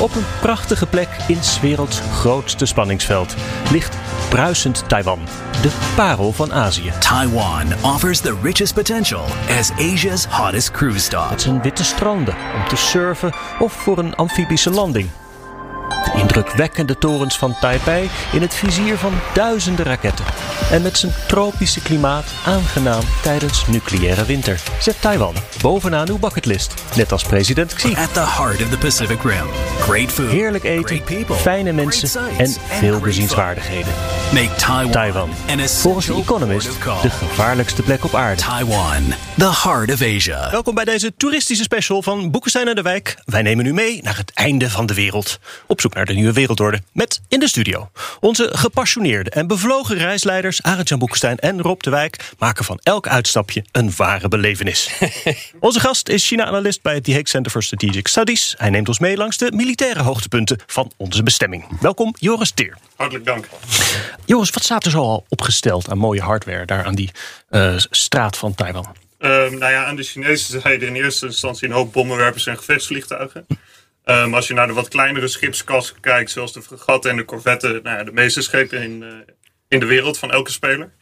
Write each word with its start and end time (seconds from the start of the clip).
Op 0.00 0.14
een 0.14 0.24
prachtige 0.40 0.86
plek 0.86 1.08
in 1.26 1.44
's 1.44 1.60
werelds 1.60 2.00
grootste 2.00 2.66
spanningsveld 2.66 3.34
ligt 3.70 3.96
bruisend 4.28 4.88
Taiwan, 4.88 5.20
de 5.62 5.92
parel 5.94 6.32
van 6.32 6.52
Azië. 6.52 6.92
Taiwan 7.00 7.66
offers 7.82 8.20
the 8.20 8.36
richest 8.42 8.74
potential 8.74 9.24
as 9.58 9.70
Asia's 9.70 10.26
hottest 10.30 10.70
cruise 10.70 10.98
stop. 10.98 11.30
Met 11.30 11.40
zijn 11.40 11.62
witte 11.62 11.84
stranden 11.84 12.34
om 12.54 12.68
te 12.68 12.76
surfen 12.76 13.32
of 13.58 13.72
voor 13.72 13.98
een 13.98 14.14
amfibische 14.14 14.70
landing. 14.70 15.08
De 15.88 16.20
indrukwekkende 16.20 16.98
torens 16.98 17.38
van 17.38 17.56
Taipei 17.60 18.10
in 18.32 18.40
het 18.40 18.54
vizier 18.54 18.96
van 18.96 19.12
duizenden 19.34 19.84
raketten. 19.84 20.24
En 20.70 20.82
met 20.82 20.98
zijn 20.98 21.12
tropische 21.28 21.80
klimaat 21.82 22.24
aangenaam 22.46 23.02
tijdens 23.22 23.66
nucleaire 23.66 24.24
winter. 24.24 24.60
Zet 24.80 25.00
Taiwan 25.00 25.34
bovenaan 25.62 26.08
uw 26.08 26.18
bucketlist. 26.18 26.74
Net 26.96 27.12
als 27.12 27.22
president 27.22 27.74
Xi. 27.74 27.94
At 27.94 28.14
the 28.14 28.20
heart 28.20 28.62
of 28.62 28.68
the 28.68 28.78
Pacific 28.78 29.22
Rim. 29.22 29.46
Great 29.80 30.12
food. 30.12 30.30
Heerlijk 30.30 30.64
eten, 30.64 31.02
people, 31.02 31.34
fijne 31.34 31.72
mensen 31.72 32.20
en 32.38 32.54
veel 32.66 33.00
bezienswaardigheden. 33.00 33.92
Make 34.32 34.54
Taiwan, 34.56 34.90
Taiwan. 34.90 35.30
an 35.48 35.68
Volgens 35.68 36.06
The 36.06 36.14
Economist 36.14 36.70
de 37.02 37.10
gevaarlijkste 37.10 37.82
plek 37.82 38.04
op 38.04 38.14
aarde. 38.14 38.42
Taiwan, 38.42 39.14
the 39.36 39.52
heart 39.62 39.92
of 39.92 40.02
Asia. 40.02 40.50
Welkom 40.50 40.74
bij 40.74 40.84
deze 40.84 41.16
toeristische 41.16 41.62
special 41.62 42.02
van 42.02 42.30
Boekenstein 42.30 42.68
en 42.68 42.74
de 42.74 42.82
Wijk. 42.82 43.16
Wij 43.24 43.42
nemen 43.42 43.66
u 43.66 43.72
mee 43.72 44.02
naar 44.02 44.16
het 44.16 44.30
einde 44.34 44.70
van 44.70 44.86
de 44.86 44.94
wereld. 44.94 45.38
Op 45.66 45.75
zoek 45.80 45.94
naar 45.94 46.04
de 46.04 46.12
nieuwe 46.12 46.32
wereldorde. 46.32 46.80
Met 46.92 47.20
in 47.28 47.38
de 47.38 47.48
studio 47.48 47.90
onze 48.20 48.48
gepassioneerde 48.52 49.30
en 49.30 49.46
bevlogen 49.46 49.96
reisleiders... 49.96 50.62
Arend-Jan 50.62 50.98
Boekenstein 50.98 51.38
en 51.38 51.60
Rob 51.60 51.80
de 51.80 51.90
Wijk... 51.90 52.32
maken 52.38 52.64
van 52.64 52.80
elk 52.82 53.08
uitstapje 53.08 53.64
een 53.72 53.92
ware 53.96 54.28
belevenis. 54.28 54.90
onze 55.60 55.80
gast 55.80 56.08
is 56.08 56.26
China-analyst 56.26 56.82
bij 56.82 56.94
het 56.94 57.04
The 57.04 57.10
Hague 57.10 57.28
Center 57.28 57.52
for 57.52 57.62
Strategic 57.62 58.08
Studies. 58.08 58.54
Hij 58.58 58.70
neemt 58.70 58.88
ons 58.88 58.98
mee 58.98 59.16
langs 59.16 59.36
de 59.36 59.52
militaire 59.54 60.02
hoogtepunten 60.02 60.58
van 60.66 60.92
onze 60.96 61.22
bestemming. 61.22 61.80
Welkom, 61.80 62.14
Joris 62.18 62.50
Teer. 62.50 62.76
Hartelijk 62.96 63.24
dank. 63.24 63.48
Joris, 64.24 64.50
wat 64.50 64.62
staat 64.62 64.84
er 64.84 64.90
zo 64.90 64.98
al 64.98 65.24
opgesteld 65.28 65.90
aan 65.90 65.98
mooie 65.98 66.22
hardware... 66.22 66.64
daar 66.64 66.84
aan 66.84 66.94
die 66.94 67.10
eh, 67.48 67.74
straat 67.76 68.36
van 68.36 68.54
Taiwan? 68.54 68.86
Ehm, 69.18 69.58
nou 69.58 69.72
ja, 69.72 69.84
aan 69.84 69.96
de 69.96 70.02
Chinese 70.02 70.52
zijde 70.60 70.86
in 70.86 70.94
eerste 70.94 71.26
instantie 71.26 71.68
een 71.68 71.74
hoop 71.74 71.92
bommenwerpers 71.92 72.46
en 72.46 72.56
gevechtsvliegtuigen. 72.56 73.46
Ehm, 74.06 74.34
als 74.34 74.46
je 74.46 74.54
naar 74.54 74.66
de 74.66 74.72
wat 74.72 74.88
kleinere 74.88 75.28
schipskassen 75.28 76.00
kijkt, 76.00 76.30
zoals 76.30 76.52
de 76.52 76.62
fregatten 76.62 77.10
en 77.10 77.16
de 77.16 77.24
corvetten, 77.24 77.82
nou 77.82 77.96
ja, 77.96 78.04
de 78.04 78.12
meeste 78.12 78.42
schepen 78.42 78.82
in, 78.82 79.02
eh, 79.02 79.08
in 79.68 79.80
de 79.80 79.86
wereld 79.86 80.18
van 80.18 80.30
elke 80.30 80.50
speler. 80.50 80.92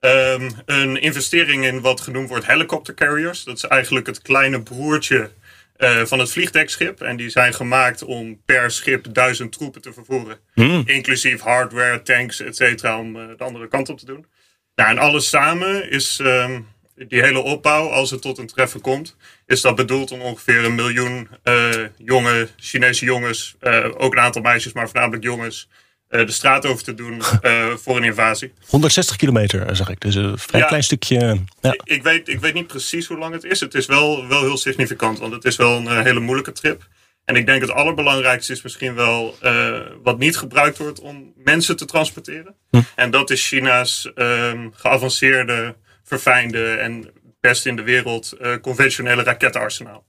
Ehm, 0.00 0.50
een 0.66 0.96
investering 0.96 1.64
in 1.64 1.80
wat 1.80 2.00
genoemd 2.00 2.28
wordt 2.28 2.46
helicopter 2.46 2.94
carriers. 2.94 3.44
Dat 3.44 3.56
is 3.56 3.64
eigenlijk 3.64 4.06
het 4.06 4.22
kleine 4.22 4.62
broertje 4.62 5.30
eh, 5.76 6.04
van 6.04 6.18
het 6.18 6.32
vliegdekschip. 6.32 7.00
En 7.00 7.16
die 7.16 7.30
zijn 7.30 7.54
gemaakt 7.54 8.02
om 8.02 8.42
per 8.44 8.70
schip 8.70 9.14
duizend 9.14 9.52
troepen 9.52 9.80
te 9.80 9.92
vervoeren. 9.92 10.38
Inclusief 10.84 11.40
hardware, 11.40 12.02
tanks, 12.02 12.40
et 12.40 12.56
cetera, 12.56 12.98
om 12.98 13.16
eh, 13.16 13.28
de 13.36 13.44
andere 13.44 13.68
kant 13.68 13.88
op 13.88 13.98
te 13.98 14.06
doen. 14.06 14.26
Nou, 14.74 14.90
en 14.90 14.98
alles 14.98 15.28
samen 15.28 15.90
is 15.90 16.18
ehm, 16.22 16.60
die 17.08 17.22
hele 17.22 17.38
opbouw, 17.38 17.88
als 17.88 18.10
het 18.10 18.22
tot 18.22 18.38
een 18.38 18.46
treffen 18.46 18.80
komt, 18.80 19.16
is 19.46 19.60
dat 19.60 19.74
bedoeld 19.74 20.10
om 20.10 20.20
ongeveer 20.20 20.64
een 20.64 20.74
miljoen 20.74 21.28
eh, 21.42 21.70
jonge 21.98 22.48
Chinese 22.56 23.04
jongens, 23.04 23.54
eh, 23.60 23.86
ook 23.96 24.12
een 24.12 24.20
aantal 24.20 24.42
meisjes, 24.42 24.72
maar 24.72 24.88
voornamelijk 24.88 25.22
jongens, 25.22 25.68
eh, 26.08 26.26
de 26.26 26.32
straat 26.32 26.66
over 26.66 26.84
te 26.84 26.94
doen 26.94 27.22
voor 27.82 27.96
een 27.96 28.04
invasie. 28.04 28.52
160 28.66 29.16
kilometer, 29.16 29.76
zag 29.76 29.88
ik. 29.88 30.00
Dus 30.00 30.14
een 30.14 30.38
vrij 30.38 30.60
Ja. 30.60 30.66
klein 30.66 30.82
stukje. 30.82 31.40
Ja. 31.60 31.72
Ik, 31.72 31.80
ik 31.84 32.02
weet, 32.02 32.28
ik 32.28 32.40
weet 32.40 32.54
niet 32.54 32.66
precies 32.66 33.06
hoe 33.06 33.18
lang 33.18 33.34
het 33.34 33.44
is. 33.44 33.60
Het 33.60 33.74
is 33.74 33.86
wel, 33.86 34.28
wel 34.28 34.40
heel 34.40 34.56
significant, 34.56 35.18
want 35.18 35.32
het 35.32 35.44
is 35.44 35.56
wel 35.56 35.76
een 35.76 36.02
hele 36.02 36.20
moeilijke 36.20 36.52
trip. 36.52 36.88
En 37.24 37.36
ik 37.36 37.46
denk 37.46 37.60
het 37.60 37.70
allerbelangrijkste 37.70 38.52
is 38.52 38.62
misschien 38.62 38.94
wel 38.94 39.36
wat 40.02 40.18
niet 40.18 40.36
gebruikt 40.36 40.78
wordt 40.78 41.00
om 41.00 41.32
mensen 41.36 41.76
te 41.76 41.84
transporteren. 41.84 42.54
En 42.94 43.10
dat 43.10 43.30
is 43.30 43.46
China's 43.46 44.10
ehm, 44.14 44.68
geavanceerde, 44.72 45.76
verfijnde 46.10 46.74
en 46.74 47.10
best 47.40 47.66
in 47.66 47.76
de 47.76 47.82
wereld 47.82 48.32
eh, 48.32 48.52
conventionele 48.62 49.22
rakettenarsenaal. 49.22 50.04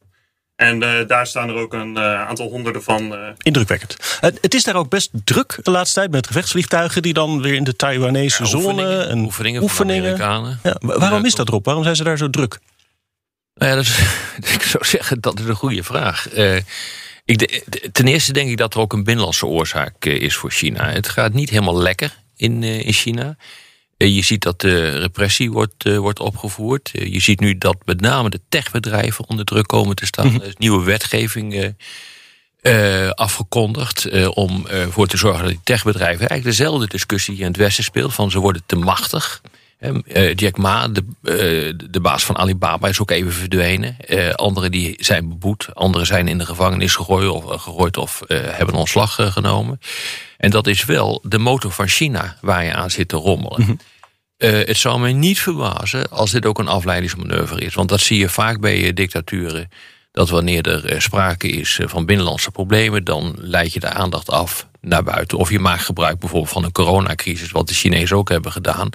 En 0.56 0.84
eh, 0.84 1.08
daar 1.08 1.28
staan 1.28 1.50
er 1.50 1.56
ook 1.56 1.74
een 1.74 1.98
eh, 1.98 2.28
aantal 2.28 2.50
honderden 2.50 2.84
van. 2.84 3.16
eh, 3.16 3.28
Indrukwekkend. 3.38 4.18
Het, 4.20 4.38
het 4.42 4.54
is 4.54 4.64
daar 4.64 4.76
ook 4.76 4.90
best 4.90 5.10
druk 5.24 5.60
de 5.62 5.72
laatste 5.72 6.00
tijd 6.00 6.12
met 6.12 6.28
gevechtsvliegtuigen 6.28 7.02
die 7.02 7.14
dan 7.14 7.42
weer 7.42 7.54
in 7.54 7.64
de 7.64 7.76
Taiwanese 7.76 8.46
zone 8.46 8.64
oefeningen. 8.68 9.10
en 9.10 9.20
Oefeningen 9.20 9.70
van 9.70 9.88
de 9.88 9.94
Amerikanen. 9.94 10.60
Ja, 10.64 10.76
wa- 10.80 10.98
waarom 11.00 11.26
is 11.26 11.36
dat 11.36 11.48
erop? 11.48 11.66
Waarom 11.66 11.84
zijn 11.84 11.96
ze 11.96 12.04
daar 12.04 12.18
zo 12.18 12.30
druk? 12.30 12.60
Nou 13.54 13.70
ja, 13.72 13.76
dat 13.76 13.86
is, 13.86 13.98
ik 14.56 14.62
zou 14.62 14.86
zeggen, 14.86 15.22
dat 15.22 15.40
is 15.40 15.46
een 15.46 15.56
goede 15.56 15.84
vraag. 15.84 16.30
Eh, 16.30 16.56
ik, 17.26 17.38
de- 17.38 17.90
ten 17.92 18.08
eerste 18.08 18.34
denk 18.34 18.50
ik 18.50 18.58
dat 18.58 18.74
er 18.74 18.80
ook 18.80 18.94
een 18.94 19.04
binnenlandse 19.04 19.46
oorzaak 19.46 20.06
is 20.06 20.36
voor 20.36 20.52
China. 20.52 20.90
Het 20.90 21.10
gaat 21.10 21.34
niet 21.34 21.50
helemaal 21.50 21.78
lekker 21.82 22.18
in, 22.36 22.64
eh, 22.64 22.86
in 22.86 22.94
China. 22.94 23.36
Eh, 24.02 24.16
je 24.16 24.22
ziet 24.22 24.42
dat 24.42 24.62
de 24.62 24.90
repressie 24.90 25.52
wordt, 25.52 25.86
eh, 25.86 25.98
wordt 25.98 26.20
opgevoerd. 26.20 26.92
Eh, 26.94 27.14
je 27.14 27.20
ziet 27.20 27.40
nu 27.40 27.58
dat 27.58 27.78
met 27.86 28.02
name 28.02 28.30
de 28.30 28.40
techbedrijven 28.50 29.30
onder 29.30 29.46
druk 29.46 29.68
komen 29.68 29.96
te 29.96 30.06
staan. 30.06 30.42
Er 30.42 30.48
is 30.48 30.56
nieuwe 30.58 30.84
wetgeving 30.84 31.76
afgekondigd 33.16 34.30
om 34.30 34.68
ervoor 34.68 35.08
te 35.08 35.18
zorgen 35.18 35.42
dat 35.42 35.52
die 35.52 35.62
techbedrijven 35.64 36.30
eigenlijk 36.30 36.58
dezelfde 36.58 36.88
discussie 36.88 37.34
die 37.34 37.44
in 37.44 37.50
het 37.50 37.58
Westen 37.58 37.84
speelt: 37.84 38.14
van 38.14 38.32
ze 38.32 38.40
worden 38.40 38.64
te 38.66 38.76
machtig. 38.76 39.42
Hè, 39.82 40.04
eh, 40.04 40.36
Jack 40.36 40.58
Ma, 40.58 40.88
de, 40.88 41.04
eh, 41.24 41.88
de 41.90 42.00
baas 42.02 42.26
van 42.26 42.38
Alibaba, 42.38 42.88
is 42.88 43.00
ook 43.00 43.12
even 43.12 43.32
verdwenen. 43.32 43.96
Eh, 44.00 44.30
anderen 44.30 44.72
die 44.72 44.96
zijn 44.98 45.30
beboet, 45.30 45.68
anderen 45.74 46.08
zijn 46.08 46.28
in 46.28 46.38
de 46.38 46.46
gevangenis 46.46 46.96
gegooid 46.96 47.30
of, 47.30 47.62
gegooid 47.62 47.98
of 47.98 48.22
hebben 48.28 48.76
ontslag 48.76 49.34
genomen. 49.34 49.80
En 50.38 50.50
dat 50.50 50.68
is 50.68 50.86
wel 50.86 51.24
de 51.24 51.38
motor 51.38 51.72
van 51.72 51.88
China 51.88 52.38
waar 52.42 52.64
je 52.64 52.74
aan 52.74 52.92
zit 52.92 53.08
te 53.08 53.16
rommelen. 53.16 53.80
Eh, 54.38 54.52
het 54.52 54.78
zou 54.78 55.00
me 55.00 55.10
niet 55.10 55.40
verbazen 55.40 56.10
als 56.10 56.32
dit 56.32 56.46
ook 56.46 56.60
een 56.60 56.68
afleidingsmanoeuvre 56.68 57.62
is. 57.62 57.74
Want 57.74 57.90
dat 57.90 58.00
zie 58.00 58.20
je 58.20 58.30
vaak 58.30 58.60
bij 58.60 58.94
dictaturen. 58.94 59.70
Dat 60.12 60.30
wanneer 60.30 60.68
er 60.68 61.02
sprake 61.02 61.48
is 61.48 61.80
van 61.84 62.06
binnenlandse 62.06 62.52
problemen, 62.52 63.04
dan 63.04 63.36
leid 63.38 63.74
je 63.74 63.80
de 63.80 63.90
aandacht 63.90 64.30
af 64.30 64.68
naar 64.80 65.04
buiten. 65.04 65.38
Of 65.38 65.50
je 65.50 65.60
maakt 65.60 65.84
gebruik 65.84 66.20
bijvoorbeeld 66.20 66.52
van 66.52 66.64
een 66.64 66.72
coronacrisis, 66.72 67.52
wat 67.52 67.68
de 67.68 67.74
Chinezen 67.74 68.18
ook 68.18 68.30
hebben 68.30 68.52
gedaan. 68.52 68.90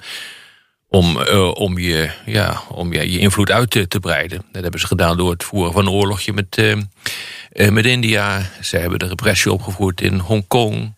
Om, 0.89 1.21
eh, 1.21 1.51
om, 1.51 1.77
je, 1.77 2.11
ja, 2.25 2.61
om 2.69 2.93
je, 2.93 3.11
je 3.11 3.19
invloed 3.19 3.51
uit 3.51 3.69
te, 3.69 3.87
te 3.87 3.99
breiden. 3.99 4.43
Dat 4.51 4.61
hebben 4.61 4.79
ze 4.79 4.87
gedaan 4.87 5.17
door 5.17 5.31
het 5.31 5.43
voeren 5.43 5.73
van 5.73 5.85
een 5.85 5.93
oorlogje 5.93 6.33
met, 6.33 6.57
eh, 6.57 6.71
eh, 7.51 7.71
met 7.71 7.85
India. 7.85 8.49
Ze 8.61 8.77
hebben 8.77 8.99
de 8.99 9.07
repressie 9.07 9.51
opgevoerd 9.51 10.01
in 10.01 10.19
Hongkong 10.19 10.93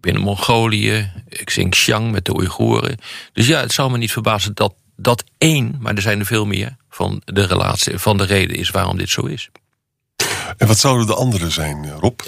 binnen 0.00 0.22
Mongolië, 0.22 1.12
Xinjiang 1.44 2.10
met 2.10 2.24
de 2.24 2.34
Oeigoeren. 2.34 2.98
Dus 3.32 3.46
ja, 3.46 3.60
het 3.60 3.72
zou 3.72 3.90
me 3.90 3.98
niet 3.98 4.12
verbazen 4.12 4.54
dat 4.54 4.74
dat 5.02 5.24
één, 5.38 5.76
maar 5.80 5.94
er 5.94 6.02
zijn 6.02 6.18
er 6.18 6.26
veel 6.26 6.46
meer, 6.46 6.76
van 6.90 7.22
de, 7.24 7.46
relatie, 7.46 7.98
van 7.98 8.16
de 8.16 8.24
reden 8.24 8.56
is 8.56 8.70
waarom 8.70 8.98
dit 8.98 9.08
zo 9.08 9.26
is. 9.26 9.50
En 10.56 10.66
wat 10.66 10.78
zouden 10.78 11.06
de 11.06 11.14
andere 11.14 11.50
zijn, 11.50 11.84
eh, 11.84 11.90
Rob? 12.00 12.20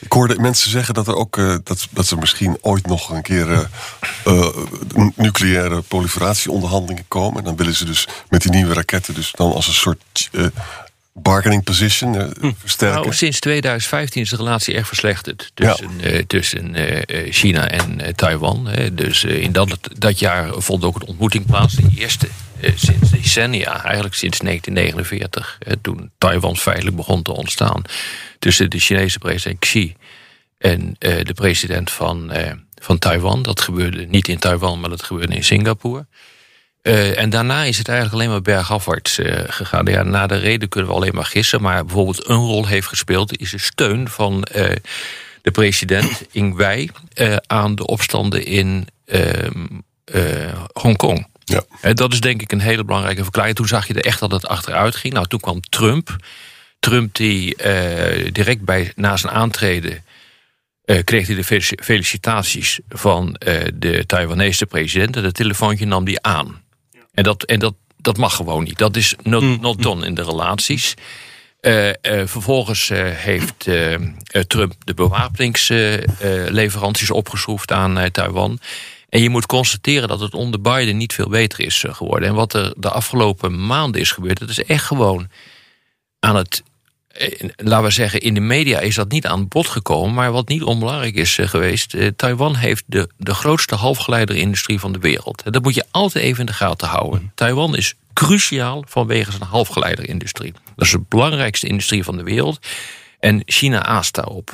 Ik 0.00 0.12
hoorde 0.12 0.38
mensen 0.40 0.70
zeggen 0.70 0.94
dat 0.94 1.08
er 1.08 1.14
ook 1.16 1.38
eh, 1.38 1.56
dat, 1.64 1.86
dat 1.90 2.10
er 2.10 2.18
misschien 2.18 2.58
ooit 2.60 2.86
nog 2.86 3.10
een 3.10 3.22
keer 3.22 3.68
n- 4.98 5.12
nucleaire 5.16 5.80
proliferatieonderhandelingen 5.82 7.04
komen. 7.08 7.38
En 7.38 7.44
dan 7.44 7.56
willen 7.56 7.74
ze 7.74 7.84
dus 7.84 8.08
met 8.28 8.42
die 8.42 8.50
nieuwe 8.50 8.74
raketten 8.74 9.14
dus 9.14 9.32
dan 9.32 9.52
als 9.52 9.66
een 9.66 9.72
soort 9.74 10.30
bargaining 11.12 11.64
position 11.64 12.16
eh, 12.20 12.50
versterken. 12.58 13.00
Nou, 13.00 13.14
sinds 13.14 13.40
2015 13.40 14.22
is 14.22 14.30
de 14.30 14.36
relatie 14.36 14.74
erg 14.74 14.86
verslechterd 14.86 15.50
tussen, 15.54 15.90
tussen 16.26 16.74
China 17.30 17.68
en 17.68 18.14
Taiwan. 18.16 18.66
hè. 18.66 18.94
Dus 18.94 19.24
in 19.24 19.52
dat, 19.52 19.78
dat 19.98 20.18
jaar 20.18 20.50
vond 20.56 20.84
ook 20.84 20.94
een 20.96 21.06
ontmoeting 21.06 21.46
plaats. 21.46 21.74
De 21.74 21.88
eerste 21.96 22.28
sinds 22.74 23.10
decennia, 23.10 23.84
eigenlijk 23.84 24.14
sinds 24.14 24.38
1949, 24.38 25.58
eh, 25.58 25.72
toen 25.82 26.10
Taiwan 26.18 26.56
feitelijk 26.56 26.96
begon 26.96 27.22
te 27.22 27.32
ontstaan. 27.32 27.82
Tussen 28.38 28.70
de 28.70 28.78
Chinese 28.78 29.18
president 29.18 29.58
Xi 29.58 29.94
en 30.58 30.96
eh, 30.98 31.24
de 31.24 31.34
president 31.34 31.90
van, 31.90 32.32
eh, 32.32 32.52
van 32.74 32.98
Taiwan. 32.98 33.42
Dat 33.42 33.60
gebeurde 33.60 34.06
niet 34.06 34.28
in 34.28 34.38
Taiwan, 34.38 34.80
maar 34.80 34.90
dat 34.90 35.02
gebeurde 35.02 35.34
in 35.34 35.44
Singapore. 35.44 36.06
Eh, 36.82 37.18
en 37.18 37.30
daarna 37.30 37.64
is 37.64 37.78
het 37.78 37.88
eigenlijk 37.88 38.18
alleen 38.18 38.30
maar 38.32 38.42
bergafwaarts 38.42 39.18
eh, 39.18 39.42
gegaan. 39.46 39.86
Ja, 39.86 40.02
na 40.02 40.26
de 40.26 40.36
reden 40.36 40.68
kunnen 40.68 40.90
we 40.90 40.96
alleen 40.96 41.14
maar 41.14 41.24
gissen. 41.24 41.62
Maar 41.62 41.84
bijvoorbeeld 41.84 42.28
een 42.28 42.36
rol 42.36 42.66
heeft 42.66 42.86
gespeeld... 42.86 43.38
is 43.38 43.50
de 43.50 43.58
steun 43.58 44.08
van 44.08 44.42
eh, 44.42 44.76
de 45.42 45.50
president 45.50 46.22
Ingwei 46.32 46.90
uh, 47.14 47.36
aan 47.46 47.74
de 47.74 47.86
opstanden 47.86 48.44
in 48.44 48.86
uh, 49.06 50.52
Hongkong. 50.72 51.26
Ja. 51.48 51.62
En 51.80 51.94
dat 51.94 52.12
is 52.12 52.20
denk 52.20 52.42
ik 52.42 52.52
een 52.52 52.60
hele 52.60 52.84
belangrijke 52.84 53.22
verklaring. 53.22 53.56
Toen 53.56 53.68
zag 53.68 53.86
je 53.86 53.94
er 53.94 54.04
echt 54.04 54.20
dat 54.20 54.30
het 54.30 54.46
achteruit 54.46 54.96
ging. 54.96 55.14
Nou, 55.14 55.26
toen 55.26 55.40
kwam 55.40 55.60
Trump. 55.60 56.16
Trump 56.78 57.14
die 57.14 57.56
direct 58.32 58.60
bij, 58.60 58.92
na 58.94 59.16
zijn 59.16 59.32
aantreden 59.32 60.04
uh, 60.88 60.98
kreeg 61.04 61.26
hij 61.26 61.36
de 61.36 61.44
felicitaties 61.82 62.80
van 62.88 63.36
uh, 63.46 63.60
de 63.74 64.06
Taiwanese 64.06 64.66
president. 64.66 65.16
En 65.16 65.22
dat 65.22 65.34
telefoontje 65.34 65.86
nam 65.86 66.04
hij 66.04 66.18
aan. 66.20 66.62
Ja. 66.90 67.00
En, 67.14 67.22
dat, 67.22 67.42
en 67.42 67.58
dat, 67.58 67.74
dat 67.96 68.16
mag 68.16 68.36
gewoon 68.36 68.64
niet. 68.64 68.78
Dat 68.78 68.96
is 68.96 69.14
not, 69.22 69.42
mm. 69.42 69.58
not 69.60 69.82
done 69.82 70.06
in 70.06 70.14
de 70.14 70.22
relaties. 70.22 70.94
Uh, 71.60 71.90
vervolgens 72.24 72.90
heeft 73.14 73.68
Trump 74.46 74.74
de 74.84 74.94
bewapeningsleveranties 74.94 77.10
opgeschroefd 77.10 77.72
aan 77.72 78.10
Taiwan. 78.10 78.60
En 79.08 79.20
je 79.22 79.28
moet 79.28 79.46
constateren 79.46 80.08
dat 80.08 80.20
het 80.20 80.34
onder 80.34 80.60
Biden 80.60 80.96
niet 80.96 81.12
veel 81.12 81.28
beter 81.28 81.60
is 81.60 81.84
geworden. 81.88 82.28
En 82.28 82.34
wat 82.34 82.54
er 82.54 82.74
de 82.76 82.90
afgelopen 82.90 83.66
maanden 83.66 84.00
is 84.00 84.12
gebeurd, 84.12 84.38
dat 84.38 84.48
is 84.48 84.64
echt 84.64 84.84
gewoon 84.84 85.28
aan 86.20 86.36
het 86.36 86.62
eh, 87.18 87.48
laten 87.56 87.84
we 87.84 87.90
zeggen, 87.90 88.20
in 88.20 88.34
de 88.34 88.40
media 88.40 88.78
is 88.78 88.94
dat 88.94 89.10
niet 89.10 89.26
aan 89.26 89.48
bod 89.48 89.66
gekomen. 89.66 90.14
Maar 90.14 90.32
wat 90.32 90.48
niet 90.48 90.62
onbelangrijk 90.62 91.14
is 91.14 91.38
eh, 91.38 91.48
geweest. 91.48 91.94
Eh, 91.94 92.06
Taiwan 92.16 92.56
heeft 92.56 92.84
de, 92.86 93.08
de 93.16 93.34
grootste 93.34 93.74
halfgeleiderindustrie 93.74 94.80
van 94.80 94.92
de 94.92 94.98
wereld. 94.98 95.42
Dat 95.52 95.62
moet 95.62 95.74
je 95.74 95.84
altijd 95.90 96.24
even 96.24 96.40
in 96.40 96.46
de 96.46 96.52
gaten 96.52 96.88
houden. 96.88 97.20
Mhm. 97.20 97.30
Taiwan 97.34 97.76
is 97.76 97.94
cruciaal 98.12 98.84
vanwege 98.86 99.30
zijn 99.30 99.42
halfgeleiderindustrie. 99.42 100.52
Dat 100.76 100.84
is 100.84 100.90
de 100.90 101.04
belangrijkste 101.08 101.66
industrie 101.66 102.04
van 102.04 102.16
de 102.16 102.22
wereld. 102.22 102.66
En 103.20 103.42
China 103.46 103.84
aast 103.84 104.14
daarop. 104.14 104.50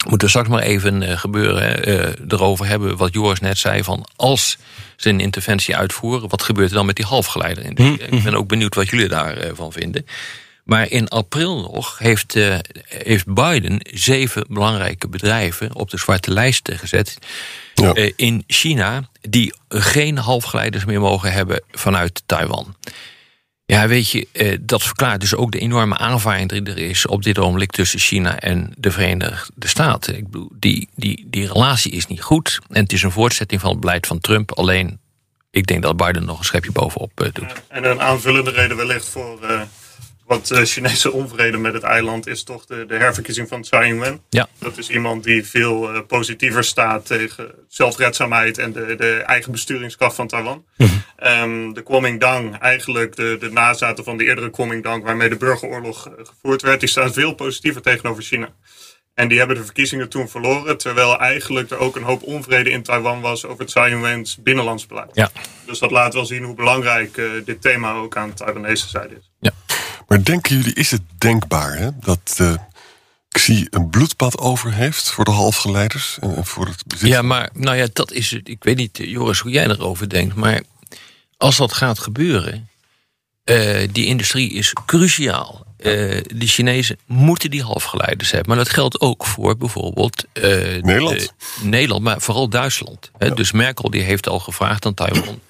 We 0.00 0.08
moeten 0.08 0.28
straks 0.28 0.48
maar 0.48 0.62
even 0.62 1.18
gebeuren, 1.18 2.28
erover 2.28 2.66
hebben 2.66 2.96
wat 2.96 3.12
Joris 3.12 3.40
net 3.40 3.58
zei. 3.58 3.84
Van 3.84 4.06
als 4.16 4.58
ze 4.96 5.08
een 5.08 5.20
interventie 5.20 5.76
uitvoeren, 5.76 6.28
wat 6.28 6.42
gebeurt 6.42 6.68
er 6.68 6.74
dan 6.74 6.86
met 6.86 6.96
die 6.96 7.04
halfgeleiderindustrie? 7.04 8.06
Mhm. 8.06 8.16
Ik 8.16 8.22
ben 8.22 8.34
ook 8.34 8.48
benieuwd 8.48 8.74
wat 8.74 8.88
jullie 8.88 9.08
daarvan 9.08 9.72
vinden. 9.72 10.06
Maar 10.64 10.90
in 10.90 11.08
april 11.08 11.60
nog 11.60 11.98
heeft, 11.98 12.34
uh, 12.34 12.58
heeft 12.88 13.34
Biden 13.34 13.80
zeven 13.92 14.44
belangrijke 14.48 15.08
bedrijven 15.08 15.74
op 15.74 15.90
de 15.90 15.98
zwarte 15.98 16.32
lijst 16.32 16.70
gezet. 16.72 17.18
Ja. 17.74 17.96
Uh, 17.96 18.12
in 18.16 18.44
China, 18.46 19.08
die 19.20 19.54
geen 19.68 20.18
halfgeleiders 20.18 20.84
meer 20.84 21.00
mogen 21.00 21.32
hebben 21.32 21.62
vanuit 21.70 22.22
Taiwan. 22.26 22.76
Ja, 23.70 23.88
weet 23.88 24.10
je, 24.10 24.28
uh, 24.32 24.56
dat 24.60 24.82
verklaart 24.82 25.20
dus 25.20 25.34
ook 25.34 25.52
de 25.52 25.58
enorme 25.58 25.96
aanvaring 25.96 26.48
die 26.48 26.62
er 26.62 26.78
is 26.78 27.06
op 27.06 27.22
dit 27.22 27.38
ogenblik 27.38 27.70
tussen 27.70 27.98
China 27.98 28.38
en 28.38 28.72
de 28.76 28.90
Verenigde 28.90 29.68
Staten. 29.68 30.16
Ik 30.16 30.24
bedoel, 30.24 30.50
die, 30.54 30.88
die, 30.94 31.26
die 31.30 31.46
relatie 31.46 31.92
is 31.92 32.06
niet 32.06 32.22
goed. 32.22 32.58
En 32.68 32.82
het 32.82 32.92
is 32.92 33.02
een 33.02 33.10
voortzetting 33.10 33.60
van 33.60 33.70
het 33.70 33.80
beleid 33.80 34.06
van 34.06 34.20
Trump. 34.20 34.52
Alleen, 34.52 35.00
ik 35.50 35.66
denk 35.66 35.82
dat 35.82 35.96
Biden 35.96 36.24
nog 36.24 36.38
een 36.38 36.44
schepje 36.44 36.72
bovenop 36.72 37.30
doet. 37.32 37.52
En 37.68 37.84
een 37.84 38.00
aanvullende 38.00 38.50
reden 38.50 38.76
wellicht 38.76 39.08
voor 39.08 39.38
wat 40.30 40.50
uh, 40.50 40.62
Chinese 40.62 41.12
onvrede 41.12 41.56
met 41.56 41.72
het 41.72 41.82
eiland 41.82 42.26
is 42.26 42.42
toch 42.42 42.66
de, 42.66 42.84
de 42.86 42.94
herverkiezing 42.94 43.48
van 43.48 43.62
Tsai 43.62 43.88
Ing-wen. 43.88 44.22
Ja. 44.28 44.48
Dat 44.58 44.78
is 44.78 44.90
iemand 44.90 45.24
die 45.24 45.46
veel 45.46 45.94
uh, 45.94 46.00
positiever 46.06 46.64
staat 46.64 47.06
tegen 47.06 47.54
zelfredzaamheid 47.68 48.58
en 48.58 48.72
de, 48.72 48.94
de 48.96 49.12
eigen 49.12 49.52
besturingskracht 49.52 50.14
van 50.14 50.26
Taiwan. 50.26 50.64
Mm 50.76 50.88
-hmm. 51.16 51.74
de 51.74 51.82
Kuomintang, 51.82 52.58
eigenlijk 52.58 53.16
de, 53.16 53.36
de 53.40 53.50
nazaten 53.50 54.04
van 54.04 54.16
de 54.16 54.24
eerdere 54.24 54.50
Kuomintang 54.50 55.04
waarmee 55.04 55.28
de 55.28 55.36
burgeroorlog 55.36 56.08
uh, 56.08 56.12
gevoerd 56.16 56.62
werd, 56.62 56.80
die 56.80 56.88
staan 56.88 57.12
veel 57.12 57.34
positiever 57.34 57.82
tegenover 57.82 58.22
China. 58.22 58.48
En 59.14 59.28
die 59.28 59.38
hebben 59.38 59.56
de 59.56 59.64
verkiezingen 59.64 60.08
toen 60.08 60.28
verloren, 60.28 60.78
terwijl 60.78 61.18
eigenlijk 61.18 61.70
er 61.70 61.78
ook 61.78 61.96
een 61.96 62.02
hoop 62.02 62.22
onvrede 62.22 62.70
in 62.70 62.82
Taiwan 62.82 63.20
was 63.20 63.44
over 63.46 63.66
Tsai 63.66 63.92
Ing-wen's 63.92 64.42
binnenlands 64.42 64.86
beleid. 64.86 65.10
Ja. 65.12 65.30
Dus 65.66 65.78
dat 65.78 65.90
laat 65.90 66.14
wel 66.14 66.26
zien 66.26 66.42
hoe 66.42 66.54
belangrijk 66.54 67.20
dit 67.44 67.62
thema 67.62 67.92
ook 67.92 68.16
aan 68.16 68.28
de 68.28 68.34
Taiwanese 68.34 68.88
zijde 68.88 69.14
is. 69.14 69.30
Ja. 69.40 69.52
Maar 70.10 70.24
denken 70.24 70.56
jullie, 70.56 70.74
is 70.74 70.90
het 70.90 71.02
denkbaar 71.18 71.76
hè, 71.76 71.88
dat 72.00 72.36
uh, 72.40 72.54
Xi 73.28 73.66
een 73.70 73.90
bloedbad 73.90 74.38
over 74.38 74.72
heeft 74.72 75.10
voor 75.10 75.24
de 75.24 75.30
halfgeleiders 75.30 76.18
en 76.20 76.46
voor 76.46 76.66
het 76.66 76.86
bezit? 76.86 77.08
Ja, 77.08 77.22
maar 77.22 77.50
nou 77.52 77.76
ja, 77.76 77.86
dat 77.92 78.12
is 78.12 78.30
het. 78.30 78.48
Ik 78.48 78.64
weet 78.64 78.76
niet, 78.76 78.98
Joris, 79.02 79.38
hoe 79.38 79.50
jij 79.50 79.66
erover 79.66 80.08
denkt, 80.08 80.34
maar 80.34 80.62
als 81.36 81.56
dat 81.56 81.72
gaat 81.72 81.98
gebeuren, 81.98 82.68
uh, 83.44 83.88
die 83.92 84.06
industrie 84.06 84.52
is 84.52 84.72
cruciaal. 84.86 85.66
Uh, 85.78 85.84
de 86.26 86.46
Chinezen 86.46 86.98
moeten 87.06 87.50
die 87.50 87.62
halfgeleiders 87.62 88.30
hebben. 88.30 88.48
Maar 88.48 88.64
dat 88.64 88.74
geldt 88.74 89.00
ook 89.00 89.26
voor 89.26 89.56
bijvoorbeeld 89.56 90.24
Nederland. 90.32 91.32
Nederland, 91.62 92.02
maar 92.02 92.20
vooral 92.20 92.48
Duitsland. 92.48 93.10
Ja. 93.18 93.28
Dus 93.28 93.52
Merkel 93.52 93.90
die 93.90 94.02
heeft 94.02 94.28
al 94.28 94.38
gevraagd 94.38 94.86
aan 94.86 94.94
Taiwan 94.94 95.40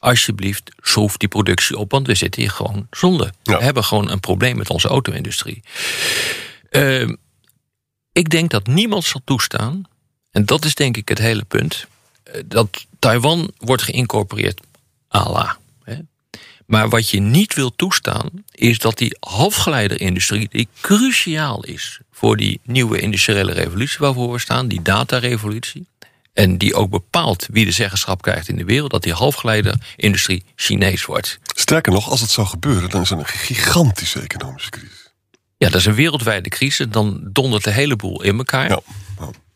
alsjeblieft 0.00 0.70
schroef 0.80 1.16
die 1.16 1.28
productie 1.28 1.76
op, 1.76 1.90
want 1.90 2.06
we 2.06 2.14
zitten 2.14 2.40
hier 2.40 2.50
gewoon 2.50 2.86
zonder. 2.90 3.30
We 3.42 3.56
hebben 3.56 3.84
gewoon 3.84 4.10
een 4.10 4.20
probleem 4.20 4.56
met 4.56 4.70
onze 4.70 4.88
auto-industrie. 4.88 5.62
Uh, 6.70 7.08
ik 8.12 8.30
denk 8.30 8.50
dat 8.50 8.66
niemand 8.66 9.04
zal 9.04 9.20
toestaan, 9.24 9.82
en 10.30 10.44
dat 10.44 10.64
is 10.64 10.74
denk 10.74 10.96
ik 10.96 11.08
het 11.08 11.18
hele 11.18 11.44
punt, 11.44 11.86
eh, 12.22 12.40
dat 12.46 12.86
Taiwan 12.98 13.52
wordt 13.58 13.82
geïncorporeerd 13.82 14.60
Allah. 15.08 15.54
Maar 16.70 16.88
wat 16.88 17.10
je 17.10 17.20
niet 17.20 17.54
wil 17.54 17.76
toestaan, 17.76 18.30
is 18.50 18.78
dat 18.78 18.98
die 18.98 19.16
halfgeleiderindustrie, 19.20 20.48
die 20.50 20.68
cruciaal 20.80 21.64
is 21.64 22.00
voor 22.12 22.36
die 22.36 22.60
nieuwe 22.62 23.00
industriële 23.00 23.52
revolutie 23.52 23.98
waarvoor 23.98 24.32
we 24.32 24.38
staan, 24.38 24.68
die 24.68 24.82
datarevolutie, 24.82 25.86
en 26.32 26.58
die 26.58 26.74
ook 26.74 26.90
bepaalt 26.90 27.48
wie 27.50 27.64
de 27.64 27.70
zeggenschap 27.70 28.22
krijgt 28.22 28.48
in 28.48 28.56
de 28.56 28.64
wereld, 28.64 28.90
dat 28.90 29.02
die 29.02 29.12
halfgeleiderindustrie 29.12 30.44
Chinees 30.56 31.04
wordt. 31.04 31.38
Sterker 31.54 31.92
nog, 31.92 32.10
als 32.10 32.20
het 32.20 32.30
zou 32.30 32.46
gebeuren, 32.46 32.90
dan 32.90 33.00
is 33.00 33.10
er 33.10 33.18
een 33.18 33.26
gigantische 33.26 34.20
economische 34.20 34.70
crisis. 34.70 35.00
Ja, 35.56 35.68
dat 35.68 35.80
is 35.80 35.86
een 35.86 35.94
wereldwijde 35.94 36.48
crisis. 36.48 36.86
Dan 36.88 37.20
dondert 37.32 37.64
de 37.64 37.70
hele 37.70 37.96
boel 37.96 38.22
in 38.22 38.38
elkaar. 38.38 38.68
Ja. 38.68 38.80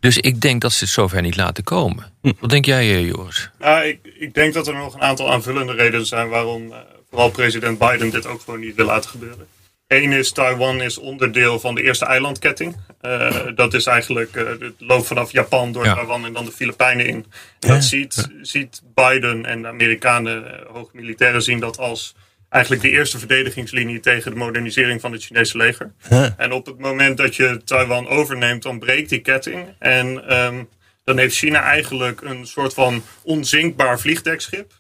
Dus 0.00 0.18
ik 0.18 0.40
denk 0.40 0.60
dat 0.60 0.72
ze 0.72 0.84
het 0.84 0.92
zover 0.92 1.22
niet 1.22 1.36
laten 1.36 1.64
komen. 1.64 2.12
Hm. 2.22 2.32
Wat 2.40 2.50
denk 2.50 2.64
jij, 2.64 2.94
eh, 2.94 3.06
Joris? 3.06 3.50
Nou, 3.58 3.84
ik, 3.84 3.98
ik, 4.18 4.34
denk 4.34 4.54
dat 4.54 4.66
er 4.66 4.74
nog 4.74 4.94
een 4.94 5.00
aantal 5.00 5.32
aanvullende 5.32 5.72
redenen 5.72 6.06
zijn 6.06 6.28
waarom 6.28 6.66
uh, 6.66 6.76
vooral 7.10 7.30
president 7.30 7.78
Biden 7.78 8.10
dit 8.10 8.26
ook 8.26 8.40
gewoon 8.40 8.60
niet 8.60 8.74
wil 8.74 8.86
laten 8.86 9.10
gebeuren. 9.10 9.46
Eén 9.86 10.12
is, 10.12 10.32
Taiwan 10.32 10.80
is 10.80 10.98
onderdeel 10.98 11.60
van 11.60 11.74
de 11.74 11.82
eerste 11.82 12.04
eilandketting. 12.04 12.76
Uh, 13.02 13.46
dat 13.54 13.74
is 13.74 13.86
eigenlijk, 13.86 14.36
uh, 14.36 14.48
het 14.48 14.74
loopt 14.78 15.06
vanaf 15.06 15.32
Japan 15.32 15.72
door 15.72 15.84
ja. 15.84 15.94
Taiwan 15.94 16.24
en 16.24 16.32
dan 16.32 16.44
de 16.44 16.52
Filipijnen 16.52 17.06
in. 17.06 17.26
Dat 17.58 17.84
ziet, 17.84 18.28
ziet 18.42 18.82
Biden 18.94 19.44
en 19.46 19.62
de 19.62 19.68
Amerikanen, 19.68 20.44
uh, 20.44 20.50
hoge 20.72 20.90
militairen 20.92 21.42
zien 21.42 21.60
dat 21.60 21.78
als 21.78 22.14
eigenlijk 22.48 22.82
de 22.82 22.90
eerste 22.90 23.18
verdedigingslinie 23.18 24.00
tegen 24.00 24.30
de 24.30 24.36
modernisering 24.36 25.00
van 25.00 25.12
het 25.12 25.24
Chinese 25.24 25.56
leger. 25.56 25.92
En 26.36 26.52
op 26.52 26.66
het 26.66 26.78
moment 26.78 27.16
dat 27.16 27.36
je 27.36 27.60
Taiwan 27.64 28.08
overneemt, 28.08 28.62
dan 28.62 28.78
breekt 28.78 29.08
die 29.08 29.20
ketting. 29.20 29.74
En 29.78 30.36
um, 30.36 30.68
dan 31.04 31.18
heeft 31.18 31.36
China 31.36 31.62
eigenlijk 31.62 32.20
een 32.20 32.46
soort 32.46 32.74
van 32.74 33.02
onzinkbaar 33.22 34.00
vliegdekschip 34.00 34.72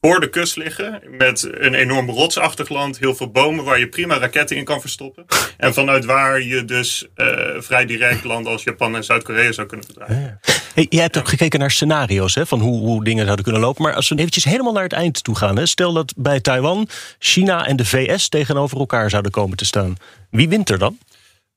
voor 0.00 0.20
de 0.20 0.30
kust 0.30 0.56
liggen. 0.56 1.02
Met 1.18 1.48
een 1.52 1.74
enorm 1.74 2.10
rotsachtig 2.10 2.68
land. 2.68 2.98
Heel 2.98 3.14
veel 3.14 3.30
bomen 3.30 3.64
waar 3.64 3.78
je 3.78 3.88
prima 3.88 4.18
raketten 4.18 4.56
in 4.56 4.64
kan 4.64 4.80
verstoppen. 4.80 5.24
En 5.56 5.74
vanuit 5.74 6.04
waar 6.04 6.42
je 6.42 6.64
dus 6.64 7.08
uh, 7.16 7.26
vrij 7.58 7.86
direct 7.86 8.24
landen 8.24 8.52
als 8.52 8.64
Japan 8.64 8.96
en 8.96 9.04
Zuid-Korea 9.04 9.52
zou 9.52 9.66
kunnen 9.66 9.86
verdrijven. 9.86 10.20
Ja. 10.20 10.38
Hey, 10.74 10.86
jij 10.88 11.02
hebt 11.02 11.18
ook 11.18 11.28
gekeken 11.28 11.58
naar 11.58 11.70
scenario's 11.70 12.34
hè, 12.34 12.46
van 12.46 12.60
hoe, 12.60 12.78
hoe 12.78 13.04
dingen 13.04 13.24
zouden 13.24 13.44
kunnen 13.44 13.62
lopen. 13.62 13.82
Maar 13.82 13.94
als 13.94 14.08
we 14.08 14.14
eventjes 14.14 14.44
helemaal 14.44 14.72
naar 14.72 14.82
het 14.82 14.92
eind 14.92 15.24
toe 15.24 15.36
gaan. 15.36 15.56
Hè, 15.56 15.66
stel 15.66 15.92
dat 15.92 16.12
bij 16.16 16.40
Taiwan 16.40 16.88
China 17.18 17.66
en 17.66 17.76
de 17.76 17.84
VS 17.84 18.28
tegenover 18.28 18.78
elkaar 18.78 19.10
zouden 19.10 19.32
komen 19.32 19.56
te 19.56 19.64
staan. 19.64 19.96
Wie 20.30 20.48
wint 20.48 20.70
er 20.70 20.78
dan? 20.78 20.98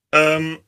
Um, 0.10 0.60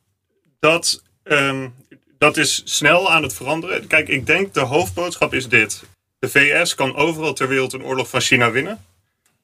dat, 0.59 1.01
um, 1.23 1.73
dat 2.17 2.37
is 2.37 2.61
snel 2.65 3.11
aan 3.11 3.23
het 3.23 3.33
veranderen. 3.33 3.87
Kijk, 3.87 4.07
ik 4.07 4.25
denk 4.25 4.53
de 4.53 4.59
hoofdboodschap 4.59 5.33
is 5.33 5.47
dit. 5.47 5.83
De 6.25 6.31
VS 6.31 6.75
kan 6.75 6.95
overal 6.95 7.33
ter 7.33 7.47
wereld 7.47 7.73
een 7.73 7.83
oorlog 7.83 8.09
van 8.09 8.21
China 8.21 8.51
winnen. 8.51 8.85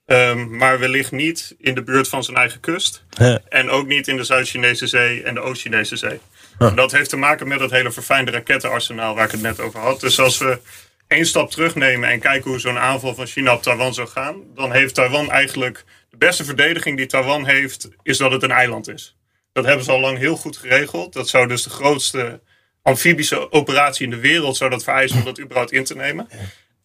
Um, 0.06 0.58
maar 0.58 0.80
wellicht 0.80 1.12
niet 1.12 1.56
in 1.60 1.76
de 1.76 1.84
buurt 1.84 2.08
van 2.08 2.24
zijn 2.24 2.38
eigen 2.38 2.60
kust. 2.60 3.04
En 3.50 3.70
ook 3.70 3.88
niet 3.88 4.08
in 4.08 4.18
de 4.18 4.24
Zuid-Chinese 4.24 4.88
Zee 4.88 5.24
en 5.24 5.34
de 5.34 5.40
Oost-Chinese 5.40 5.96
Zee. 5.96 6.20
En 6.60 6.76
dat 6.76 6.92
heeft 6.92 7.10
te 7.10 7.18
maken 7.18 7.48
met 7.48 7.60
dat 7.60 7.72
hele 7.72 7.92
verfijnde 7.92 8.32
rakettenarsenaal 8.32 9.16
waar 9.16 9.26
ik 9.26 9.32
het 9.32 9.42
net 9.42 9.60
over 9.60 9.80
had. 9.80 10.00
Dus 10.00 10.20
als 10.20 10.38
we 10.38 10.60
één 11.08 11.26
stap 11.26 11.52
terugnemen 11.52 12.10
en 12.10 12.20
kijken 12.20 12.50
hoe 12.50 12.60
zo'n 12.60 12.78
aanval 12.78 13.16
van 13.16 13.26
China 13.26 13.54
op 13.54 13.64
Taiwan 13.64 13.94
zou 13.94 14.08
gaan, 14.08 14.36
dan 14.56 14.72
heeft 14.72 14.96
Taiwan 14.96 15.32
eigenlijk 15.32 15.84
de 16.10 16.18
beste 16.18 16.44
verdediging 16.44 16.98
die 16.98 17.06
Taiwan 17.06 17.46
heeft, 17.46 17.90
is 18.04 18.18
dat 18.18 18.32
het 18.32 18.44
een 18.44 18.52
eiland 18.52 18.88
is. 18.88 19.16
Dat 19.54 19.66
hebben 19.66 19.86
ze 19.86 19.92
al 19.92 20.00
lang 20.00 20.18
heel 20.18 20.36
goed 20.36 20.58
geregeld. 20.58 21.14
Dat 21.14 21.30
zou 21.30 21.48
dus 21.48 21.64
de 21.64 21.70
grootste 21.70 22.40
amfibische 22.82 23.52
operatie 23.52 24.04
in 24.04 24.10
de 24.10 24.20
wereld 24.20 24.58
zou 24.58 24.70
dat 24.70 24.84
vereisen 24.84 25.18
om 25.18 25.26
dat 25.26 25.40
überhaupt 25.40 25.72
in 25.72 25.84
te 25.84 25.96
nemen. 25.96 26.28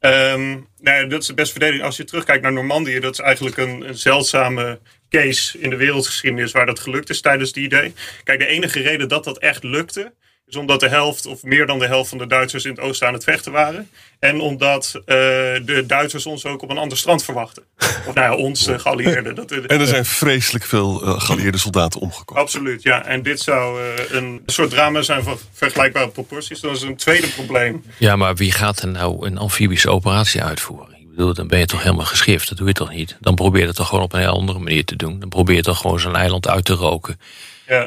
Um, 0.00 0.68
nou 0.80 1.06
dat 1.06 1.20
is 1.20 1.26
de 1.26 1.34
beste 1.34 1.52
verdediging. 1.52 1.84
Als 1.84 1.96
je 1.96 2.04
terugkijkt 2.04 2.42
naar 2.42 2.52
Normandië, 2.52 3.00
dat 3.00 3.12
is 3.12 3.18
eigenlijk 3.18 3.56
een, 3.56 3.88
een, 3.88 3.98
zeldzame 3.98 4.78
case 5.08 5.58
in 5.58 5.70
de 5.70 5.76
wereldgeschiedenis 5.76 6.52
waar 6.52 6.66
dat 6.66 6.80
gelukt 6.80 7.10
is 7.10 7.20
tijdens 7.20 7.52
die 7.52 7.64
idee. 7.64 7.94
Kijk, 8.24 8.38
de 8.38 8.46
enige 8.46 8.80
reden 8.80 9.08
dat 9.08 9.24
dat 9.24 9.38
echt 9.38 9.62
lukte, 9.62 10.12
is 10.46 10.56
omdat 10.56 10.80
de 10.80 10.88
helft 10.88 11.26
of 11.26 11.42
meer 11.42 11.66
dan 11.66 11.78
de 11.78 11.86
helft 11.86 12.08
van 12.08 12.18
de 12.18 12.26
Duitsers 12.26 12.64
in 12.64 12.70
het 12.70 12.80
oosten 12.80 13.06
aan 13.06 13.12
het 13.12 13.24
vechten 13.24 13.52
waren. 13.52 13.90
En 14.18 14.40
omdat 14.40 14.92
uh, 14.94 15.04
de 15.04 15.84
Duitsers 15.86 16.26
ons 16.26 16.44
ook 16.44 16.62
op 16.62 16.70
een 16.70 16.78
ander 16.78 16.98
strand 16.98 17.24
verwachten. 17.24 17.62
Of 17.78 18.14
nou 18.14 18.30
ja, 18.30 18.34
ons 18.34 18.68
uh, 18.68 18.78
geallieerden. 18.78 19.34
Dat, 19.34 19.52
uh, 19.52 19.58
en 19.66 19.80
er 19.80 19.86
zijn 19.86 20.04
vreselijk 20.04 20.64
veel 20.64 20.94
geallieerde 20.98 21.58
soldaten 21.58 22.00
omgekomen. 22.00 22.42
Absoluut, 22.42 22.82
ja. 22.82 23.04
En 23.04 23.22
dit 23.22 23.40
zou 23.40 23.80
een 24.10 24.42
soort 24.46 24.70
drama 24.70 25.02
zijn 25.02 25.22
van 25.22 25.38
vergelijkbare 25.52 26.08
proporties. 26.08 26.60
Dat 26.60 26.76
is 26.76 26.82
een 26.82 26.96
tweede 26.96 27.28
probleem. 27.28 27.84
Ja, 27.98 28.16
maar 28.16 28.34
wie 28.34 28.52
gaat 28.52 28.82
er 28.82 28.88
nou 28.88 29.26
een 29.26 29.38
amfibische 29.38 29.90
operatie 29.90 30.42
uitvoeren? 30.42 30.94
Ik 31.00 31.10
bedoel, 31.10 31.34
dan 31.34 31.48
ben 31.48 31.58
je 31.58 31.66
toch 31.66 31.82
helemaal 31.82 32.04
geschift. 32.04 32.48
Dat 32.48 32.58
doe 32.58 32.66
je 32.66 32.72
toch 32.72 32.92
niet? 32.92 33.16
Dan 33.20 33.34
probeer 33.34 33.60
je 33.60 33.66
het 33.66 33.76
toch 33.76 33.88
gewoon 33.88 34.04
op 34.04 34.12
een 34.12 34.20
heel 34.20 34.38
andere 34.38 34.58
manier 34.58 34.84
te 34.84 34.96
doen. 34.96 35.20
Dan 35.20 35.28
probeer 35.28 35.56
je 35.56 35.62
toch 35.62 35.78
gewoon 35.78 36.00
zo'n 36.00 36.16
eiland 36.16 36.48
uit 36.48 36.64
te 36.64 36.74
roken. 36.74 37.20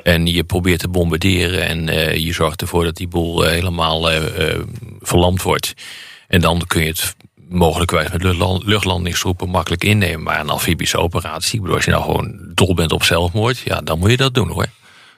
En 0.03 0.25
je 0.25 0.43
probeert 0.43 0.79
te 0.79 0.88
bombarderen 0.88 1.67
en 1.67 1.88
uh, 1.88 2.15
je 2.15 2.33
zorgt 2.33 2.62
ervoor 2.62 2.83
dat 2.83 2.95
die 2.95 3.07
boel 3.07 3.45
uh, 3.45 3.51
helemaal 3.51 4.12
uh, 4.12 4.19
verlamd 5.00 5.41
wordt. 5.41 5.74
En 6.27 6.41
dan 6.41 6.63
kun 6.67 6.81
je 6.81 6.88
het 6.88 7.15
mogelijkwijs 7.50 8.12
met 8.12 8.24
luchtlandingsgroepen 8.65 9.50
makkelijk 9.50 9.83
innemen. 9.83 10.24
Maar 10.24 10.39
een 10.39 10.50
amfibische 10.50 10.98
operatie, 10.98 11.55
ik 11.55 11.62
bedoel, 11.62 11.75
als 11.75 11.86
je 11.86 11.91
nou 11.91 12.03
gewoon 12.03 12.51
dol 12.53 12.74
bent 12.74 12.91
op 12.91 13.03
zelfmoord, 13.03 13.57
ja, 13.57 13.81
dan 13.81 14.00
moet 14.00 14.09
je 14.09 14.17
dat 14.17 14.33
doen 14.33 14.50
hoor. 14.50 14.67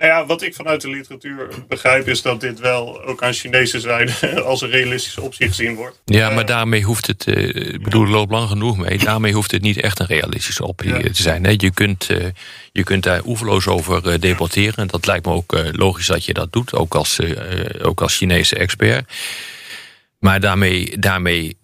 Nou 0.01 0.13
ja, 0.13 0.25
wat 0.25 0.41
ik 0.41 0.55
vanuit 0.55 0.81
de 0.81 0.89
literatuur 0.89 1.47
begrijp 1.67 2.07
is 2.07 2.21
dat 2.21 2.41
dit 2.41 2.59
wel 2.59 3.03
ook 3.03 3.23
aan 3.23 3.33
Chinese 3.33 3.79
zijde 3.79 4.41
als 4.41 4.61
een 4.61 4.69
realistische 4.69 5.21
optie 5.21 5.47
gezien 5.47 5.75
wordt. 5.75 6.01
Ja, 6.05 6.29
maar 6.29 6.45
daarmee 6.45 6.83
hoeft 6.83 7.07
het, 7.07 7.27
ik 7.27 7.83
bedoel, 7.83 8.07
loopt 8.07 8.31
lang 8.31 8.49
genoeg 8.49 8.77
mee. 8.77 8.97
Daarmee 8.97 9.33
hoeft 9.33 9.51
het 9.51 9.61
niet 9.61 9.81
echt 9.81 9.99
een 9.99 10.05
realistische 10.05 10.65
optie 10.65 11.11
te 11.11 11.21
zijn. 11.21 11.43
Je, 11.57 11.71
kunt, 11.71 12.05
je 12.71 12.83
kunt 12.83 13.03
daar 13.03 13.21
oeverloos 13.25 13.67
over 13.67 14.19
debatteren. 14.19 14.75
En 14.75 14.87
dat 14.87 15.05
lijkt 15.05 15.25
me 15.25 15.31
ook 15.31 15.57
logisch 15.71 16.07
dat 16.07 16.25
je 16.25 16.33
dat 16.33 16.53
doet, 16.53 16.73
ook 16.73 16.95
als, 16.95 17.19
ook 17.81 18.01
als 18.01 18.17
Chinese 18.17 18.55
expert. 18.55 19.13
Maar 20.19 20.39
daarmee, 20.39 20.97
daarmee 20.99 21.57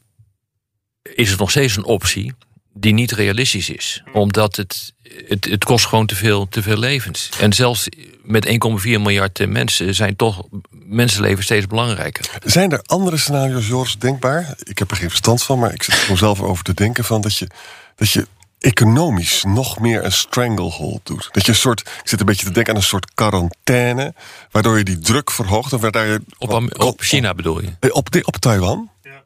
is 1.02 1.30
het 1.30 1.40
nog 1.40 1.50
steeds 1.50 1.78
een 1.78 1.86
optie 1.86 2.34
die 2.80 2.94
niet 2.94 3.12
realistisch 3.12 3.70
is. 3.70 4.04
Omdat 4.14 4.56
het, 4.56 4.94
het, 5.28 5.46
het 5.46 5.64
kost 5.64 5.86
gewoon 5.86 6.06
te 6.06 6.16
veel, 6.16 6.48
te 6.48 6.62
veel 6.62 6.78
levens. 6.78 7.30
En 7.40 7.54
zelfs 7.54 7.88
met 8.24 8.48
1,4 8.48 8.54
miljard 8.84 9.48
mensen 9.48 9.96
zijn 9.96 10.16
toch 10.16 10.44
mensenlevens 10.72 11.46
steeds 11.46 11.68
belangrijker. 11.68 12.30
Zijn 12.44 12.72
er 12.72 12.82
andere 12.86 13.18
scenario's, 13.18 13.68
Joris, 13.68 13.98
denkbaar? 13.98 14.56
Ik 14.64 14.80
heb 14.80 14.92
er 14.92 14.98
geen 14.98 15.10
verstand 15.10 15.44
van, 15.44 15.60
maar 15.60 15.74
ik 15.74 15.84
zit 15.84 16.08
er 16.10 16.18
zelf 16.18 16.42
over 16.42 16.64
te 16.64 16.74
denken 16.74 17.04
van 17.04 17.22
dat 17.22 17.38
je, 17.38 17.48
dat 17.96 18.10
je 18.10 18.28
economisch 18.60 19.44
nog 19.44 19.80
meer 19.80 20.06
een 20.06 20.12
stranglehold 20.12 21.00
doet. 21.04 21.30
Dat 21.32 21.46
je 21.46 21.52
een 21.52 21.58
soort, 21.58 21.80
ik 21.80 22.02
zit 22.04 22.20
een 22.20 22.26
beetje 22.26 22.46
te 22.46 22.52
denken 22.52 22.74
aan 22.74 22.80
een 22.80 22.86
soort 22.86 23.14
quarantaine, 23.14 24.14
waardoor 24.52 24.78
je 24.78 24.84
die 24.84 25.00
druk 25.00 25.32
verhoogt. 25.32 25.74
Of 25.74 25.82
waardoor 25.82 26.04
je, 26.04 26.22
op, 26.38 26.82
op 26.82 27.02
China 27.02 27.34
bedoel 27.34 27.62
je? 27.62 27.90
Op, 27.90 28.10
op 28.22 28.36
Taiwan. 28.38 28.90
Ja. 29.04 29.24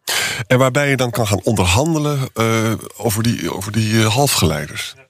En 0.48 0.58
waarbij 0.58 0.90
je 0.90 0.98
dan 0.98 1.12
kan 1.12 1.28
gaan 1.28 1.44
onderhandelen 1.44 2.30
uh, 2.36 2.74
over 2.98 3.24
die, 3.24 3.54
over 3.54 3.72
die 3.72 3.94
uh, 3.94 4.06
halfgeleiders. 4.06 4.94
Ja, 4.96 5.04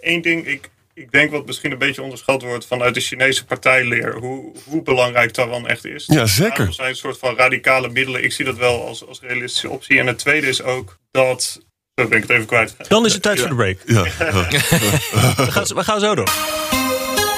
één 0.00 0.22
ding, 0.22 0.46
ik, 0.46 0.70
ik 0.94 1.12
denk 1.12 1.30
wat 1.30 1.46
misschien 1.46 1.72
een 1.72 1.78
beetje 1.78 2.02
onderschat 2.02 2.42
wordt 2.42 2.66
vanuit 2.66 2.94
de 2.94 3.00
Chinese 3.00 3.44
partijleer, 3.44 4.14
hoe, 4.14 4.52
hoe 4.64 4.82
belangrijk 4.82 5.30
Taiwan 5.30 5.68
echt 5.68 5.84
is. 5.84 6.04
Ja, 6.06 6.26
zeker. 6.26 6.66
Er 6.66 6.72
zijn 6.72 6.88
een 6.88 6.96
soort 6.96 7.18
van 7.18 7.36
radicale 7.36 7.88
middelen. 7.88 8.24
Ik 8.24 8.32
zie 8.32 8.44
dat 8.44 8.56
wel 8.56 8.86
als, 8.86 9.06
als 9.06 9.20
realistische 9.20 9.70
optie. 9.70 9.98
En 9.98 10.06
het 10.06 10.18
tweede 10.18 10.46
is 10.46 10.62
ook 10.62 10.98
dat 11.10 11.66
dan 11.98 12.08
ben 12.08 12.18
ik 12.18 12.22
het 12.22 12.32
even 12.32 12.46
kwijt. 12.46 12.74
Dan 12.88 13.06
is 13.06 13.12
het 13.12 13.22
tijd 13.22 13.40
voor 13.40 13.48
de 13.48 13.54
break. 13.54 13.78
Ja. 13.86 14.02
we, 15.44 15.50
gaan, 15.50 15.64
we 15.64 15.84
gaan 15.84 16.00
zo 16.00 16.14
door. 16.14 16.30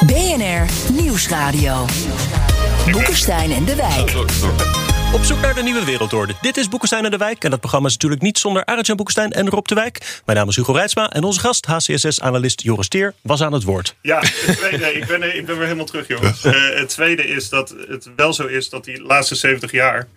BNR 0.07 0.93
Nieuwsradio. 0.93 1.87
Boekenstein 2.91 3.53
en 3.53 3.65
de 3.65 3.75
Wijk. 3.75 4.90
Op 5.15 5.23
zoek 5.23 5.41
naar 5.41 5.55
de 5.55 5.63
nieuwe 5.63 5.85
wereldorde. 5.85 6.35
Dit 6.41 6.57
is 6.57 6.69
Boekenstein 6.69 7.05
en 7.05 7.11
de 7.11 7.17
Wijk. 7.17 7.45
En 7.45 7.51
dat 7.51 7.61
programma 7.61 7.87
is 7.87 7.93
natuurlijk 7.93 8.23
niet 8.23 8.39
zonder 8.39 8.65
Arjan 8.65 8.97
Boekenstein 8.97 9.33
en 9.33 9.49
Rob 9.49 9.67
de 9.67 9.75
Wijk. 9.75 10.21
Mijn 10.25 10.39
naam 10.39 10.49
is 10.49 10.57
Hugo 10.57 10.73
Reitsma 10.73 11.11
en 11.11 11.25
onze 11.25 11.41
gast, 11.41 11.67
HCSS-analyst 11.67 12.63
Joris 12.63 12.89
Teer, 12.89 13.15
was 13.23 13.43
aan 13.43 13.53
het 13.53 13.63
woord. 13.63 13.97
Ja, 14.03 14.19
het 14.21 14.57
tweede, 14.57 14.93
ik, 14.93 15.07
ben, 15.07 15.37
ik 15.37 15.47
ben 15.47 15.57
weer 15.57 15.65
helemaal 15.65 15.85
terug, 15.85 16.09
jongens. 16.09 16.45
Uh, 16.45 16.53
het 16.75 16.89
tweede 16.89 17.27
is 17.27 17.49
dat 17.49 17.75
het 17.89 18.11
wel 18.17 18.33
zo 18.33 18.47
is 18.47 18.69
dat 18.69 18.85
die 18.85 19.03
laatste 19.03 19.35
70 19.35 19.71
jaar 19.71 20.09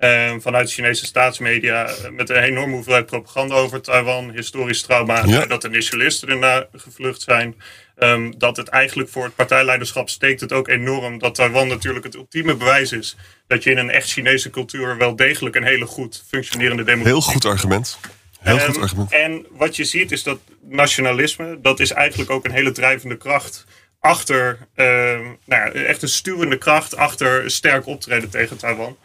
Ehm, 0.00 0.40
vanuit 0.40 0.66
de 0.66 0.72
Chinese 0.72 1.06
staatsmedia 1.06 1.86
eh, 1.86 2.10
met 2.10 2.30
een 2.30 2.36
enorme 2.36 2.74
hoeveelheid 2.74 3.06
propaganda 3.06 3.54
over 3.54 3.80
Taiwan, 3.80 4.30
historisch 4.30 4.82
trauma, 4.82 5.24
ja. 5.26 5.46
dat 5.46 5.62
de 5.62 5.68
nationalisten 5.68 6.28
ernaar 6.28 6.66
gevlucht 6.72 7.22
zijn. 7.22 7.54
Um, 8.02 8.38
dat 8.38 8.56
het 8.56 8.68
eigenlijk 8.68 9.08
voor 9.08 9.24
het 9.24 9.34
partijleiderschap 9.34 10.08
steekt 10.08 10.40
het 10.40 10.52
ook 10.52 10.68
enorm 10.68 11.18
dat 11.18 11.34
Taiwan 11.34 11.68
natuurlijk 11.68 12.04
het 12.04 12.14
ultieme 12.14 12.56
bewijs 12.56 12.92
is 12.92 13.16
dat 13.46 13.62
je 13.62 13.70
in 13.70 13.78
een 13.78 13.90
echt 13.90 14.10
Chinese 14.10 14.50
cultuur 14.50 14.96
wel 14.96 15.16
degelijk 15.16 15.56
een 15.56 15.64
hele 15.64 15.86
goed 15.86 16.24
functionerende 16.28 16.84
democratie. 16.84 17.20
Heel 17.20 17.32
goed 17.32 17.44
argument. 17.44 17.98
Heel 18.40 18.54
um, 18.54 18.60
goed 18.60 18.78
argument. 18.78 19.12
En 19.12 19.46
wat 19.50 19.76
je 19.76 19.84
ziet 19.84 20.12
is 20.12 20.22
dat 20.22 20.38
nationalisme, 20.60 21.58
dat 21.62 21.80
is 21.80 21.90
eigenlijk 21.90 22.30
ook 22.30 22.44
een 22.44 22.50
hele 22.50 22.72
drijvende 22.72 23.16
kracht 23.16 23.66
achter, 23.98 24.58
nou 24.74 25.36
ja, 25.46 25.70
echt 25.70 26.02
een 26.02 26.08
stuwende 26.08 26.58
kracht 26.58 26.96
achter 26.96 27.50
sterk 27.50 27.86
optreden 27.86 28.30
tegen 28.30 28.56
Taiwan. 28.56 28.96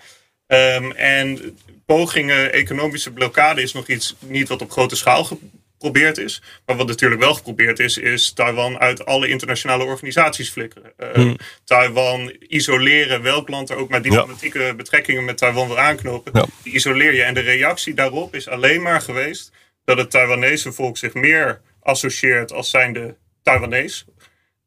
Um, 0.48 0.92
en 0.92 1.58
pogingen, 1.86 2.54
economische 2.54 3.12
blokkade 3.12 3.62
is 3.62 3.74
nog 3.74 3.88
iets 3.88 4.16
niet 4.20 4.48
wat 4.48 4.62
op 4.62 4.72
grote 4.72 4.96
schaal 4.96 5.40
geprobeerd 5.86 6.18
is. 6.18 6.42
Maar 6.66 6.76
wat 6.76 6.88
natuurlijk 6.88 7.22
wel 7.22 7.34
geprobeerd 7.34 7.80
is, 7.80 7.98
is 7.98 8.32
Taiwan 8.34 8.80
uit 8.80 9.06
alle 9.06 9.28
internationale 9.28 9.84
organisaties 9.84 10.50
flikkeren. 10.50 10.94
Uh, 11.18 11.34
Taiwan 11.64 12.36
isoleren, 12.48 13.22
welk 13.22 13.50
land 13.50 13.70
er 13.70 13.76
ook 13.76 13.90
maar 13.90 14.02
diplomatieke 14.02 14.74
betrekkingen 14.78 15.26
met 15.26 15.38
Taiwan 15.38 15.68
wil 15.68 15.80
aanknopen, 15.80 16.32
ja. 16.36 16.46
die 16.64 16.74
isoleer 16.74 17.14
je. 17.14 17.24
En 17.24 17.34
de 17.34 17.40
reactie 17.40 17.94
daarop 17.94 18.36
is 18.36 18.48
alleen 18.48 18.82
maar 18.82 19.02
geweest 19.02 19.52
dat 19.86 19.98
het 19.98 20.12
Taiwanese 20.12 20.72
volk 20.72 20.98
zich 20.98 21.14
meer 21.14 21.62
associeert 21.82 22.52
als 22.52 22.70
zijnde 22.70 23.16
Taiwanese 23.44 24.06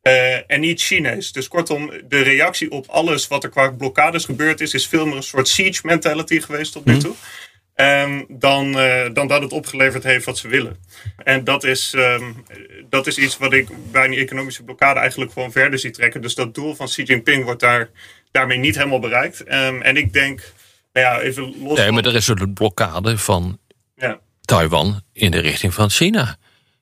uh, 0.02 0.50
en 0.50 0.60
niet 0.60 0.80
Chinees. 0.80 1.32
Dus 1.32 1.48
kortom, 1.48 1.90
de 2.08 2.20
reactie 2.20 2.70
op 2.70 2.86
alles 2.88 3.28
wat 3.28 3.44
er 3.44 3.50
qua 3.50 3.70
blokkades 3.70 4.24
gebeurd 4.24 4.60
is, 4.60 4.74
is 4.74 4.86
veel 4.86 5.06
meer 5.06 5.16
een 5.16 5.22
soort 5.22 5.48
siege 5.48 5.86
mentality 5.86 6.40
geweest 6.40 6.72
tot 6.72 6.84
nu 6.84 6.92
mhm. 6.92 7.02
toe. 7.02 7.14
Um, 7.80 8.26
dan, 8.28 8.66
uh, 8.76 9.04
dan 9.12 9.26
dat 9.26 9.42
het 9.42 9.52
opgeleverd 9.52 10.04
heeft 10.04 10.24
wat 10.24 10.38
ze 10.38 10.48
willen. 10.48 10.76
En 11.16 11.44
dat 11.44 11.64
is, 11.64 11.92
um, 11.96 12.44
dat 12.88 13.06
is 13.06 13.18
iets 13.18 13.38
wat 13.38 13.52
ik 13.52 13.68
bij 13.92 14.08
die 14.08 14.18
economische 14.18 14.62
blokkade 14.62 15.00
eigenlijk 15.00 15.32
gewoon 15.32 15.52
verder 15.52 15.78
zie 15.78 15.90
trekken. 15.90 16.22
Dus 16.22 16.34
dat 16.34 16.54
doel 16.54 16.74
van 16.74 16.86
Xi 16.86 17.02
Jinping 17.02 17.44
wordt 17.44 17.60
daar, 17.60 17.90
daarmee 18.30 18.58
niet 18.58 18.76
helemaal 18.76 18.98
bereikt. 18.98 19.40
Um, 19.40 19.82
en 19.82 19.96
ik 19.96 20.12
denk, 20.12 20.52
nou 20.92 21.06
ja, 21.06 21.20
even 21.20 21.54
los. 21.62 21.78
Nee, 21.78 21.92
maar 21.92 22.04
er 22.04 22.14
is 22.14 22.28
een 22.28 22.52
blokkade 22.52 23.18
van 23.18 23.58
ja. 23.96 24.20
Taiwan 24.40 25.02
in 25.12 25.30
de 25.30 25.40
richting 25.40 25.74
van 25.74 25.90
China. 25.90 26.36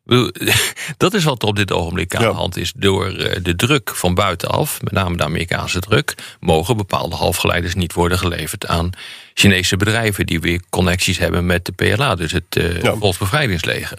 Dat 0.97 1.15
is 1.15 1.25
wat 1.25 1.43
er 1.43 1.49
op 1.49 1.57
dit 1.57 1.73
ogenblik 1.73 2.15
aan 2.15 2.23
de 2.23 2.29
hand 2.29 2.57
is. 2.57 2.73
Door 2.77 3.07
eh, 3.07 3.37
de 3.43 3.57
druk 3.57 3.91
van 3.95 4.15
buitenaf, 4.15 4.83
met 4.83 4.93
name 4.93 5.17
de 5.17 5.25
Amerikaanse 5.25 5.81
druk, 5.81 6.15
mogen 6.41 6.77
bepaalde 6.77 7.17
halfgeleiders 7.17 7.75
niet 7.75 7.93
worden 7.93 8.19
geleverd 8.19 8.67
aan 8.67 8.91
Chinese 9.35 9.77
bedrijven 9.77 10.27
die 10.27 10.41
weer 10.41 10.61
connecties 10.71 11.19
hebben 11.19 11.47
met 11.47 11.65
de 11.65 11.73
PLA, 11.73 12.15
dus 12.15 12.33
het 12.33 12.57
uh, 12.59 12.83
ja. 12.83 12.97
Volksbevrijdingsleger. 12.97 13.99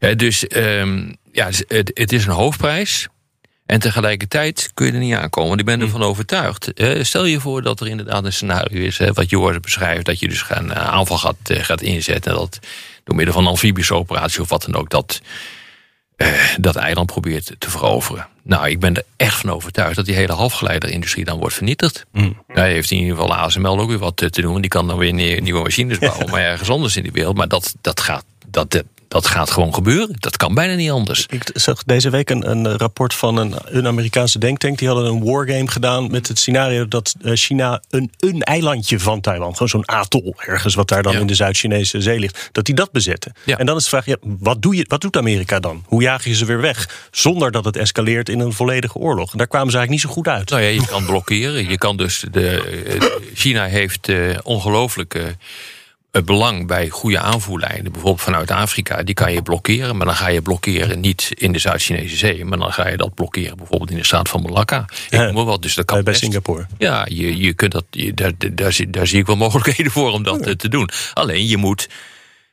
Ja. 0.00 0.14
dus 0.14 0.44
um, 0.56 1.16
ja, 1.32 1.46
het, 1.68 1.90
het, 1.94 2.12
is 2.12 2.26
een 2.26 2.32
hoofdprijs. 2.32 3.08
En 3.66 3.80
tegelijkertijd 3.80 4.70
kun 4.74 4.86
je 4.86 4.92
er 4.92 4.98
niet 4.98 5.14
aankomen. 5.14 5.48
Want 5.48 5.60
ik 5.60 5.66
ben 5.66 5.80
ervan 5.80 6.02
overtuigd. 6.02 6.70
stel 7.00 7.24
je 7.24 7.40
voor 7.40 7.62
dat 7.62 7.80
er 7.80 7.88
inderdaad 7.88 8.24
een 8.24 8.32
scenario 8.32 8.80
is, 8.80 8.98
hè, 8.98 9.12
wat 9.12 9.30
Joris 9.30 9.60
beschrijft, 9.60 10.04
dat 10.04 10.18
je 10.18 10.28
dus 10.28 10.44
een 10.48 10.72
eh, 10.72 10.88
aanval 10.88 11.18
gaat, 11.18 11.36
gaat 11.42 11.80
inzetten. 11.80 12.32
En 12.32 12.38
dat 12.38 12.58
door 13.04 13.16
middel 13.16 13.34
van 13.34 13.42
een 13.42 13.50
amfibische 13.50 13.94
operatie 13.94 14.40
of 14.40 14.48
wat 14.48 14.62
dan 14.62 14.74
ook, 14.74 14.90
dat, 14.90 15.20
uh, 16.16 16.28
dat 16.56 16.76
eiland 16.76 17.06
probeert 17.06 17.54
te 17.58 17.70
veroveren. 17.70 18.26
Nou, 18.42 18.68
ik 18.68 18.80
ben 18.80 18.96
er 18.96 19.04
echt 19.16 19.40
van 19.40 19.50
overtuigd 19.50 19.96
dat 19.96 20.06
die 20.06 20.14
hele 20.14 20.32
halfgeleiderindustrie 20.32 21.24
dan 21.24 21.38
wordt 21.38 21.54
vernietigd. 21.54 22.04
Mm. 22.12 22.42
Hij 22.46 22.72
heeft 22.72 22.90
in 22.90 22.98
ieder 22.98 23.16
geval 23.16 23.34
ASML 23.34 23.80
ook 23.80 23.88
weer 23.88 23.98
wat 23.98 24.16
te 24.16 24.40
doen. 24.40 24.60
Die 24.60 24.70
kan 24.70 24.86
dan 24.86 24.98
weer 24.98 25.12
nieuwe 25.12 25.62
machines 25.62 25.98
bouwen, 25.98 26.30
maar 26.30 26.40
ergens 26.40 26.70
anders 26.70 26.96
in 26.96 27.02
de 27.02 27.10
wereld. 27.10 27.36
Maar 27.36 27.48
dat, 27.48 27.74
dat 27.80 28.00
gaat. 28.00 28.24
Dat, 28.46 28.82
dat 29.14 29.26
gaat 29.26 29.50
gewoon 29.50 29.74
gebeuren. 29.74 30.16
Dat 30.18 30.36
kan 30.36 30.54
bijna 30.54 30.74
niet 30.74 30.90
anders. 30.90 31.26
Ik 31.30 31.50
zag 31.52 31.84
deze 31.84 32.10
week 32.10 32.30
een, 32.30 32.50
een 32.50 32.76
rapport 32.76 33.14
van 33.14 33.36
een, 33.36 33.54
een, 33.64 33.86
Amerikaanse 33.86 34.38
denktank. 34.38 34.78
Die 34.78 34.88
hadden 34.88 35.06
een 35.06 35.24
wargame 35.24 35.68
gedaan 35.68 36.10
met 36.10 36.28
het 36.28 36.38
scenario 36.38 36.88
dat 36.88 37.14
eh, 37.22 37.32
China 37.34 37.82
een, 37.90 38.10
een 38.18 38.42
eilandje 38.42 39.00
van 39.00 39.20
Taiwan, 39.20 39.52
gewoon 39.52 39.68
zo'n 39.68 39.86
atol 39.86 40.34
ergens 40.36 40.74
wat 40.74 40.88
daar 40.88 41.02
dan 41.02 41.14
in 41.14 41.26
de 41.26 41.34
Zuid-Chinese 41.34 42.00
zee 42.00 42.18
ligt, 42.18 42.48
dat 42.52 42.64
die 42.64 42.74
dat 42.74 42.92
bezetten. 42.92 43.32
Ja. 43.44 43.58
En 43.58 43.66
dan 43.66 43.76
is 43.76 43.82
de 43.82 43.88
vraag, 43.88 44.06
ja, 44.06 44.16
wat, 44.20 44.62
doe 44.62 44.76
je, 44.76 44.84
wat 44.88 45.00
doet 45.00 45.16
Amerika 45.16 45.60
dan? 45.60 45.84
Hoe 45.86 46.02
jaag 46.02 46.24
je 46.24 46.34
ze 46.34 46.44
weer 46.44 46.60
weg? 46.60 47.08
Zonder 47.10 47.50
dat 47.50 47.64
het 47.64 47.76
escaleert 47.76 48.28
in 48.28 48.40
een 48.40 48.52
volledige 48.52 48.98
oorlog. 48.98 49.32
En 49.32 49.38
daar 49.38 49.46
kwamen 49.46 49.70
ze 49.70 49.76
eigenlijk 49.76 50.04
niet 50.04 50.14
zo 50.14 50.22
goed 50.22 50.34
uit. 50.34 50.50
Nou 50.50 50.62
ja, 50.62 50.68
je 50.68 50.86
kan 50.86 51.04
blokkeren. 51.04 51.68
Je 51.68 51.78
kan 51.78 51.96
dus 51.96 52.24
de, 52.30 53.22
China 53.34 53.64
heeft 53.64 54.08
uh, 54.08 54.38
ongelooflijke 54.42 55.36
het 56.14 56.24
belang 56.24 56.66
bij 56.66 56.88
goede 56.88 57.18
aanvoerlijnen, 57.18 57.92
bijvoorbeeld 57.92 58.20
vanuit 58.22 58.50
Afrika, 58.50 59.02
die 59.02 59.14
kan 59.14 59.32
je 59.32 59.42
blokkeren. 59.42 59.96
Maar 59.96 60.06
dan 60.06 60.14
ga 60.16 60.28
je 60.28 60.42
blokkeren 60.42 61.00
niet 61.00 61.30
in 61.34 61.52
de 61.52 61.58
Zuid-Chinese 61.58 62.16
Zee, 62.16 62.44
maar 62.44 62.58
dan 62.58 62.72
ga 62.72 62.88
je 62.88 62.96
dat 62.96 63.14
blokkeren 63.14 63.56
bijvoorbeeld 63.56 63.90
in 63.90 63.96
de 63.96 64.04
staat 64.04 64.28
van 64.28 64.42
Malakka. 64.42 64.84
Ik 64.88 65.18
Ja. 65.18 65.32
wat, 65.32 65.62
dus 65.62 65.74
dat 65.74 65.84
kan 65.84 65.94
bij 66.02 66.04
best. 66.12 66.20
Singapore. 66.24 66.66
Ja, 66.78 67.06
je, 67.10 67.36
je 67.36 67.52
kunt 67.52 67.72
dat, 67.72 67.84
je, 67.90 68.14
daar, 68.14 68.32
daar, 68.52 68.72
zie- 68.72 68.90
daar 68.90 69.06
zie 69.06 69.18
ik 69.18 69.26
wel 69.26 69.36
mogelijkheden 69.36 69.92
voor 69.92 70.12
om 70.12 70.22
dat 70.22 70.40
eh, 70.46 70.52
te 70.52 70.68
doen. 70.68 70.88
Alleen 71.14 71.46
je 71.46 71.56
moet, 71.56 71.88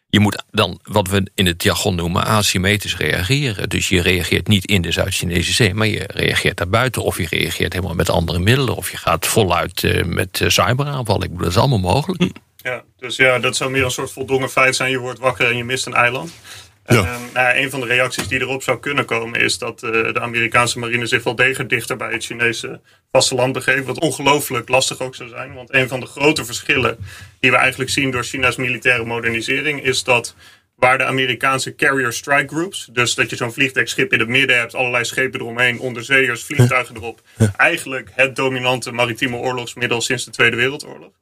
je 0.09 0.19
moet 0.19 0.43
dan, 0.51 0.79
wat 0.83 1.07
we 1.09 1.31
in 1.35 1.45
het 1.45 1.63
jargon 1.63 1.95
noemen, 1.95 2.25
asymmetrisch 2.25 2.97
reageren. 2.97 3.69
Dus 3.69 3.89
je 3.89 4.01
reageert 4.01 4.47
niet 4.47 4.65
in 4.65 4.81
de 4.81 4.91
Zuid-Chinese 4.91 5.53
Zee, 5.53 5.73
maar 5.73 5.87
je 5.87 6.03
reageert 6.13 6.57
daarbuiten. 6.57 7.03
Of 7.03 7.17
je 7.17 7.27
reageert 7.29 7.73
helemaal 7.73 7.95
met 7.95 8.09
andere 8.09 8.39
middelen. 8.39 8.75
Of 8.75 8.91
je 8.91 8.97
gaat 8.97 9.27
voluit 9.27 9.83
eh, 9.83 10.03
met 10.05 10.41
eh, 10.41 10.49
cyberaanvallen. 10.49 11.23
Ik 11.23 11.29
bedoel, 11.29 11.43
dat 11.43 11.51
is 11.51 11.57
allemaal 11.57 11.93
mogelijk. 11.93 12.31
Ja, 12.63 12.83
dus 12.97 13.15
ja, 13.15 13.39
dat 13.39 13.55
zou 13.55 13.71
meer 13.71 13.83
een 13.83 13.91
soort 13.91 14.11
voldongen 14.11 14.49
feit 14.49 14.75
zijn. 14.75 14.91
Je 14.91 14.97
wordt 14.97 15.19
wakker 15.19 15.47
en 15.47 15.57
je 15.57 15.63
mist 15.63 15.85
een 15.85 15.93
eiland. 15.93 16.33
Ja. 16.85 16.95
Ehm, 16.95 17.21
nou, 17.33 17.47
ja, 17.47 17.57
een 17.57 17.69
van 17.69 17.79
de 17.79 17.85
reacties 17.85 18.27
die 18.27 18.39
erop 18.39 18.63
zou 18.63 18.79
kunnen 18.79 19.05
komen 19.05 19.39
is 19.39 19.57
dat 19.57 19.83
eh, 19.83 19.91
de 19.91 20.19
Amerikaanse 20.19 20.79
marine 20.79 21.05
zich 21.05 21.23
wel 21.23 21.35
degelijk 21.35 21.69
dichter 21.69 21.97
bij 21.97 22.11
het 22.11 22.25
Chinese 22.25 22.81
vasteland 23.11 23.53
begeeft. 23.53 23.85
Wat 23.85 23.99
ongelooflijk 23.99 24.69
lastig 24.69 25.01
ook 25.01 25.15
zou 25.15 25.29
zijn. 25.29 25.53
Want 25.53 25.73
een 25.73 25.87
van 25.87 25.99
de 25.99 26.05
grote 26.05 26.45
verschillen 26.45 26.97
die 27.39 27.51
we 27.51 27.57
eigenlijk 27.57 27.89
zien 27.89 28.11
door 28.11 28.23
China's 28.23 28.55
militaire 28.55 29.05
modernisering 29.05 29.83
is 29.83 30.03
dat 30.03 30.35
waar 30.75 30.97
de 30.97 31.05
Amerikaanse 31.05 31.75
carrier 31.75 32.13
strike 32.13 32.47
groups, 32.47 32.89
dus 32.91 33.15
dat 33.15 33.29
je 33.29 33.35
zo'n 33.35 33.53
vliegdekschip 33.53 34.13
in 34.13 34.19
het 34.19 34.27
midden 34.27 34.57
hebt, 34.57 34.75
allerlei 34.75 35.05
schepen 35.05 35.39
eromheen, 35.39 35.79
onderzeeërs, 35.79 36.43
vliegtuigen 36.43 36.95
erop, 36.95 37.21
eigenlijk 37.57 38.09
het 38.13 38.35
dominante 38.35 38.91
maritieme 38.91 39.37
oorlogsmiddel 39.37 40.01
sinds 40.01 40.25
de 40.25 40.31
Tweede 40.31 40.55
Wereldoorlog. 40.55 41.20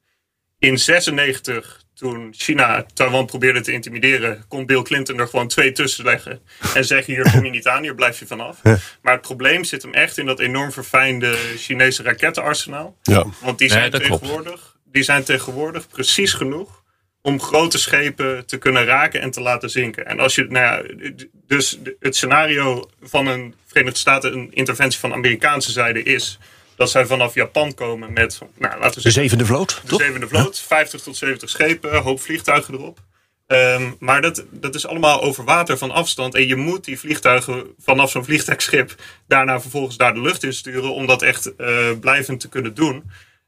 In 0.59 0.77
96, 0.77 1.83
toen 1.93 2.33
China 2.37 2.85
Taiwan 2.93 3.25
probeerde 3.25 3.61
te 3.61 3.71
intimideren, 3.71 4.45
kon 4.47 4.65
Bill 4.65 4.81
Clinton 4.81 5.19
er 5.19 5.27
gewoon 5.27 5.47
twee 5.47 5.71
tussen 5.71 6.03
leggen. 6.03 6.41
En 6.73 6.85
zeggen: 6.85 7.13
hier 7.13 7.31
kom 7.31 7.45
je 7.45 7.51
niet 7.51 7.67
aan, 7.67 7.81
hier 7.81 7.95
blijf 7.95 8.19
je 8.19 8.27
vanaf. 8.27 8.61
Maar 9.01 9.13
het 9.13 9.21
probleem 9.21 9.63
zit 9.63 9.81
hem 9.81 9.93
echt 9.93 10.17
in 10.17 10.25
dat 10.25 10.39
enorm 10.39 10.71
verfijnde 10.71 11.35
Chinese 11.57 12.03
rakettenarsenaal. 12.03 12.97
Ja. 13.01 13.25
Want 13.41 13.57
die 13.57 13.69
zijn, 13.69 13.91
tegenwoordig, 13.91 14.77
die 14.85 15.03
zijn 15.03 15.23
tegenwoordig 15.23 15.87
precies 15.87 16.33
genoeg 16.33 16.83
om 17.21 17.41
grote 17.41 17.77
schepen 17.77 18.45
te 18.45 18.57
kunnen 18.57 18.85
raken 18.85 19.21
en 19.21 19.31
te 19.31 19.41
laten 19.41 19.69
zinken. 19.69 20.05
En 20.05 20.19
als 20.19 20.35
je, 20.35 20.45
nou 20.49 20.65
ja, 20.65 21.05
dus 21.47 21.79
het 21.99 22.15
scenario 22.15 22.89
van 23.01 23.27
een 23.27 23.55
Verenigde 23.65 23.99
Staten, 23.99 24.33
een 24.33 24.51
interventie 24.53 24.99
van 24.99 25.13
Amerikaanse 25.13 25.71
zijde 25.71 26.03
is 26.03 26.39
dat 26.79 26.89
zij 26.89 27.05
vanaf 27.05 27.33
Japan 27.33 27.73
komen 27.73 28.13
met, 28.13 28.39
nou, 28.57 28.79
laten 28.79 28.97
we 28.97 29.01
De 29.01 29.11
zevende 29.11 29.45
vloot, 29.45 29.81
de 29.81 29.87
toch? 29.87 30.01
zevende 30.01 30.27
vloot, 30.27 30.59
50 30.59 31.01
tot 31.01 31.17
70 31.17 31.49
schepen, 31.49 31.95
een 31.95 32.01
hoop 32.01 32.21
vliegtuigen 32.21 32.73
erop. 32.73 32.99
Ehm, 33.47 33.91
maar 33.99 34.21
dat, 34.21 34.45
dat 34.51 34.75
is 34.75 34.87
allemaal 34.87 35.21
over 35.21 35.43
water 35.43 35.77
van 35.77 35.91
afstand. 35.91 36.35
En 36.35 36.47
je 36.47 36.55
moet 36.55 36.85
die 36.85 36.99
vliegtuigen 36.99 37.63
vanaf 37.79 38.11
zo'n 38.11 38.23
vliegtuigschip 38.23 38.95
daarna 39.27 39.61
vervolgens 39.61 39.97
daar 39.97 40.13
de 40.13 40.21
lucht 40.21 40.43
in 40.43 40.53
sturen. 40.53 40.93
Om 40.93 41.07
dat 41.07 41.21
echt 41.21 41.55
eh, 41.55 41.91
blijvend 41.99 42.39
te 42.39 42.49
kunnen 42.49 42.73
doen. 42.73 43.03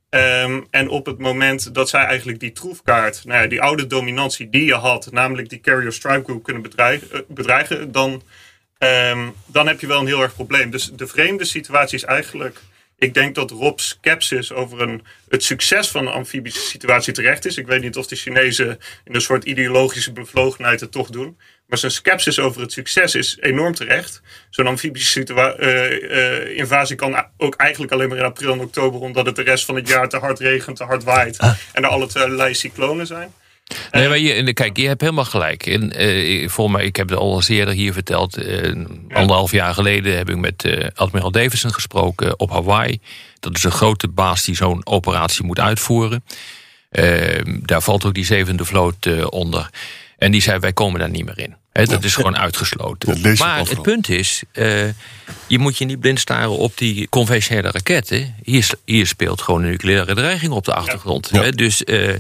Ehm, 0.10 0.62
en 0.70 0.90
op 0.90 1.06
het 1.06 1.18
moment 1.18 1.74
dat 1.74 1.90
zij 1.90 2.04
eigenlijk 2.04 2.40
die 2.40 2.52
troefkaart, 2.52 3.22
nou 3.26 3.42
ja, 3.42 3.48
die 3.48 3.62
oude 3.62 3.88
dominantie 3.88 4.50
die 4.50 4.66
je 4.66 4.76
had, 4.76 5.12
namelijk 5.12 5.50
die 5.50 5.60
Carrier 5.60 5.94
Strike 5.94 6.24
Group 6.24 6.44
kunnen 6.44 6.62
bedreigen, 6.62 7.12
eh, 7.12 7.20
bedreigen 7.28 7.92
dan, 7.92 8.24
ehm, 8.78 9.30
dan 9.46 9.68
heb 9.68 9.80
je 9.80 9.88
wel 9.88 10.00
een 10.00 10.08
heel 10.08 10.22
erg 10.22 10.36
probleem. 10.36 10.72
Dus 10.72 10.92
de 10.94 11.08
vreemde 11.08 11.46
situatie 11.46 11.98
is 11.98 12.04
eigenlijk. 12.04 12.62
Ik 13.02 13.14
denk 13.14 13.36
dat 13.36 13.52
Rob's 13.52 13.88
skepsis 13.88 14.52
over 14.52 14.82
een, 14.82 15.04
het 15.30 15.44
succes 15.44 15.88
van 15.88 16.08
een 16.08 16.14
amfibische 16.14 16.60
situatie 16.60 17.14
terecht 17.14 17.46
is. 17.46 17.58
Ik 17.58 17.68
weet 17.68 17.82
niet 17.82 17.98
of 17.98 18.08
de 18.08 18.16
Chinezen 18.16 18.80
in 19.06 19.16
een 19.16 19.22
soort 19.22 19.44
ideologische 19.44 20.12
bevlogenheid 20.12 20.80
het 20.80 20.92
toch 20.92 21.10
doen. 21.10 21.38
Maar 21.68 21.78
zijn 21.78 21.92
skepsis 21.92 22.40
over 22.40 22.62
het 22.62 22.72
succes 22.72 23.16
is 23.16 23.38
enorm 23.40 23.74
terecht. 23.74 24.22
Zo'n 24.50 24.68
amfibische 24.68 25.24
eh, 25.24 26.58
invasie 26.58 26.96
kan 26.96 27.26
ook 27.38 27.56
eigenlijk 27.56 27.92
alleen 27.92 28.10
maar 28.10 28.18
in 28.18 28.24
april 28.24 28.54
en 28.54 28.60
oktober, 28.60 29.00
omdat 29.00 29.26
het 29.26 29.36
de 29.36 29.42
rest 29.42 29.66
van 29.66 29.76
het 29.76 29.88
jaar 29.88 30.10
te 30.10 30.18
hard 30.18 30.40
regent, 30.40 30.78
te 30.78 30.84
hard 30.84 31.04
waait. 31.04 31.38
En 31.74 31.84
er 31.84 31.90
alle 31.90 32.08
allerlei 32.14 32.54
cyclonen 32.54 33.08
zijn. 33.08 33.34
Nee, 33.92 34.08
maar 34.08 34.18
je, 34.18 34.54
kijk, 34.54 34.78
je 34.78 34.88
hebt 34.88 35.02
helemaal 35.02 35.26
gelijk. 35.26 35.66
En, 35.66 35.92
eh, 35.92 36.50
voor 36.50 36.72
mij, 36.72 36.86
ik 36.86 36.96
heb 36.96 37.10
het 37.10 37.18
al 37.20 37.36
eens 37.36 37.48
eerder 37.48 37.74
hier 37.74 37.94
verteld. 37.94 38.38
eh, 38.38 38.72
Anderhalf 39.10 39.52
jaar 39.52 39.74
geleden 39.74 40.18
heb 40.18 40.30
ik 40.30 40.38
met 40.38 40.64
eh, 40.66 40.88
admiraal 40.96 41.32
Davison 41.32 41.74
gesproken 41.74 42.40
op 42.40 42.50
Hawaii. 42.52 43.00
Dat 43.40 43.56
is 43.56 43.64
een 43.64 43.72
grote 43.72 44.08
baas 44.08 44.44
die 44.44 44.56
zo'n 44.56 44.86
operatie 44.86 45.44
moet 45.46 45.60
uitvoeren. 45.60 46.24
Eh, 46.90 47.42
daar 47.46 47.82
valt 47.82 48.06
ook 48.06 48.14
die 48.14 48.26
zevende 48.26 48.66
vloot 48.66 49.06
eh, 49.06 49.26
onder. 49.30 49.70
En 50.18 50.32
die 50.32 50.42
zei, 50.42 50.60
wij 50.60 50.74
komen 50.74 51.00
daar 51.00 51.10
niet 51.10 51.26
meer 51.26 51.40
in. 51.40 51.56
Dat 51.90 52.04
is 52.04 52.16
gewoon 52.16 52.38
uitgesloten. 52.38 53.22
Maar 53.40 53.58
het 53.70 53.82
punt 53.82 54.10
is, 54.10 54.44
eh, 54.52 54.84
je 55.48 55.60
moet 55.60 55.78
je 55.78 55.86
niet 55.86 56.00
blind 56.00 56.20
staren 56.20 56.50
op 56.58 56.78
die 56.78 57.10
conventionele 57.10 57.72
raketten. 57.72 58.36
Hier, 58.44 58.70
hier 58.86 59.08
speelt 59.08 59.42
gewoon 59.42 59.64
een 59.64 59.70
nucleaire 59.70 60.16
dreiging 60.16 60.52
op 60.52 60.66
de 60.66 60.74
achtergrond. 60.74 61.30
Ja. 61.32 61.52
Dus 61.52 61.84
eh, 61.84 62.14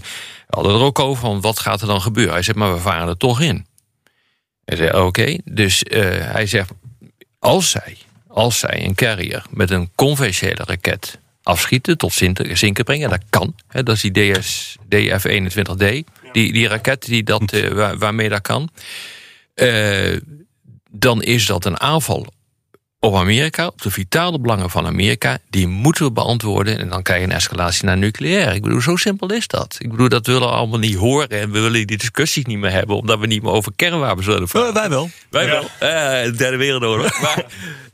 we 0.52 0.58
hadden 0.58 0.76
er 0.76 0.86
ook 0.86 1.00
over 1.00 1.22
van, 1.22 1.42
wat 1.42 1.60
gaat 1.60 1.82
er 1.82 1.88
dan 1.88 2.02
gebeuren? 2.02 2.34
Hij 2.34 2.44
zegt, 2.44 2.58
maar 2.58 2.74
we 2.74 2.80
varen 2.80 3.08
er 3.08 3.18
toch 3.18 3.42
in. 3.42 3.66
Hij 4.66 4.78
zei, 4.78 5.02
oké. 5.04 5.38
Dus 5.46 5.84
eh, 5.84 6.02
hij 6.10 6.46
zegt, 6.46 6.72
als 7.40 7.70
zij, 7.70 7.98
als 8.28 8.60
zij 8.60 8.86
een 8.86 8.96
carrier 8.96 9.44
met 9.50 9.70
een 9.72 9.90
conventionele 9.96 10.64
raket 10.66 11.20
afschieten, 11.44 11.98
tot 11.98 12.14
zinken 12.54 12.84
brengen, 12.84 13.10
dat 13.10 13.22
kan. 13.30 13.56
Hè, 13.68 13.84
dat 13.84 13.96
is 13.96 14.02
die 14.02 14.32
DS, 14.32 14.76
DF-21D, 14.86 15.86
die, 16.32 16.54
die 16.54 16.68
raket 16.68 17.06
die 17.06 17.24
dat, 17.24 17.52
eh, 17.52 17.68
waar- 17.68 17.98
waarmee 17.98 18.30
dat 18.30 18.42
kan. 18.42 18.70
Eh, 19.54 20.18
dan 20.92 21.24
is 21.24 21.46
dat 21.46 21.66
een 21.66 21.80
aanval 21.80 22.26
op 23.04 23.16
Amerika, 23.16 23.68
op 23.68 23.82
de 23.82 23.92
vitale 23.92 24.40
belangen 24.40 24.70
van 24.70 24.86
Amerika. 24.86 25.38
Die 25.50 25.68
moeten 25.68 26.06
we 26.06 26.12
beantwoorden. 26.12 26.80
En 26.80 26.90
dan 26.90 27.02
krijg 27.02 27.20
je 27.20 27.28
een 27.28 27.34
escalatie 27.34 27.86
naar 27.86 27.98
nucleair. 27.98 28.56
Ik 28.56 28.62
bedoel, 28.62 28.82
zo 28.82 28.96
simpel 28.96 29.34
is 29.34 29.48
dat. 29.48 29.76
Ik 29.80 29.90
bedoel, 29.90 30.10
dat 30.10 30.26
willen 30.26 30.42
we 30.42 30.48
allemaal 30.48 30.80
niet 30.80 30.96
horen. 30.96 31.30
En 31.30 31.52
we 31.52 31.60
willen 31.60 31.88
die 31.88 31.98
discussies 31.98 32.46
niet 32.46 32.58
meer 32.58 32.72
hebben, 32.72 32.96
omdat 32.96 33.20
we 33.20 33.28
niet 33.28 33.44
meer 33.44 33.52
over 33.52 33.72
kernwapens 33.76 34.26
willen. 34.26 34.48
Eh, 34.52 34.74
wij 34.74 34.90
wel. 34.90 35.10
Wij 35.30 35.46
wel. 35.46 35.64
Eh, 35.64 36.24
de 36.24 36.34
derde 36.38 36.58
wereldoorlog. 36.58 37.20
Maar, 37.22 37.46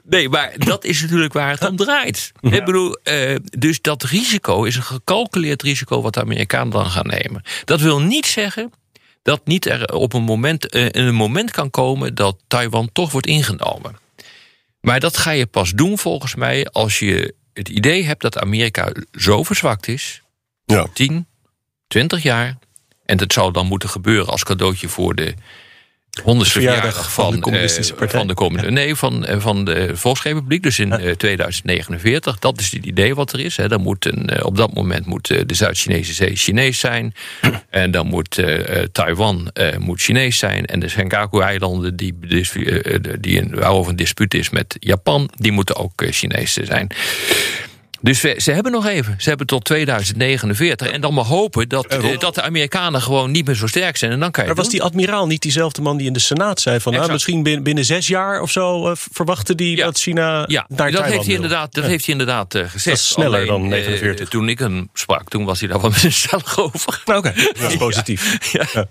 nee, 0.04 0.30
maar 0.30 0.54
dat 0.58 0.84
is 0.84 1.02
natuurlijk 1.02 1.34
waar 1.34 1.52
het 1.52 1.70
om 1.70 1.76
draait. 1.76 2.32
Ik 2.42 2.66
bedoel, 2.66 3.00
eh, 3.04 3.36
dus 3.58 3.82
dat 3.82 4.04
risico 4.04 4.64
is 4.64 4.76
een 4.76 4.84
gecalculeerd 4.84 5.62
risico 5.62 6.02
wat 6.02 6.14
de 6.14 6.22
Amerikanen 6.22 6.70
dan 6.70 6.86
gaan 6.86 7.08
nemen. 7.08 7.42
Dat 7.66 7.82
wil 7.82 8.02
niet 8.02 8.26
zeggen 8.26 8.72
dat 9.24 9.42
niet 9.46 9.66
er 9.66 9.94
op 9.94 10.14
een 10.14 10.24
moment, 10.24 10.76
een 10.96 11.16
moment 11.16 11.52
kan 11.52 11.70
komen 11.70 12.16
dat 12.16 12.38
Taiwan 12.48 12.90
toch 12.94 13.12
wordt 13.12 13.28
ingenomen. 13.28 14.06
Maar 14.88 15.00
dat 15.00 15.18
ga 15.18 15.32
je 15.32 15.46
pas 15.46 15.72
doen 15.72 15.98
volgens 15.98 16.36
mij 16.36 16.68
als 16.68 17.00
je 17.00 17.36
het 17.54 17.70
idee 17.70 18.04
hebt 18.04 18.22
dat 18.22 18.38
Amerika 18.38 18.92
zo 19.12 19.44
verzwakt 19.44 19.88
is, 19.88 20.22
Ja. 20.66 20.88
10, 20.94 21.28
20 21.88 22.24
jaar. 22.24 22.58
En 23.06 23.18
dat 23.18 23.34
zou 23.34 23.52
dan 23.52 23.66
moeten 23.68 23.90
gebeuren 23.90 24.28
als 24.28 24.44
cadeautje 24.44 24.90
voor 24.90 25.16
de 25.16 25.34
honderdste 26.24 26.60
Verjaardag 26.60 27.12
van 27.14 27.24
van, 27.24 27.34
de 27.34 27.40
Communistische 27.40 27.94
eh, 27.94 28.00
Partij. 28.00 28.20
van 28.20 28.28
de 28.28 28.72
Nee, 28.72 28.96
van, 28.96 29.26
eh, 29.26 29.40
van 29.40 29.66
de 29.66 29.92
Volksrepubliek, 29.94 30.64
dus 30.64 30.80
in 30.80 30.92
eh, 30.92 31.12
2049. 31.12 32.40
Dat 32.40 32.60
is 32.60 32.72
het 32.72 32.86
idee 32.86 33.16
wat 33.16 33.34
er 33.34 33.40
is. 33.40 33.58
Hè. 33.58 33.68
Dan 33.68 33.82
moet 33.82 34.06
een, 34.06 34.30
eh, 34.30 34.46
op 34.46 34.58
dat 34.58 34.74
moment 34.74 35.06
moet 35.06 35.30
eh, 35.30 35.42
de 35.46 35.54
Zuid-Chinese 35.54 36.14
Zee 36.14 36.36
Chinees 36.36 36.80
zijn. 36.80 37.14
en 37.70 37.92
dan 37.92 38.08
moet 38.08 38.38
eh, 38.38 38.78
eh, 38.82 38.88
Taiwan 38.92 39.50
eh, 39.54 39.78
moet 39.78 40.02
Chinees 40.02 40.38
zijn. 40.38 40.66
En 40.66 40.80
de 40.80 40.90
Senkaku-eilanden, 40.90 41.96
die, 41.96 42.16
eh, 42.30 42.96
eh, 42.96 43.02
die 43.20 43.42
een, 43.42 43.56
waarover 43.56 43.92
een 43.92 43.98
dispuut 43.98 44.34
is 44.34 44.50
met 44.50 44.76
Japan, 44.80 45.30
die 45.36 45.52
moeten 45.52 45.76
ook 45.76 46.02
eh, 46.02 46.12
Chinees 46.12 46.54
zijn. 46.54 46.88
Dus 48.02 48.22
we- 48.22 48.36
ze 48.38 48.52
hebben 48.52 48.72
nog 48.72 48.86
even. 48.86 49.16
Ze 49.18 49.30
hebben 49.30 49.48
tot 49.48 49.64
2049. 49.66 50.92
En 50.92 51.02
dan 51.02 51.14
maar 51.14 51.26
hopen 51.26 51.70
dat, 51.70 51.86
eh, 51.86 52.20
dat 52.20 52.36
de 52.36 52.42
Amerikanen 52.42 53.02
gewoon 53.02 53.32
niet 53.32 53.46
meer 53.46 53.56
zo 53.56 53.68
sterk 53.68 53.98
zijn. 53.98 54.12
En 54.12 54.20
dan 54.20 54.32
kan 54.32 54.44
je 54.44 54.50
Maar 54.50 54.58
was 54.64 54.70
die 54.70 54.84
admiraal 54.84 55.28
niet 55.28 55.42
diezelfde 55.42 55.82
man 55.82 55.98
die 55.98 56.08
in 56.08 56.14
de 56.14 56.20
Senaat 56.20 56.62
zei 56.62 56.80
van... 56.80 56.94
Nou, 56.94 57.12
misschien 57.12 57.44
binnen, 57.44 57.64
binnen 57.64 57.86
zes 57.86 58.08
jaar 58.08 58.42
of 58.42 58.52
zo 58.52 58.88
eh, 58.90 58.92
verwachte 59.12 59.56
die 59.56 59.78
Ja. 59.78 59.86
dat 59.86 59.98
China 60.00 60.44
Ja, 60.48 60.66
naar 60.70 60.78
dat 60.78 60.78
Taiwan 60.78 61.12
heeft 61.12 61.26
hij 61.26 61.36
inderdaad, 61.36 61.74
dat 61.74 61.84
heeft 61.86 62.06
hij 62.06 62.14
inderdaad 62.14 62.56
eh, 62.56 62.62
gezegd. 62.62 62.86
Dat 62.86 62.94
is 62.94 63.08
sneller 63.08 63.46
dan 63.46 63.62
eh, 63.64 63.70
49. 63.70 64.30
toen 64.30 64.50
ik 64.50 64.60
hem 64.60 64.90
sprak, 64.94 65.30
toen 65.30 65.46
was 65.46 65.60
hij 65.60 65.70
daar 65.70 65.82
wel 65.82 65.90
met 66.04 66.14
stellig 66.14 66.60
over. 66.60 67.02
Nou, 67.06 67.20
Oké, 67.28 67.34
dat 67.60 67.72
is 67.72 67.78
positief. 67.78 68.38
Ja. 68.52 68.88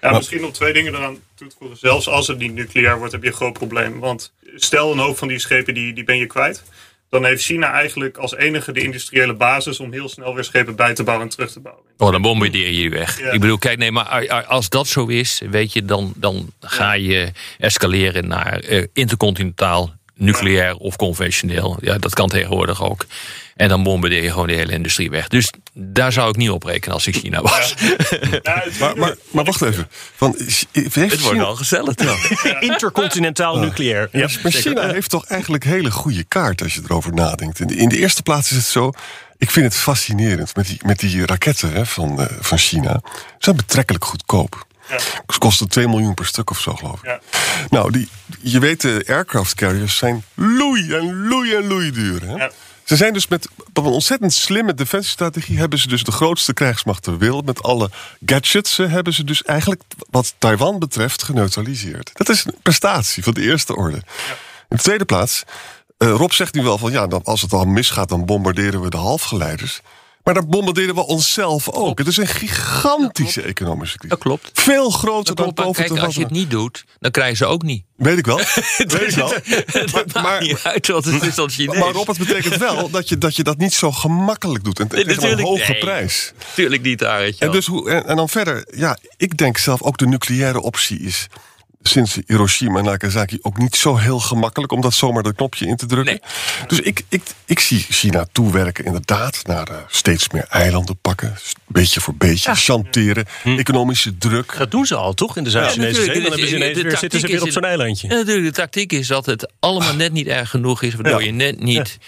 Ja, 0.00 0.12
misschien 0.16 0.44
om 0.44 0.52
twee 0.52 0.72
dingen 0.72 0.94
eraan 0.94 1.16
toe 1.34 1.48
te 1.48 1.54
voegen. 1.58 1.78
Zelfs 1.78 2.08
als 2.08 2.26
het 2.26 2.38
niet 2.38 2.54
nucleair 2.54 2.98
wordt, 2.98 3.12
heb 3.12 3.22
je 3.22 3.28
een 3.28 3.34
groot 3.34 3.52
probleem. 3.52 3.98
Want 3.98 4.32
stel 4.56 4.92
een 4.92 4.98
hoop 4.98 5.18
van 5.18 5.28
die 5.28 5.38
schepen, 5.38 5.74
die, 5.74 5.92
die 5.92 6.04
ben 6.04 6.16
je 6.18 6.26
kwijt. 6.26 6.62
Dan 7.10 7.24
heeft 7.24 7.44
China 7.44 7.72
eigenlijk 7.72 8.16
als 8.16 8.34
enige 8.34 8.72
de 8.72 8.80
industriële 8.80 9.34
basis 9.34 9.80
om 9.80 9.92
heel 9.92 10.08
snel 10.08 10.34
weer 10.34 10.44
schepen 10.44 10.76
bij 10.76 10.94
te 10.94 11.02
bouwen 11.02 11.26
en 11.26 11.32
terug 11.32 11.52
te 11.52 11.60
bouwen. 11.60 11.84
Oh, 11.96 12.10
dan 12.10 12.22
bombardeer 12.22 12.66
je 12.66 12.82
je 12.82 12.90
weg. 12.90 13.20
Ja. 13.20 13.30
Ik 13.30 13.40
bedoel, 13.40 13.58
kijk, 13.58 13.78
nee, 13.78 13.92
maar 13.92 14.28
als 14.46 14.68
dat 14.68 14.86
zo 14.86 15.06
is, 15.06 15.42
weet 15.50 15.72
je, 15.72 15.84
dan, 15.84 16.12
dan 16.16 16.52
ga 16.60 16.92
je 16.92 17.32
escaleren 17.58 18.28
naar 18.28 18.58
eh, 18.58 18.84
intercontinentaal 18.92 19.97
nucleair 20.18 20.76
of 20.76 20.96
conventioneel. 20.96 21.78
Ja, 21.80 21.98
dat 21.98 22.14
kan 22.14 22.28
tegenwoordig 22.28 22.82
ook. 22.82 23.06
En 23.56 23.68
dan 23.68 23.82
bombardeer 23.82 24.22
je 24.22 24.30
gewoon 24.30 24.46
de 24.46 24.52
hele 24.52 24.72
industrie 24.72 25.10
weg. 25.10 25.28
Dus 25.28 25.52
daar 25.72 26.12
zou 26.12 26.28
ik 26.28 26.36
niet 26.36 26.50
op 26.50 26.62
rekenen 26.62 26.94
als 26.94 27.06
ik 27.06 27.14
China 27.14 27.42
was. 27.42 27.74
Ja, 28.42 28.64
Maar, 28.80 28.96
maar, 28.96 29.14
maar 29.30 29.44
wacht 29.44 29.62
even. 29.62 29.88
Van, 30.16 30.34
heeft 30.38 30.68
Het 30.72 30.94
wordt 30.94 31.16
China, 31.16 31.38
wel 31.38 31.56
gezellig 31.56 31.94
dan. 31.94 32.16
Intercontinentaal 32.70 33.58
nucleair. 33.58 34.08
Ja, 34.12 34.28
maar. 34.42 34.52
China 34.52 34.92
heeft 34.92 35.10
toch 35.10 35.24
eigenlijk 35.26 35.64
hele 35.64 35.90
goede 35.90 36.24
kaart 36.24 36.62
als 36.62 36.74
je 36.74 36.80
erover 36.84 37.14
nadenkt. 37.14 37.60
In 37.60 37.66
de, 37.66 37.76
in 37.76 37.88
de 37.88 37.98
eerste 37.98 38.22
plaats 38.22 38.50
is 38.50 38.56
het 38.56 38.66
zo. 38.66 38.92
Ik 39.38 39.50
vind 39.50 39.66
het 39.66 39.76
fascinerend 39.76 40.56
met 40.56 40.66
die, 40.66 40.80
met 40.84 40.98
die 40.98 41.26
raketten 41.26 41.72
hè, 41.72 41.86
van, 41.86 42.20
eh, 42.20 42.26
van 42.40 42.58
China. 42.58 43.00
Ze 43.02 43.10
zijn 43.38 43.56
betrekkelijk 43.56 44.04
goedkoop. 44.04 44.66
Ze 45.28 45.38
kosten 45.38 45.68
2 45.68 45.88
miljoen 45.88 46.14
per 46.14 46.26
stuk 46.26 46.50
of 46.50 46.60
zo, 46.60 46.74
geloof 46.74 46.98
ik. 46.98 47.04
Ja. 47.04 47.20
Nou, 47.70 47.92
die, 47.92 48.08
je 48.40 48.58
weet, 48.58 48.80
de 48.80 49.04
aircraft 49.08 49.54
carriers 49.54 49.96
zijn 49.96 50.24
loei 50.34 50.94
en 50.94 51.28
loei 51.28 51.54
en 51.54 51.66
loei 51.66 51.90
duur. 51.90 52.22
Hè? 52.22 52.34
Ja. 52.34 52.50
Ze 52.88 52.96
zijn 52.96 53.12
dus 53.12 53.28
met 53.28 53.48
op 53.74 53.84
een 53.84 53.92
ontzettend 53.92 54.32
slimme 54.32 54.74
defensiestrategie... 54.74 55.58
hebben 55.58 55.78
ze 55.78 55.88
dus 55.88 56.04
de 56.04 56.12
grootste 56.12 56.52
krijgsmacht 56.52 57.02
ter 57.02 57.18
wereld. 57.18 57.46
Met 57.46 57.62
alle 57.62 57.90
gadgets 58.26 58.78
eh, 58.78 58.90
hebben 58.90 59.12
ze 59.12 59.24
dus 59.24 59.42
eigenlijk, 59.42 59.82
wat 60.10 60.34
Taiwan 60.38 60.78
betreft, 60.78 61.22
geneutraliseerd. 61.22 62.10
Dat 62.14 62.28
is 62.28 62.44
een 62.44 62.54
prestatie 62.62 63.22
van 63.22 63.34
de 63.34 63.40
eerste 63.40 63.76
orde. 63.76 63.96
In 64.68 64.76
de 64.76 64.82
tweede 64.82 65.04
plaats, 65.04 65.44
eh, 65.98 66.10
Rob 66.10 66.30
zegt 66.30 66.54
nu 66.54 66.62
wel 66.62 66.78
van... 66.78 66.92
ja, 66.92 67.06
dan, 67.06 67.20
als 67.24 67.42
het 67.42 67.52
al 67.52 67.64
misgaat, 67.64 68.08
dan 68.08 68.24
bombarderen 68.24 68.80
we 68.80 68.90
de 68.90 68.96
halfgeleiders. 68.96 69.80
Maar 70.28 70.36
dan 70.36 70.48
bombarderen 70.48 70.94
we 70.94 71.06
onszelf 71.06 71.70
ook. 71.70 71.98
Het 71.98 72.06
is 72.06 72.16
een 72.16 72.26
gigantische 72.26 73.42
economische 73.42 73.96
crisis. 73.96 74.18
Dat 74.18 74.26
klopt. 74.26 74.50
Veel 74.52 74.90
groter 74.90 75.34
dan 75.34 75.44
klopt, 75.44 75.58
maar 75.58 75.66
boven 75.66 75.84
kijk, 75.84 76.00
als 76.00 76.14
je 76.14 76.20
het 76.20 76.30
niet 76.30 76.50
doet, 76.50 76.84
dan 76.98 77.10
krijgen 77.10 77.36
ze 77.36 77.46
ook 77.46 77.62
niet. 77.62 77.84
Weet 77.96 78.18
ik 78.18 78.26
wel. 78.26 78.36
Weet 78.76 79.08
ik 79.08 79.14
wel. 79.14 79.28
Dat 79.92 80.12
Maar- 80.12 80.22
maakt 80.22 80.40
niet 80.42 80.60
uit, 80.62 80.86
want 80.86 81.04
het 81.04 81.22
is 81.22 81.34
dan 81.34 81.50
Chinees. 81.50 81.78
Maar 81.84 81.92
Rob, 81.92 82.06
het 82.06 82.18
betekent 82.18 82.56
wel 82.56 82.90
dat 82.90 83.08
je, 83.08 83.18
dat 83.18 83.36
je 83.36 83.42
dat 83.42 83.58
niet 83.58 83.74
zo 83.74 83.92
gemakkelijk 83.92 84.64
doet. 84.64 84.80
En 84.80 84.88
tegen 84.88 85.32
een 85.32 85.40
hoge 85.40 85.70
nee. 85.70 85.80
prijs. 85.80 86.32
Tuurlijk 86.54 86.82
niet, 86.82 87.04
Arendtje. 87.04 87.44
En, 87.44 87.52
dus 87.52 87.66
hoe, 87.66 87.90
en, 87.90 88.06
en 88.06 88.16
dan 88.16 88.28
verder, 88.28 88.68
ja, 88.76 88.98
ik 89.16 89.36
denk 89.36 89.58
zelf 89.58 89.82
ook 89.82 89.98
de 89.98 90.06
nucleaire 90.06 90.60
optie 90.60 91.00
is 91.00 91.26
sinds 91.82 92.18
Hiroshima 92.26 92.78
en 92.78 92.84
Nagasaki 92.84 93.38
ook 93.42 93.58
niet 93.58 93.76
zo 93.76 93.96
heel 93.96 94.18
gemakkelijk 94.20 94.72
om 94.72 94.80
dat 94.80 94.94
zomaar 94.94 95.22
dat 95.22 95.34
knopje 95.34 95.66
in 95.66 95.76
te 95.76 95.86
drukken. 95.86 96.20
Dus 96.66 96.80
ik, 96.80 97.02
ik, 97.08 97.22
ik 97.44 97.58
zie 97.60 97.78
China 97.80 98.26
toewerken 98.32 98.84
inderdaad 98.84 99.40
naar 99.46 99.68
eh, 99.68 99.76
steeds 99.88 100.28
meer 100.28 100.46
eilanden 100.48 100.98
pakken, 101.00 101.36
beetje 101.66 102.00
voor 102.00 102.14
beetje, 102.14 102.54
chanteren, 102.54 103.24
economische 103.44 104.18
druk. 104.18 104.54
Dat 104.58 104.70
doen 104.70 104.86
ze 104.86 104.94
al, 104.94 105.14
toch? 105.14 105.36
In 105.36 105.44
de 105.44 105.50
Zuid-Chinese 105.50 106.00
Ja, 106.04 106.12
Zee. 106.12 106.22
Dan 106.22 106.38
ze 106.38 106.54
ineens 106.56 106.76
De 106.76 106.82
weer, 106.82 106.96
zitten 106.96 107.20
ze 107.20 107.26
weer 107.26 107.42
op 107.42 107.50
zo'n 107.50 107.64
eilandje. 107.64 108.08
Natuurlijk, 108.08 108.46
de 108.46 108.52
tactiek 108.60 108.92
is 108.92 109.06
dat 109.06 109.26
het 109.26 109.52
allemaal 109.60 109.94
net 109.94 110.12
niet 110.12 110.26
erg 110.26 110.50
genoeg 110.50 110.82
is, 110.82 110.94
waardoor 110.94 111.20
Ja. 111.20 111.26
je 111.26 111.32
net 111.32 111.60
niet 111.60 111.98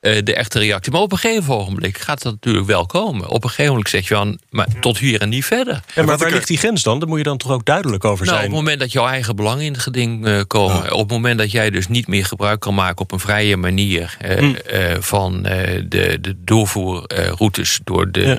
de 0.00 0.34
echte 0.34 0.58
reactie. 0.58 0.92
Maar 0.92 1.00
op 1.00 1.12
een 1.12 1.18
gegeven 1.18 1.54
ogenblik 1.54 1.98
gaat 1.98 2.22
dat 2.22 2.32
natuurlijk 2.32 2.66
wel 2.66 2.86
komen. 2.86 3.28
Op 3.28 3.42
een 3.42 3.48
gegeven 3.48 3.70
moment 3.70 3.88
zeg 3.88 4.08
je 4.08 4.14
van, 4.14 4.38
maar 4.50 4.66
tot 4.80 4.98
hier 4.98 5.20
en 5.20 5.28
niet 5.28 5.44
verder. 5.44 5.80
Ja, 5.94 6.02
maar 6.02 6.18
waar 6.18 6.30
ligt 6.30 6.46
die 6.48 6.58
grens 6.58 6.82
dan? 6.82 6.98
Daar 6.98 7.08
moet 7.08 7.18
je 7.18 7.24
dan 7.24 7.36
toch 7.36 7.50
ook 7.50 7.64
duidelijk 7.64 8.04
over 8.04 8.24
Nou, 8.24 8.36
op 8.36 8.42
zijn. 8.42 8.50
het 8.52 8.60
moment 8.60 8.80
dat 8.80 8.92
jouw 8.92 9.06
eigen 9.06 9.36
belangen 9.36 9.64
in 9.64 9.72
het 9.72 9.82
geding 9.82 10.26
eh, 10.26 10.40
komen, 10.46 10.92
op 10.92 10.98
het 11.00 11.10
moment 11.10 11.38
dat 11.38 11.50
jij 11.50 11.70
dus 11.70 11.88
niet 11.88 12.06
meer 12.06 12.24
gebruik 12.24 12.60
kan 12.60 12.74
maken 12.74 13.00
op 13.00 13.12
een 13.12 13.20
vrije 13.20 13.56
manier 13.56 14.16
eh, 14.20 14.92
eh, 14.92 15.00
van 15.02 15.46
eh, 15.46 15.82
de, 15.88 16.18
de 16.20 16.36
doorvoerroutes 16.44 17.80
door 17.84 18.10
de 18.10 18.26
Ja. 18.26 18.38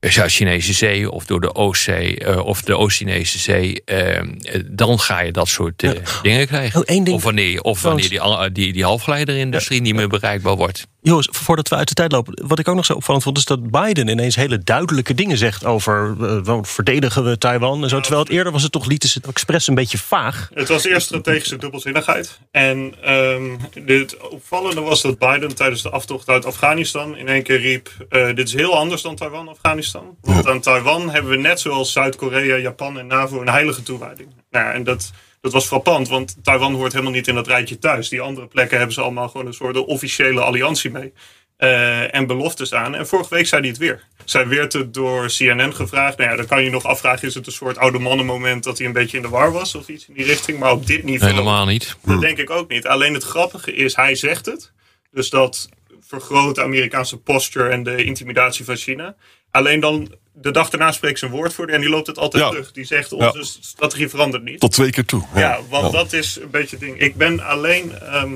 Zuid-Chinese 0.00 0.72
Zee 0.72 1.10
of 1.10 1.24
door 1.24 1.40
de 1.40 1.54
Oostzee 1.54 2.18
eh, 2.18 2.44
of 2.46 2.62
de 2.62 2.76
Oost-Chinese 2.76 3.38
Zee, 3.38 3.82
eh, 3.84 4.16
eh, 4.18 4.24
dan 4.66 4.98
ga 5.00 5.20
je 5.20 5.32
dat 5.32 5.48
soort 5.48 5.82
eh, 5.82 5.90
dingen 6.22 6.46
krijgen. 6.46 6.80
Oh, 6.80 6.86
één 6.86 7.04
ding- 7.04 7.16
Of 7.16 7.22
wanneer, 7.22 7.60
of 7.62 7.82
wanneer 7.82 8.08
die, 8.08 8.52
die, 8.52 8.72
die 8.72 8.84
halfgeleiderindustrie 8.84 9.80
niet 9.80 9.94
meer 9.94 10.08
bereikbaar 10.08 10.56
wordt. 10.56 10.86
Jongens, 11.00 11.28
voordat 11.30 11.68
we 11.68 11.76
uit 11.76 11.88
de 11.88 11.94
tijd 11.94 12.12
lopen. 12.12 12.46
Wat 12.46 12.58
ik 12.58 12.68
ook 12.68 12.74
nog 12.74 12.84
zo 12.84 12.92
opvallend 12.92 13.24
vond, 13.24 13.36
is 13.38 13.44
dat 13.44 13.70
Biden 13.70 14.08
ineens 14.08 14.36
hele 14.36 14.58
duidelijke 14.58 15.14
dingen 15.14 15.38
zegt 15.38 15.64
over 15.64 16.16
eh, 16.20 16.40
wel 16.40 16.64
verdedigen 16.64 17.24
we 17.24 17.38
Taiwan 17.38 17.82
en 17.82 17.88
zo. 17.88 18.00
Terwijl 18.00 18.22
het 18.22 18.32
eerder 18.32 18.52
was 18.52 18.62
het 18.62 18.72
toch 18.72 18.86
lieten 18.86 19.08
ze 19.08 19.18
het 19.18 19.28
expres 19.28 19.66
een 19.66 19.74
beetje 19.74 19.98
vaag. 19.98 20.50
Het 20.54 20.68
was 20.68 20.84
eerst 20.84 21.06
strategische 21.06 21.56
dubbelzinnigheid. 21.56 22.40
En 22.50 22.94
ehm 23.02 23.56
het 23.86 24.16
opvallende 24.16 24.80
was 24.80 25.02
dat 25.02 25.18
Biden 25.18 25.54
tijdens 25.54 25.82
de 25.82 25.90
aftocht 25.90 26.28
uit 26.28 26.44
Afghanistan 26.44 27.16
in 27.16 27.28
één 27.28 27.42
keer 27.42 27.60
riep: 27.60 27.90
eh, 28.08 28.26
Dit 28.26 28.48
is 28.48 28.54
heel 28.54 28.76
anders 28.76 29.02
dan 29.02 29.16
Taiwan-Afghanistan. 29.16 30.16
Want 30.20 30.46
aan 30.46 30.60
Taiwan 30.60 31.10
hebben 31.10 31.30
we 31.30 31.36
net 31.36 31.60
zoals 31.60 31.92
Zuid-Korea, 31.92 32.56
Japan 32.56 32.98
en 32.98 33.06
NAVO 33.06 33.40
een 33.40 33.48
heilige 33.48 33.82
toewijding. 33.82 34.28
Nou, 34.50 34.64
ja, 34.66 34.72
en 34.72 34.84
dat, 34.84 35.12
dat 35.40 35.52
was 35.52 35.66
frappant, 35.66 36.08
want 36.08 36.36
Taiwan 36.42 36.74
hoort 36.74 36.92
helemaal 36.92 37.12
niet 37.12 37.28
in 37.28 37.34
dat 37.34 37.46
rijtje 37.46 37.78
thuis. 37.78 38.08
Die 38.08 38.20
andere 38.20 38.46
plekken 38.46 38.76
hebben 38.76 38.94
ze 38.94 39.00
allemaal 39.00 39.28
gewoon 39.28 39.46
een 39.46 39.52
soort 39.54 39.76
officiële 39.76 40.40
alliantie 40.40 40.90
mee. 40.90 41.12
eh, 41.56 42.14
en 42.14 42.26
beloftes 42.26 42.74
aan. 42.74 42.94
En 42.94 43.06
vorige 43.06 43.34
week 43.34 43.46
zei 43.46 43.60
hij 43.60 43.70
het 43.70 43.78
weer. 43.78 44.04
Zij 44.24 44.48
werd 44.48 44.72
het 44.72 44.94
door 44.94 45.26
CNN 45.26 45.74
gevraagd. 45.74 46.18
Nou 46.18 46.30
ja, 46.30 46.36
dan 46.36 46.46
kan 46.46 46.64
je 46.64 46.70
nog 46.70 46.84
afvragen: 46.84 47.28
is 47.28 47.34
het 47.34 47.46
een 47.46 47.52
soort 47.52 47.78
oude 47.78 47.98
mannenmoment 47.98 48.64
dat 48.64 48.78
hij 48.78 48.86
een 48.86 48.92
beetje 48.92 49.16
in 49.16 49.22
de 49.22 49.28
war 49.28 49.52
was 49.52 49.74
of 49.74 49.88
iets 49.88 50.08
in 50.08 50.14
die 50.14 50.24
richting? 50.24 50.58
Maar 50.58 50.72
op 50.72 50.86
dit 50.86 51.02
niveau. 51.04 51.32
Helemaal 51.32 51.66
niet. 51.66 51.96
Dat 52.04 52.20
denk 52.20 52.38
ik 52.38 52.50
ook 52.50 52.68
niet. 52.68 52.86
Alleen 52.86 53.14
het 53.14 53.24
grappige 53.24 53.74
is, 53.74 53.96
hij 53.96 54.14
zegt 54.14 54.46
het. 54.46 54.72
Dus 55.10 55.30
dat 55.30 55.68
vergroot 56.00 56.54
de 56.54 56.62
Amerikaanse 56.62 57.16
posture 57.16 57.68
en 57.68 57.82
de 57.82 58.04
intimidatie 58.04 58.64
van 58.64 58.76
China. 58.76 59.14
Alleen 59.50 59.80
dan 59.80 60.14
de 60.40 60.50
dag 60.50 60.70
daarna 60.70 60.92
spreekt 60.92 61.18
zijn 61.18 61.30
woordvoerder 61.30 61.74
en 61.74 61.80
die 61.80 61.90
loopt 61.90 62.06
het 62.06 62.18
altijd 62.18 62.42
Ja. 62.44 62.50
terug. 62.50 62.72
Die 62.72 62.84
zegt, 62.84 63.10
Ja. 63.10 63.16
onze 63.16 63.56
strategie 63.60 64.08
verandert 64.08 64.42
niet. 64.42 64.60
Tot 64.60 64.72
twee 64.72 64.90
keer 64.90 65.04
toe. 65.04 65.22
Ja, 65.34 65.58
want 65.68 65.84
Ja. 65.92 65.98
dat 65.98 66.12
is 66.12 66.36
een 66.40 66.50
beetje 66.50 66.76
het 66.76 66.80
ding. 66.84 66.98
Ik 67.00 67.16
ben 67.16 67.40
alleen. 67.40 67.98
ehm, 67.98 68.32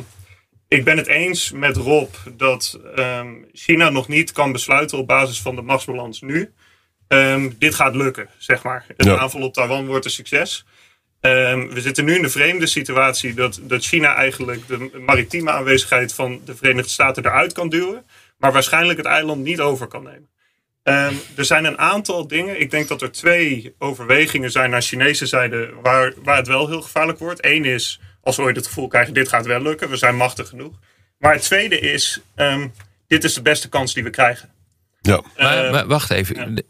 ik 0.69 0.85
ben 0.85 0.97
het 0.97 1.07
eens 1.07 1.51
met 1.53 1.77
Rob 1.77 2.15
dat 2.37 2.79
ehm, 2.97 3.29
China 3.53 3.91
nog 3.91 4.09
niet 4.09 4.33
kan 4.33 4.53
besluiten 4.53 4.99
op 4.99 5.07
basis 5.07 5.41
van 5.41 5.55
de 5.57 5.63
machtsbalans 5.63 6.21
nu. 6.21 6.53
ehm, 7.09 7.51
dit 7.59 7.75
gaat 7.75 7.95
lukken, 7.95 8.29
zeg 8.39 8.63
maar. 8.63 8.87
Een 8.97 9.07
Ja. 9.11 9.17
aanval 9.19 9.41
op 9.43 9.53
Taiwan 9.55 9.87
wordt 9.87 10.05
een 10.05 10.11
succes. 10.11 10.65
We 11.21 11.71
zitten 11.75 12.05
nu 12.05 12.15
in 12.15 12.23
de 12.23 12.29
vreemde 12.29 12.67
situatie 12.67 13.35
dat, 13.35 13.61
dat 13.63 13.85
China 13.85 14.15
eigenlijk 14.15 14.67
de 14.67 14.91
maritieme 15.07 15.51
aanwezigheid 15.51 16.15
van 16.15 16.41
de 16.45 16.57
Verenigde 16.57 16.91
Staten 16.91 17.25
eruit 17.25 17.53
kan 17.53 17.69
duwen. 17.69 18.05
Maar 18.39 18.53
waarschijnlijk 18.53 18.99
het 18.99 19.07
eiland 19.07 19.43
niet 19.43 19.61
over 19.61 19.87
kan 19.87 20.03
nemen. 20.03 20.29
Ehm, 20.83 21.15
er 21.37 21.45
zijn 21.45 21.65
een 21.65 21.79
aantal 21.79 22.27
dingen. 22.27 22.61
Ik 22.61 22.71
denk 22.71 22.89
dat 22.89 23.03
er 23.03 23.13
twee 23.13 23.75
overwegingen 23.79 24.51
zijn 24.51 24.71
naar 24.71 24.83
Chinese 24.83 25.27
zijde 25.27 25.71
waar, 25.83 26.13
waar 26.23 26.37
het 26.37 26.47
wel 26.47 26.69
heel 26.69 26.83
gevaarlijk 26.83 27.19
wordt. 27.19 27.45
Eén 27.45 27.65
is 27.65 28.01
als 28.21 28.37
we 28.37 28.43
ooit 28.43 28.57
het 28.57 28.67
gevoel 28.67 28.89
krijgen: 28.89 29.15
dit 29.15 29.29
gaat 29.29 29.47
wel 29.47 29.63
lukken, 29.63 29.91
we 29.91 29.97
zijn 29.97 30.17
machtig 30.17 30.49
genoeg. 30.49 30.79
Maar 31.19 31.33
het 31.33 31.43
tweede 31.43 31.79
is: 31.79 32.21
ehm, 32.35 32.69
dit 33.07 33.25
is 33.25 33.35
de 33.35 33.43
beste 33.43 33.69
kans 33.69 33.95
die 33.95 34.03
we 34.05 34.11
krijgen. 34.11 34.49
Ja. 35.01 35.23
Maar, 35.37 35.65
Eh, 35.65 35.71
maar 35.73 35.87
wacht 35.87 36.11
even. 36.11 36.55
De- 36.55 36.65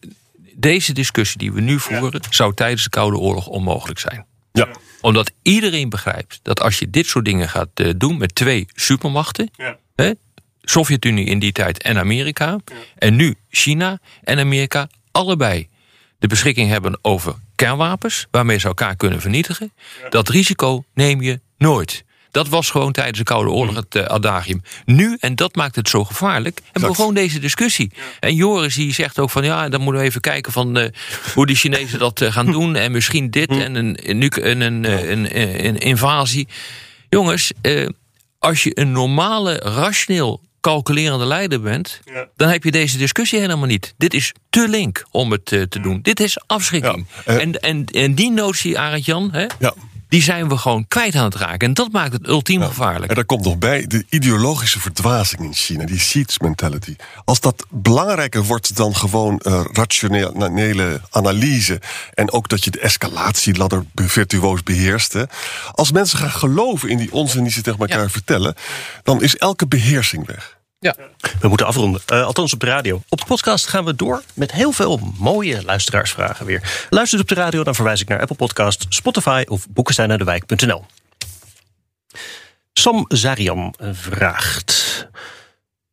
Deze 0.55 0.92
discussie 0.92 1.38
die 1.38 1.53
we 1.53 1.61
nu 1.61 1.79
voeren, 1.81 2.20
zou 2.31 2.55
tijdens 2.55 2.83
de 2.83 2.90
Koude 2.90 3.16
Oorlog 3.16 3.46
onmogelijk 3.46 3.98
zijn. 3.98 4.27
Ja. 4.53 4.68
Omdat 5.01 5.33
iedereen 5.42 5.88
begrijpt 5.88 6.40
dat 6.42 6.61
als 6.61 6.79
je 6.79 6.90
dit 6.90 7.07
soort 7.07 7.25
dingen 7.25 7.48
gaat 7.48 7.68
eh, 7.75 7.90
doen 7.96 8.18
met 8.18 8.35
twee 8.35 8.66
supermachten, 8.75 9.51
Ja. 9.57 9.77
hè, 9.96 10.11
Sovjet-Unie 10.62 11.27
in 11.27 11.38
die 11.38 11.53
tijd 11.53 11.83
en 11.83 11.98
Amerika, 11.98 12.59
en 12.98 13.16
nu 13.16 13.35
China 13.51 13.98
en 14.22 14.38
Amerika, 14.38 14.88
allebei 15.11 15.68
de 16.18 16.27
beschikking 16.27 16.68
hebben 16.70 16.98
over 17.03 17.35
kernwapens, 17.55 18.27
waarmee 18.31 18.59
ze 18.59 18.66
elkaar 18.66 18.96
kunnen 18.96 19.20
vernietigen, 19.20 19.72
dat 20.11 20.29
risico 20.29 20.85
neem 20.94 21.22
je 21.22 21.40
nooit. 21.59 22.05
Dat 22.31 22.48
was 22.48 22.70
gewoon 22.70 22.92
tijdens 22.92 23.18
de 23.18 23.25
Koude 23.25 23.51
Oorlog 23.51 23.75
het 23.75 23.94
eh, 23.94 24.05
adagium. 24.05 24.62
Nu, 24.85 25.16
en 25.20 25.35
dat 25.35 25.55
maakt 25.57 25.77
het 25.77 25.88
zo 25.88 26.05
gevaarlijk, 26.05 26.61
hebben 26.72 26.90
we 26.90 26.96
gewoon 26.96 27.14
deze 27.14 27.38
discussie. 27.38 27.92
En 28.20 28.35
Joris 28.35 28.75
die 28.75 28.92
zegt 28.92 29.18
ook 29.18 29.31
van 29.31 29.44
ja, 29.44 29.68
dan 29.68 29.81
moeten 29.81 30.01
we 30.01 30.07
even 30.07 30.20
kijken 30.20 30.53
van 30.53 30.77
eh, 30.79 30.88
hoe 31.35 31.46
die 31.46 31.57
Chinezen 31.57 31.98
dat 31.98 32.20
eh, 32.20 32.33
gaan 32.33 32.53
doen. 32.53 32.77
En 32.77 32.92
misschien 32.92 33.31
dit 33.31 33.48
en 33.51 33.75
een, 33.75 34.11
een, 34.11 34.18
nu- 34.18 34.31
een, 34.35 34.61
een, 34.61 34.85
een, 34.85 35.40
een, 35.40 35.66
een 35.66 35.79
invasie. 35.79 36.48
Jongens, 37.09 37.53
als 38.38 38.62
je 38.62 38.79
een 38.79 38.92
normale, 38.92 39.55
rationeel 39.57 40.40
calculerende 40.62 41.25
leider 41.27 41.61
bent, 41.61 42.01
Ja. 42.05 42.29
dan 42.37 42.48
heb 42.48 42.64
je 42.64 42.70
deze 42.70 42.98
discussie 42.98 43.40
helemaal 43.40 43.66
niet. 43.66 43.94
Dit 43.96 44.14
is 44.14 44.33
te 44.51 44.68
link 44.68 45.05
om 45.11 45.31
het 45.31 45.53
eh, 45.53 45.62
te 45.62 45.81
doen. 45.81 45.98
Dit 46.03 46.20
is 46.20 46.38
afschrikking. 46.46 47.07
Ja, 47.25 47.33
eh, 47.33 47.40
en, 47.40 47.61
en, 47.61 47.85
en 47.87 48.14
die 48.14 48.31
notie, 48.31 48.79
Arend 48.79 49.05
Jan, 49.05 49.29
hè, 49.33 49.46
Ja. 49.59 49.75
Die 50.12 50.22
zijn 50.22 50.48
we 50.48 50.57
gewoon 50.57 50.85
kwijt 50.88 51.14
aan 51.14 51.25
het 51.25 51.35
raken. 51.35 51.68
En 51.68 51.75
dat 51.75 51.92
maakt 51.92 52.12
het 52.12 52.29
ultiem 52.29 52.62
gevaarlijk. 52.62 53.09
En 53.09 53.14
daar 53.14 53.25
komt 53.25 53.44
nog 53.44 53.59
bij 53.59 53.87
de 53.87 54.05
ideologische 54.09 54.81
verdwazing 54.81 55.42
in 55.42 55.55
China, 55.55 55.85
die 55.85 55.98
seeds 55.98 56.38
mentality. 56.38 56.96
Als 57.25 57.40
dat 57.40 57.66
belangrijker 57.70 58.42
wordt 58.44 58.77
dan 58.77 58.96
gewoon 58.96 59.38
eh, 59.38 59.64
rationele 59.72 61.01
analyse 61.11 61.81
en 62.14 62.33
ook 62.33 62.48
dat 62.48 62.64
je 62.64 62.70
de 62.70 62.81
escalatieladder 62.81 63.85
virtuoos 63.94 64.62
beheerst. 64.62 65.12
Hè. 65.12 65.22
Als 65.72 65.92
mensen 65.92 66.18
gaan 66.18 66.31
geloven 66.31 66.88
in 66.88 66.96
die 66.98 67.12
onzin 67.12 67.42
die 67.42 67.53
ze 67.53 67.62
tegen 67.62 67.81
elkaar 67.81 68.03
Ja. 68.03 68.09
vertellen, 68.09 68.55
dan 69.03 69.22
is 69.22 69.37
elke 69.37 69.66
beheersing 69.66 70.27
weg. 70.27 70.61
Ja. 70.83 70.95
We 71.40 71.49
moeten 71.49 71.66
afronden. 71.66 72.01
Eh, 72.07 72.25
althans 72.25 72.53
op 72.53 72.61
de 72.61 72.66
radio. 72.66 73.03
Op 73.09 73.18
de 73.18 73.27
podcast 73.27 73.66
gaan 73.66 73.85
we 73.85 73.95
door 73.95 74.23
met 74.35 74.53
heel 74.53 74.73
veel 74.73 75.01
mooie 75.18 75.64
luisteraarsvragen 75.64 76.47
weer. 76.47 76.87
Luistert 76.90 77.23
op 77.23 77.29
de 77.29 77.35
radio, 77.35 77.64
dan 77.64 77.75
verwijs 77.75 78.01
ik 78.01 78.09
naar 78.09 78.21
Apple 78.21 78.37
Podcast, 78.37 78.87
Spotify 78.88 79.45
of 79.49 79.68
boekensteinendewijk.nl. 79.68 80.85
Sam 82.73 83.05
Zarian 83.09 83.75
vraagt. 83.92 85.09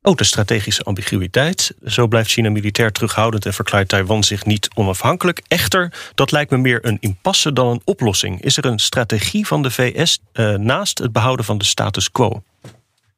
Oh, 0.02 0.16
de 0.16 0.24
strategische 0.24 0.84
ambiguïteit. 0.84 1.74
Zo 1.86 2.08
blijft 2.08 2.30
China 2.30 2.50
militair 2.50 2.92
terughoudend 2.92 3.46
en 3.46 3.54
verklaart 3.54 3.88
Taiwan 3.88 4.24
zich 4.24 4.46
niet 4.46 4.70
onafhankelijk. 4.74 5.42
Echter, 5.48 5.94
dat 6.16 6.32
lijkt 6.32 6.52
me 6.52 6.58
meer 6.58 6.86
een 6.86 6.98
impasse 7.00 7.54
dan 7.54 7.68
een 7.68 7.82
oplossing. 7.86 8.42
Is 8.42 8.58
er 8.58 8.66
een 8.66 8.80
strategie 8.80 9.48
van 9.48 9.62
de 9.62 9.72
VS 9.72 10.20
uh, 10.34 10.56
naast 10.56 10.98
het 10.98 11.12
behouden 11.12 11.46
van 11.46 11.58
de 11.58 11.66
status 11.66 12.12
quo? 12.12 12.44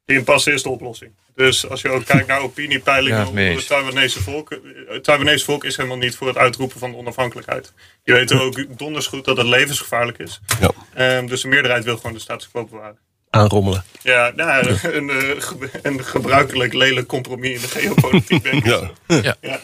De 0.05 0.13
impasse 0.13 0.51
is 0.53 0.63
de 0.63 0.69
oplossing. 0.69 1.11
Dus 1.35 1.69
als 1.69 1.81
je 1.81 1.89
ook 1.89 2.05
kijkt 2.05 2.27
naar 2.27 2.39
opiniepeilingen 2.41 3.17
Ja, 3.19 3.27
onder 3.27 3.51
het. 3.55 3.67
Taiwanese 3.67 4.21
volk. 4.21 4.59
Het 4.87 5.03
Taiwanese 5.03 5.45
volk 5.45 5.63
is 5.63 5.77
helemaal 5.77 5.97
niet 5.97 6.15
voor 6.15 6.27
het 6.27 6.37
uitroepen 6.37 6.79
van 6.79 6.91
de 6.91 6.97
onafhankelijkheid. 6.97 7.73
Die 8.03 8.15
weten 8.15 8.41
ook 8.41 8.77
donders 8.77 9.07
goed 9.07 9.25
dat 9.25 9.37
het 9.37 9.45
levensgevaarlijk 9.47 10.17
is. 10.17 10.39
Ja. 10.59 10.71
Ehm, 10.93 11.25
dus 11.27 11.41
de 11.41 11.47
meerderheid 11.47 11.83
wil 11.83 11.95
gewoon 11.97 12.13
de 12.13 12.19
status 12.19 12.49
quo 12.49 12.65
bewaren. 12.65 12.97
Aanrommelen. 13.29 13.83
Ja, 14.01 14.31
nou, 14.35 14.67
een, 14.83 15.09
eh, 15.09 15.17
ge- 15.41 15.69
een 15.81 16.03
gebruikelijk 16.05 16.73
lelijk 16.73 17.07
compromis 17.07 17.55
in 17.55 17.61
de 17.61 17.67
geopolitiek. 17.67 18.43
Denk 18.43 18.65
ik. 18.65 18.89
Ja. 19.23 19.35
Ja. 19.41 19.59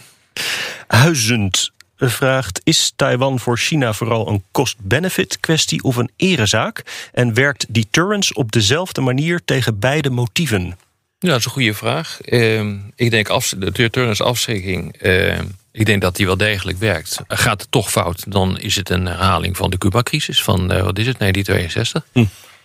Huizend 0.87 1.71
vraagt: 1.97 2.61
Is 2.63 2.93
Taiwan 2.95 3.39
voor 3.39 3.57
China 3.57 3.93
vooral 3.93 4.27
een 4.27 4.43
cost-benefit 4.51 5.39
kwestie 5.39 5.83
of 5.83 5.95
een 5.95 6.11
erezaak? 6.15 6.83
En 7.13 7.33
werkt 7.33 7.65
deterrence 7.73 8.33
op 8.33 8.51
dezelfde 8.51 9.01
manier 9.01 9.41
tegen 9.45 9.79
beide 9.79 10.09
motieven? 10.09 10.77
Ja, 11.19 11.29
dat 11.29 11.39
is 11.39 11.45
een 11.45 11.51
goede 11.51 11.73
vraag. 11.73 12.21
Ehm, 12.21 12.75
ik 12.95 13.11
denk 13.11 13.29
af, 13.29 13.53
de 13.57 13.71
deterrence 13.71 14.23
afschrikking, 14.23 14.97
ehm, 14.97 15.45
ik 15.71 15.85
denk 15.85 16.01
dat 16.01 16.15
die 16.15 16.25
wel 16.25 16.37
degelijk 16.37 16.77
werkt. 16.77 17.19
Gaat 17.27 17.61
het 17.61 17.71
toch 17.71 17.91
fout, 17.91 18.31
dan 18.31 18.59
is 18.59 18.75
het 18.75 18.89
een 18.89 19.05
herhaling 19.05 19.57
van 19.57 19.69
de 19.69 19.77
Cuba-crisis 19.77 20.43
van, 20.43 20.71
eh, 20.71 20.83
wat 20.83 20.99
is 20.99 21.07
het, 21.07 21.19
1962. 21.19 22.05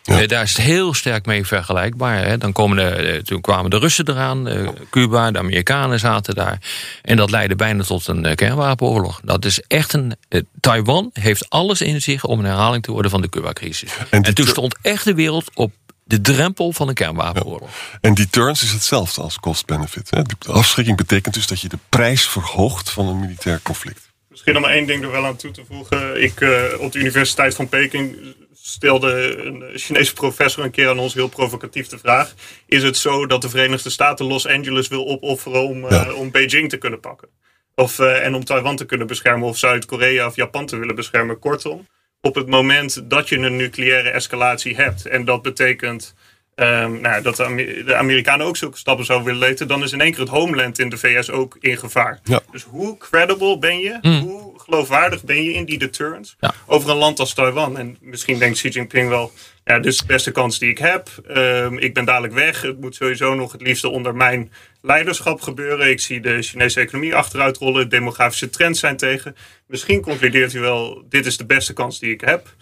Eh, 0.04 0.28
daar 0.28 0.42
is 0.42 0.56
het 0.56 0.66
heel 0.66 0.94
sterk 0.94 1.26
mee 1.26 1.46
vergelijkbaar. 1.46 2.24
Hè. 2.24 2.38
Dan 2.38 2.52
komen 2.52 2.76
de, 2.76 2.82
eh, 2.82 3.20
toen 3.20 3.40
kwamen 3.40 3.70
de 3.70 3.78
Russen 3.78 4.08
eraan, 4.08 4.48
Cuba, 4.90 5.30
de 5.30 5.38
Amerikanen 5.38 5.98
zaten 5.98 6.34
daar. 6.34 6.58
En 7.02 7.16
dat 7.16 7.30
leidde 7.30 7.56
bijna 7.56 7.82
tot 7.82 8.06
een 8.06 8.34
kernwapenoorlog. 8.34 9.20
Dat 9.24 9.44
is 9.44 9.60
echt 9.60 9.92
een. 9.92 10.16
Taiwan 10.60 11.10
heeft 11.12 11.50
alles 11.50 11.80
in 11.80 12.02
zich 12.02 12.24
om 12.24 12.38
een 12.38 12.44
herhaling 12.44 12.82
te 12.82 12.92
worden 12.92 13.10
van 13.10 13.20
de 13.20 13.28
Cuba-crisis. 13.28 13.92
En 13.96 14.06
En, 14.10 14.22
die 14.22 14.32
toen 14.32 14.46
stond 14.46 14.76
echt 14.82 15.04
de 15.04 15.14
wereld 15.14 15.50
op 15.54 15.72
de 16.12 16.20
drempel 16.20 16.72
van 16.72 16.88
een 16.88 16.94
kernwapenoorlog. 16.94 17.70
En 18.00 18.14
deterrence 18.14 18.64
is 18.64 18.72
hetzelfde 18.72 19.20
als 19.22 19.40
cost-benefit. 19.40 20.10
hè. 20.10 20.22
De 20.22 20.52
afschrikking 20.52 20.96
betekent 20.96 21.34
dus 21.34 21.46
dat 21.46 21.60
je 21.60 21.68
de 21.68 21.78
prijs 21.88 22.28
verhoogt 22.28 22.90
van 22.90 23.06
een 23.06 23.20
militair 23.20 23.60
conflict. 23.62 24.10
Misschien 24.28 24.56
om 24.56 24.64
één 24.64 24.86
ding 24.86 25.02
er 25.04 25.10
wel 25.10 25.26
aan 25.26 25.36
toe 25.36 25.50
te 25.50 25.62
voegen. 25.68 26.22
Ik 26.22 26.40
eh, 26.40 26.62
op 26.78 26.92
de 26.92 26.98
Universiteit 26.98 27.54
van 27.54 27.68
Peking 27.68 28.16
stelde 28.62 29.36
een 29.44 29.78
Chinese 29.78 30.12
professor 30.12 30.64
een 30.64 30.70
keer 30.70 30.88
aan 30.88 30.98
ons 30.98 31.14
heel 31.14 31.28
provocatief 31.28 31.86
de 31.88 31.98
vraag: 31.98 32.34
Is 32.66 32.82
het 32.82 32.96
zo 32.96 33.26
dat 33.26 33.42
de 33.42 33.48
Verenigde 33.48 33.90
Staten 33.90 34.26
Los 34.26 34.46
Angeles 34.46 34.88
wil 34.88 35.06
opofferen 35.08 35.62
om, 35.68 35.84
eh, 35.86 35.90
Ja. 36.04 36.12
om 36.12 36.30
Beijing 36.30 36.68
te 36.68 36.76
kunnen 36.76 37.00
pakken? 37.00 37.28
Of, 37.74 37.98
eh, 37.98 38.24
en 38.26 38.34
om 38.34 38.44
Taiwan 38.44 38.76
te 38.76 38.84
kunnen 38.84 39.06
beschermen, 39.06 39.48
of 39.48 39.58
Zuid-Korea 39.58 40.26
of 40.26 40.36
Japan 40.36 40.66
te 40.66 40.76
willen 40.76 40.94
beschermen? 40.94 41.38
Kortom, 41.38 41.86
op 42.24 42.34
het 42.34 42.48
moment 42.48 43.10
dat 43.10 43.28
je 43.28 43.36
een 43.38 43.56
nucleaire 43.56 44.10
escalatie 44.10 44.76
hebt, 44.76 45.06
en 45.06 45.24
dat 45.24 45.42
betekent. 45.42 46.14
ehm, 46.54 47.00
nou, 47.00 47.22
dat 47.22 47.36
de, 47.36 47.44
Amer- 47.44 47.86
de 47.86 47.94
Amerikanen 47.94 48.46
ook 48.46 48.56
zulke 48.56 48.78
stappen 48.78 49.04
zouden 49.04 49.26
willen 49.26 49.42
leiden, 49.42 49.68
dan 49.68 49.82
is 49.82 49.92
in 49.92 50.00
één 50.00 50.10
keer 50.10 50.20
het 50.20 50.28
homeland 50.28 50.78
in 50.78 50.88
de 50.88 50.98
VS 50.98 51.30
ook 51.30 51.56
in 51.60 51.76
gevaar. 51.78 52.20
Ja. 52.24 52.40
Dus 52.50 52.62
hoe 52.62 52.96
credible 52.96 53.58
ben 53.58 53.78
je? 53.78 53.98
Hoe 54.02 54.51
geloofwaardig 54.76 55.24
ben 55.24 55.42
je 55.42 55.52
in 55.52 55.64
die 55.64 55.78
deterrence 55.78 56.34
Ja. 56.40 56.54
over 56.66 56.90
een 56.90 56.96
land 56.96 57.18
als 57.18 57.34
Taiwan? 57.34 57.78
En 57.78 57.96
misschien 58.00 58.38
denkt 58.38 58.56
Xi 58.58 58.68
Jinping 58.68 59.08
wel, 59.08 59.32
ja, 59.64 59.76
dit 59.78 59.92
is 59.92 59.98
de 59.98 60.06
beste 60.06 60.30
kans 60.30 60.58
die 60.58 60.70
ik 60.70 60.78
heb. 60.78 61.08
Ehm, 61.28 61.76
ik 61.78 61.94
ben 61.94 62.04
dadelijk 62.04 62.32
weg. 62.32 62.62
Het 62.62 62.80
moet 62.80 62.94
sowieso 62.94 63.34
nog 63.34 63.52
het 63.52 63.60
liefste 63.60 63.88
onder 63.88 64.14
mijn 64.14 64.52
leiderschap 64.82 65.40
gebeuren. 65.40 65.90
Ik 65.90 66.00
zie 66.00 66.20
de 66.20 66.42
Chinese 66.42 66.80
economie 66.80 67.14
achteruit 67.14 67.56
rollen. 67.56 67.88
Demografische 67.88 68.50
trends 68.50 68.80
zijn 68.80 68.96
tegen. 68.96 69.36
Misschien 69.66 70.00
concludeert 70.00 70.52
hij 70.52 70.60
wel, 70.60 71.04
dit 71.08 71.26
is 71.26 71.36
de 71.36 71.46
beste 71.46 71.72
kans 71.72 71.98
die 71.98 72.12
ik 72.12 72.20
heb. 72.20 72.54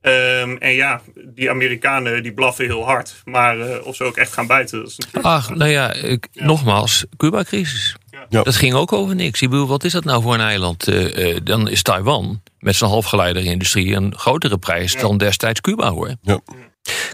Ehm, 0.00 0.56
en 0.58 0.72
ja, 0.72 1.00
die 1.14 1.50
Amerikanen 1.50 2.22
die 2.22 2.32
blaffen 2.32 2.64
heel 2.64 2.84
hard. 2.84 3.22
Maar 3.24 3.60
eh, 3.60 3.86
of 3.86 3.96
ze 3.96 4.04
ook 4.04 4.16
echt 4.16 4.32
gaan 4.32 4.46
bijten, 4.46 4.78
dat 4.78 4.88
is 4.88 4.96
natuurlijk... 4.96 5.26
Ach, 5.26 5.54
nou 5.54 5.70
ja, 5.70 5.92
ik, 5.92 6.28
nogmaals, 6.32 7.04
Cuba-crisis. 7.16 7.96
Ja. 8.28 8.42
Dat 8.42 8.56
ging 8.56 8.74
ook 8.74 8.92
over 8.92 9.14
niks. 9.14 9.42
Ik 9.42 9.50
bedoel, 9.50 9.66
wat 9.66 9.84
is 9.84 9.92
dat 9.92 10.04
nou 10.04 10.22
voor 10.22 10.34
een 10.34 10.40
eiland? 10.40 10.88
Eh, 10.88 11.30
eh, 11.30 11.40
dan 11.44 11.68
is 11.68 11.82
Taiwan 11.82 12.42
met 12.58 12.76
zijn 12.76 12.90
halfgeleiderindustrie 12.90 13.94
een 13.94 14.14
grotere 14.16 14.58
prijs 14.58 14.96
dan 14.96 15.18
destijds 15.18 15.60
Cuba 15.60 15.90
hoor. 15.90 16.14
Ja. 16.22 16.40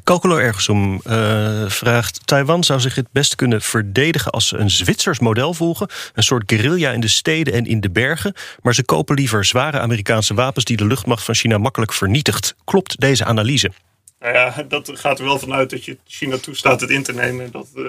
Calculo 0.04 0.36
Ergensum 0.36 1.00
eh, 1.04 1.64
vraagt: 1.68 2.26
Taiwan 2.26 2.64
zou 2.64 2.80
zich 2.80 2.94
het 2.94 3.08
best 3.12 3.34
kunnen 3.34 3.62
verdedigen 3.62 4.32
als 4.32 4.48
ze 4.48 4.56
een 4.56 4.70
Zwitsers 4.70 5.18
model 5.18 5.54
volgen. 5.54 5.88
Een 6.14 6.22
soort 6.22 6.42
guerrilla 6.46 6.90
in 6.90 7.00
de 7.00 7.08
steden 7.08 7.54
en 7.54 7.66
in 7.66 7.80
de 7.80 7.90
bergen. 7.90 8.34
Maar 8.62 8.74
ze 8.74 8.84
kopen 8.84 9.14
liever 9.16 9.44
zware 9.44 9.80
Amerikaanse 9.80 10.34
wapens 10.34 10.64
die 10.64 10.76
de 10.76 10.86
luchtmacht 10.86 11.24
van 11.24 11.34
China 11.34 11.58
makkelijk 11.58 11.92
vernietigt. 11.92 12.54
Klopt 12.64 13.00
deze 13.00 13.24
analyse? 13.24 13.70
Nou 14.20 14.34
ja, 14.34 14.64
dat 14.68 14.90
gaat 14.94 15.18
er 15.18 15.24
wel 15.24 15.38
vanuit 15.38 15.70
dat 15.70 15.84
je 15.84 15.98
China 16.06 16.36
toestaat 16.36 16.80
het 16.80 16.90
in 16.90 17.02
te 17.02 17.12
nemen. 17.12 17.50
Dat 17.50 17.68
eh, 17.76 17.82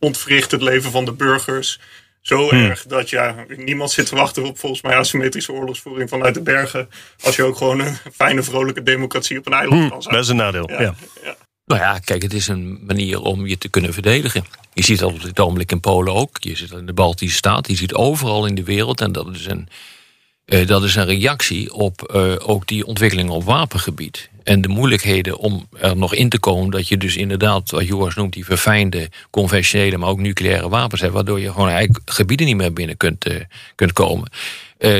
ontwricht 0.00 0.50
het 0.50 0.62
leven 0.62 0.90
van 0.90 1.04
de 1.04 1.12
burgers 1.12 1.80
zo 2.26 2.50
erg 2.50 2.82
dat 2.86 3.10
ja, 3.10 3.44
niemand 3.56 3.90
zit 3.90 4.06
te 4.06 4.14
wachten 4.14 4.44
op 4.44 4.58
volgens 4.58 4.82
mij 4.82 4.96
asymmetrische 4.96 5.52
oorlogsvoering 5.52 6.08
vanuit 6.08 6.34
de 6.34 6.42
bergen. 6.42 6.88
Als 7.22 7.36
je 7.36 7.42
ook 7.42 7.56
gewoon 7.56 7.80
een 7.80 7.96
fijne, 8.14 8.42
vrolijke 8.42 8.82
democratie 8.82 9.38
op 9.38 9.46
een 9.46 9.52
eiland 9.52 9.90
kan 9.90 10.02
zijn. 10.02 10.14
Dat 10.14 10.24
is 10.24 10.30
een 10.30 10.36
nadeel. 10.36 10.70
Ja, 10.70 10.80
Ja. 10.80 10.94
ja. 11.22 11.36
Nou 11.66 11.80
ja, 11.80 11.98
kijk, 11.98 12.22
het 12.22 12.32
is 12.32 12.48
een 12.48 12.84
manier 12.86 13.20
om 13.20 13.46
je 13.46 13.58
te 13.58 13.68
kunnen 13.68 13.92
verdedigen. 13.92 14.44
Je 14.72 14.84
ziet 14.84 14.98
dat 14.98 15.12
op 15.12 15.22
dit 15.22 15.40
ogenblik 15.40 15.72
in 15.72 15.80
Polen 15.80 16.14
ook. 16.14 16.36
Je 16.40 16.56
ziet 16.56 16.68
dat 16.68 16.78
in 16.78 16.86
de 16.86 16.92
Baltische 16.92 17.36
Staten. 17.36 17.72
Je 17.72 17.78
ziet 17.78 17.94
overal 17.94 18.46
in 18.46 18.54
de 18.54 18.64
wereld. 18.64 19.00
En 19.00 19.12
dat 19.12 19.34
is 19.34 19.46
een, 19.46 19.68
eh, 20.44 20.66
dat 20.66 20.82
is 20.84 20.94
een 20.94 21.04
reactie 21.06 21.72
op 21.72 22.02
eh, 22.02 22.32
ook 22.38 22.66
die 22.66 22.86
ontwikkelingen 22.86 23.32
op 23.32 23.44
wapengebied. 23.44 24.28
En 24.42 24.60
de 24.60 24.68
moeilijkheden 24.68 25.38
om 25.38 25.68
er 25.78 25.96
nog 25.96 26.14
in 26.14 26.28
te 26.28 26.38
komen. 26.38 26.70
Dat 26.70 26.88
je 26.88 26.96
dus 26.96 27.16
inderdaad, 27.16 27.70
wat 27.70 27.86
Joris 27.86 28.14
noemt, 28.14 28.32
die 28.32 28.44
verfijnde 28.44 29.08
conventionele, 29.30 29.98
maar 29.98 30.08
ook 30.08 30.18
nucleaire 30.20 30.68
wapens 30.68 31.00
hebt. 31.00 31.12
Waardoor 31.12 31.40
je 31.40 31.52
gewoon 31.52 31.68
eigenlijk 31.68 32.10
gebieden 32.10 32.46
niet 32.46 32.56
meer 32.56 32.72
binnen 32.72 32.96
kunt, 32.96 33.24
eh, 33.26 33.40
kunt 33.74 33.92
komen. 33.92 34.30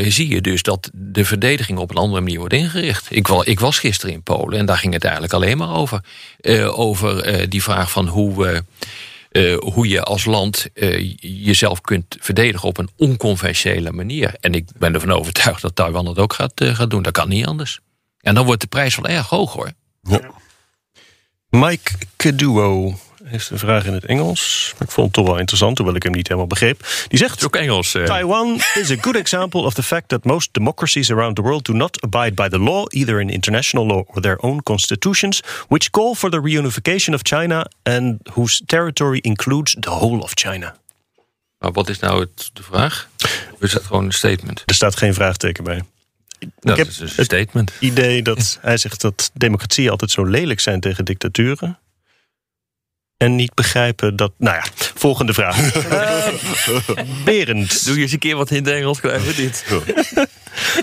Zie 0.09 0.29
je 0.29 0.41
dus 0.41 0.63
dat 0.63 0.91
de 0.93 1.25
verdediging 1.25 1.79
op 1.79 1.91
een 1.91 1.97
andere 1.97 2.21
manier 2.23 2.39
wordt 2.39 2.55
ingericht. 2.55 3.07
Ik, 3.11 3.29
wa- 3.29 3.45
ik 3.45 3.61
was 3.61 3.79
gisteren 3.79 4.15
in 4.15 4.23
Polen 4.23 4.59
en 4.59 4.67
daar 4.67 4.79
ging 4.79 4.93
het 4.93 5.05
eigenlijk 5.05 5.35
alleen 5.35 5.59
maar 5.59 5.75
over. 5.75 6.01
Over 6.75 7.49
die 7.51 7.63
vraag 7.63 7.91
van 7.91 8.07
hoe, 8.09 8.63
eh, 9.35 9.57
hoe 9.59 9.89
je 9.89 10.03
als 10.03 10.25
land 10.25 10.69
eh, 10.75 11.15
jezelf 11.21 11.81
kunt 11.81 12.17
verdedigen 12.21 12.69
op 12.69 12.79
een 12.79 12.91
onconventionele 12.97 13.93
manier. 13.93 14.35
En 14.41 14.55
ik 14.55 14.69
ben 14.79 14.95
ervan 14.95 15.13
overtuigd 15.13 15.63
dat 15.63 15.77
Taiwan 15.77 16.05
dat 16.05 16.19
ook 16.19 16.33
gaat, 16.33 16.53
gaat 16.57 16.91
doen. 16.91 17.03
Dat 17.03 17.13
kan 17.13 17.29
niet 17.29 17.47
anders. 17.47 17.81
En 18.21 18.35
dan 18.35 18.45
wordt 18.45 18.61
de 18.61 18.67
prijs 18.67 18.97
wel 18.97 19.11
erg 19.11 19.29
hoog 19.29 19.53
hoor. 19.53 19.73
Mike 21.49 21.93
Keduo 22.17 22.99
heeft 23.25 23.51
een 23.51 23.59
vraag 23.59 23.85
in 23.87 23.93
het 23.93 24.05
Engels. 24.05 24.73
Maar 24.79 24.87
ik 24.89 24.95
vond 24.95 25.07
het 25.07 25.15
toch 25.17 25.27
wel 25.27 25.39
interessant, 25.39 25.79
hoewel 25.79 25.97
ik 25.97 26.03
hem 26.03 26.13
niet 26.13 26.27
helemaal 26.29 26.47
begreep. 26.49 26.87
Die 27.09 27.19
zegt. 27.19 27.31
Het 27.31 27.41
is 27.41 27.47
ook 27.47 27.57
Engels. 27.57 27.95
eh. 27.95 28.05
Taiwan 28.05 28.61
is 28.75 28.91
a 28.91 28.97
good 29.01 29.17
example 29.17 29.61
of 29.61 29.75
the 29.75 29.83
fact 29.83 30.09
that 30.09 30.25
most 30.25 30.49
democracies 30.53 31.11
around 31.11 31.37
the 31.37 31.43
world 31.43 31.65
do 31.65 31.73
not 31.73 32.03
abide 32.03 32.33
by 32.33 32.49
the 32.49 32.59
law, 32.59 32.87
either 32.89 33.21
in 33.21 33.31
international 33.31 33.87
law 33.87 34.03
or 34.07 34.21
their 34.21 34.39
own 34.43 34.63
constitutions, 34.63 35.41
which 35.69 35.91
call 35.91 36.15
for 36.15 36.31
the 36.31 36.41
reunification 36.41 37.15
of 37.15 37.21
China 37.23 37.67
and 37.83 38.19
whose 38.33 38.63
territory 38.67 39.19
includes 39.19 39.77
the 39.81 39.91
whole 39.91 40.21
of 40.23 40.31
China. 40.35 40.77
Maar 41.59 41.73
wat 41.73 41.89
is 41.89 41.99
nou 41.99 42.21
het, 42.21 42.51
de 42.53 42.63
vraag? 42.63 43.09
Of 43.53 43.61
is 43.61 43.73
dat 43.73 43.83
gewoon 43.85 44.05
een 44.05 44.13
statement? 44.13 44.63
Er 44.67 44.75
staat 44.75 44.97
geen 44.97 45.15
vraagteken 45.15 45.65
bij. 45.65 45.83
Dat 46.61 46.77
heb 46.77 46.87
is 46.87 46.97
dus 46.97 47.11
een 47.11 47.17
het- 47.17 47.25
statement. 47.25 47.73
Idee 47.81 48.23
dat 48.23 48.59
hij 48.63 48.77
zegt 48.77 49.01
dat 49.01 49.31
democratieën 49.35 49.91
altijd 49.91 50.11
zo 50.11 50.25
lelijk 50.25 50.61
zijn 50.61 50.81
tegen 50.81 51.05
dictaturen. 51.05 51.79
En 53.17 53.35
niet 53.35 53.55
begrijpen 53.55 54.17
dat. 54.17 54.33
Nou 54.39 54.57
ja, 54.57 54.65
volgende 54.95 55.35
vraag. 55.35 55.73
Berend. 57.25 57.85
Doe 57.85 57.97
je 57.97 58.03
eens 58.03 58.13
een 58.13 58.19
keer 58.19 58.37
wat 58.37 58.51
in 58.51 58.65
het 58.65 58.75
Engels 58.75 59.01
krijgen 59.01 59.27
we 59.27 59.35
dit. 59.35 59.65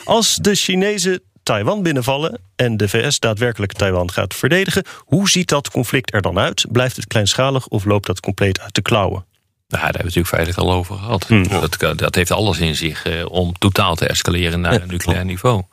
Als 0.04 0.36
de 0.36 0.56
Chinezen 0.56 1.22
Taiwan 1.44 1.84
binnenvallen 1.84 2.39
en 2.56 2.78
de 2.78 2.89
VS 2.89 3.20
daadwerkelijk 3.20 3.74
Taiwan 3.74 4.12
gaat 4.12 4.34
verdedigen, 4.34 4.86
hoe 4.98 5.30
ziet 5.30 5.50
dat 5.50 5.72
conflict 5.72 6.13
er 6.13 6.22
dan 6.22 6.39
uit? 6.39 6.65
Blijft 6.72 6.96
het 6.96 7.08
kleinschalig 7.08 7.67
of 7.67 7.86
loopt 7.86 8.06
dat 8.06 8.20
compleet 8.20 8.60
uit 8.60 8.76
de 8.76 8.82
klauwen? 8.82 9.26
Nou, 9.67 9.84
daar 9.84 9.94
hebben 9.94 10.13
we 10.13 10.20
het 10.20 10.28
natuurlijk 10.28 10.28
feitelijk 10.28 10.60
al 10.60 10.74
over 10.74 10.98
gehad. 10.98 11.28
Hmm. 11.28 11.48
Dat, 11.48 11.98
dat 11.98 12.15
heeft 12.15 12.32
alles 12.32 12.60
in 12.60 12.76
zich 12.76 13.06
eh, 13.06 13.26
om 13.32 13.54
totaal 13.58 13.96
te 13.96 14.08
escaleren 14.08 14.62
naar 14.62 14.82
een 14.82 14.88
nucleair 14.88 15.26
niveau. 15.26 15.63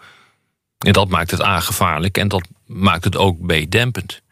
En 0.79 0.93
dat 0.93 1.09
maakt 1.09 1.31
het 1.31 1.43
A 1.43 1.61
gevaarlijk 1.61 2.19
en 2.19 2.29
dat 2.29 2.49
maakt 2.67 3.05
het 3.05 3.17
ook 3.17 3.47
B 3.47 3.71
dempend. 3.71 4.23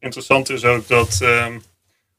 Interessant 0.00 0.50
is 0.50 0.64
ook 0.64 0.88
dat, 0.88 1.18
ehm, 1.22 1.52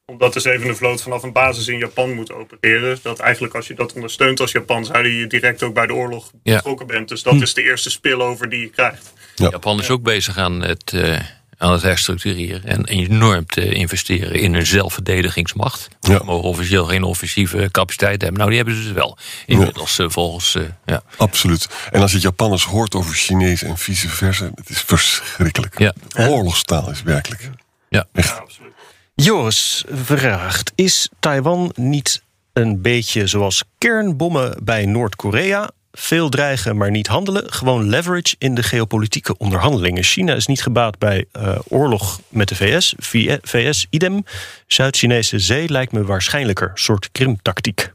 omdat 0.06 0.32
de 0.32 0.40
zevende 0.40 0.74
vloot 0.74 1.02
vanaf 1.02 1.22
een 1.22 1.32
basis 1.32 1.68
in 1.68 1.78
Japan 1.78 2.12
moet 2.14 2.32
opereren, 2.32 2.98
dat 3.02 3.18
eigenlijk 3.18 3.54
als 3.54 3.66
je 3.66 3.74
dat 3.74 3.92
ondersteunt 3.92 4.40
als 4.40 4.52
Japan, 4.52 4.84
zou 4.84 5.08
je 5.08 5.26
direct 5.26 5.62
ook 5.62 5.74
bij 5.74 5.86
de 5.86 5.94
oorlog 5.94 6.30
Ja. 6.42 6.56
betrokken 6.56 6.86
bent. 6.86 7.08
Dus 7.08 7.22
dat 7.22 7.34
is 7.40 7.54
de 7.54 7.62
eerste 7.62 7.90
spillover 7.90 8.48
die 8.48 8.60
je 8.60 8.68
krijgt. 8.70 9.12
Ja. 9.34 9.48
Japan 9.50 9.80
is 9.80 9.90
ook 9.90 10.02
bezig 10.02 10.36
aan 10.38 10.62
het, 10.62 10.92
eh, 10.92 11.18
aan 11.58 11.72
het 11.72 11.82
herstructureren 11.82 12.64
en 12.64 12.84
enorm 12.84 13.46
te 13.46 13.72
investeren 13.74 14.34
in 14.34 14.54
een 14.54 14.66
zelfverdedigingsmacht. 14.66 15.88
Ja. 16.00 16.16
Ze 16.18 16.24
mogen 16.24 16.48
officieel 16.48 16.84
geen 16.84 17.02
offensieve 17.02 17.68
capaciteit 17.70 18.20
hebben. 18.20 18.38
Nou, 18.38 18.48
die 18.48 18.58
hebben 18.58 18.76
ze 18.76 18.82
dus 18.82 18.92
wel. 18.92 19.18
Inmiddels 19.46 19.98
eh, 19.98 20.06
volgens. 20.08 20.54
eh, 20.54 20.62
ja. 20.84 21.02
Absoluut. 21.16 21.68
En 21.90 22.00
als 22.00 22.12
je 22.12 22.18
Japanners 22.18 22.64
hoort 22.64 22.94
over 22.94 23.14
Chinees 23.14 23.62
en 23.62 23.78
vice 23.78 24.08
versa, 24.08 24.50
het 24.54 24.68
is 24.70 24.80
verschrikkelijk. 24.80 25.78
Ja. 25.78 25.94
Oorlogstaal 26.16 26.90
is 26.90 27.02
werkelijk. 27.02 27.50
Ja. 27.92 28.06
Absoluut. 28.40 28.72
Joris 29.14 29.84
vraagt: 29.88 30.72
Is 30.74 31.08
Taiwan 31.20 31.72
niet 31.74 32.22
een 32.52 32.82
beetje 32.82 33.26
zoals 33.26 33.64
kernbommen 33.78 34.58
bij 34.64 34.86
Noord-Korea? 34.86 35.70
Veel 35.92 36.28
dreigen, 36.28 36.76
maar 36.76 36.90
niet 36.90 37.06
handelen. 37.06 37.52
Gewoon 37.52 37.88
leverage 37.88 38.34
in 38.38 38.54
de 38.54 38.62
geopolitieke 38.62 39.36
onderhandelingen. 39.36 40.02
China 40.02 40.34
is 40.34 40.46
niet 40.46 40.62
gebaat 40.62 40.98
bij 40.98 41.24
eh, 41.32 41.58
oorlog 41.68 42.20
met 42.28 42.48
de 42.48 42.54
VS. 42.54 42.94
VS 43.42 43.86
idem. 43.90 44.24
Zuid-Chinese 44.66 45.38
zee 45.38 45.68
lijkt 45.68 45.92
me 45.92 46.04
waarschijnlijker. 46.04 46.70
Soort 46.74 47.08
Krim-tactiek. 47.12 47.92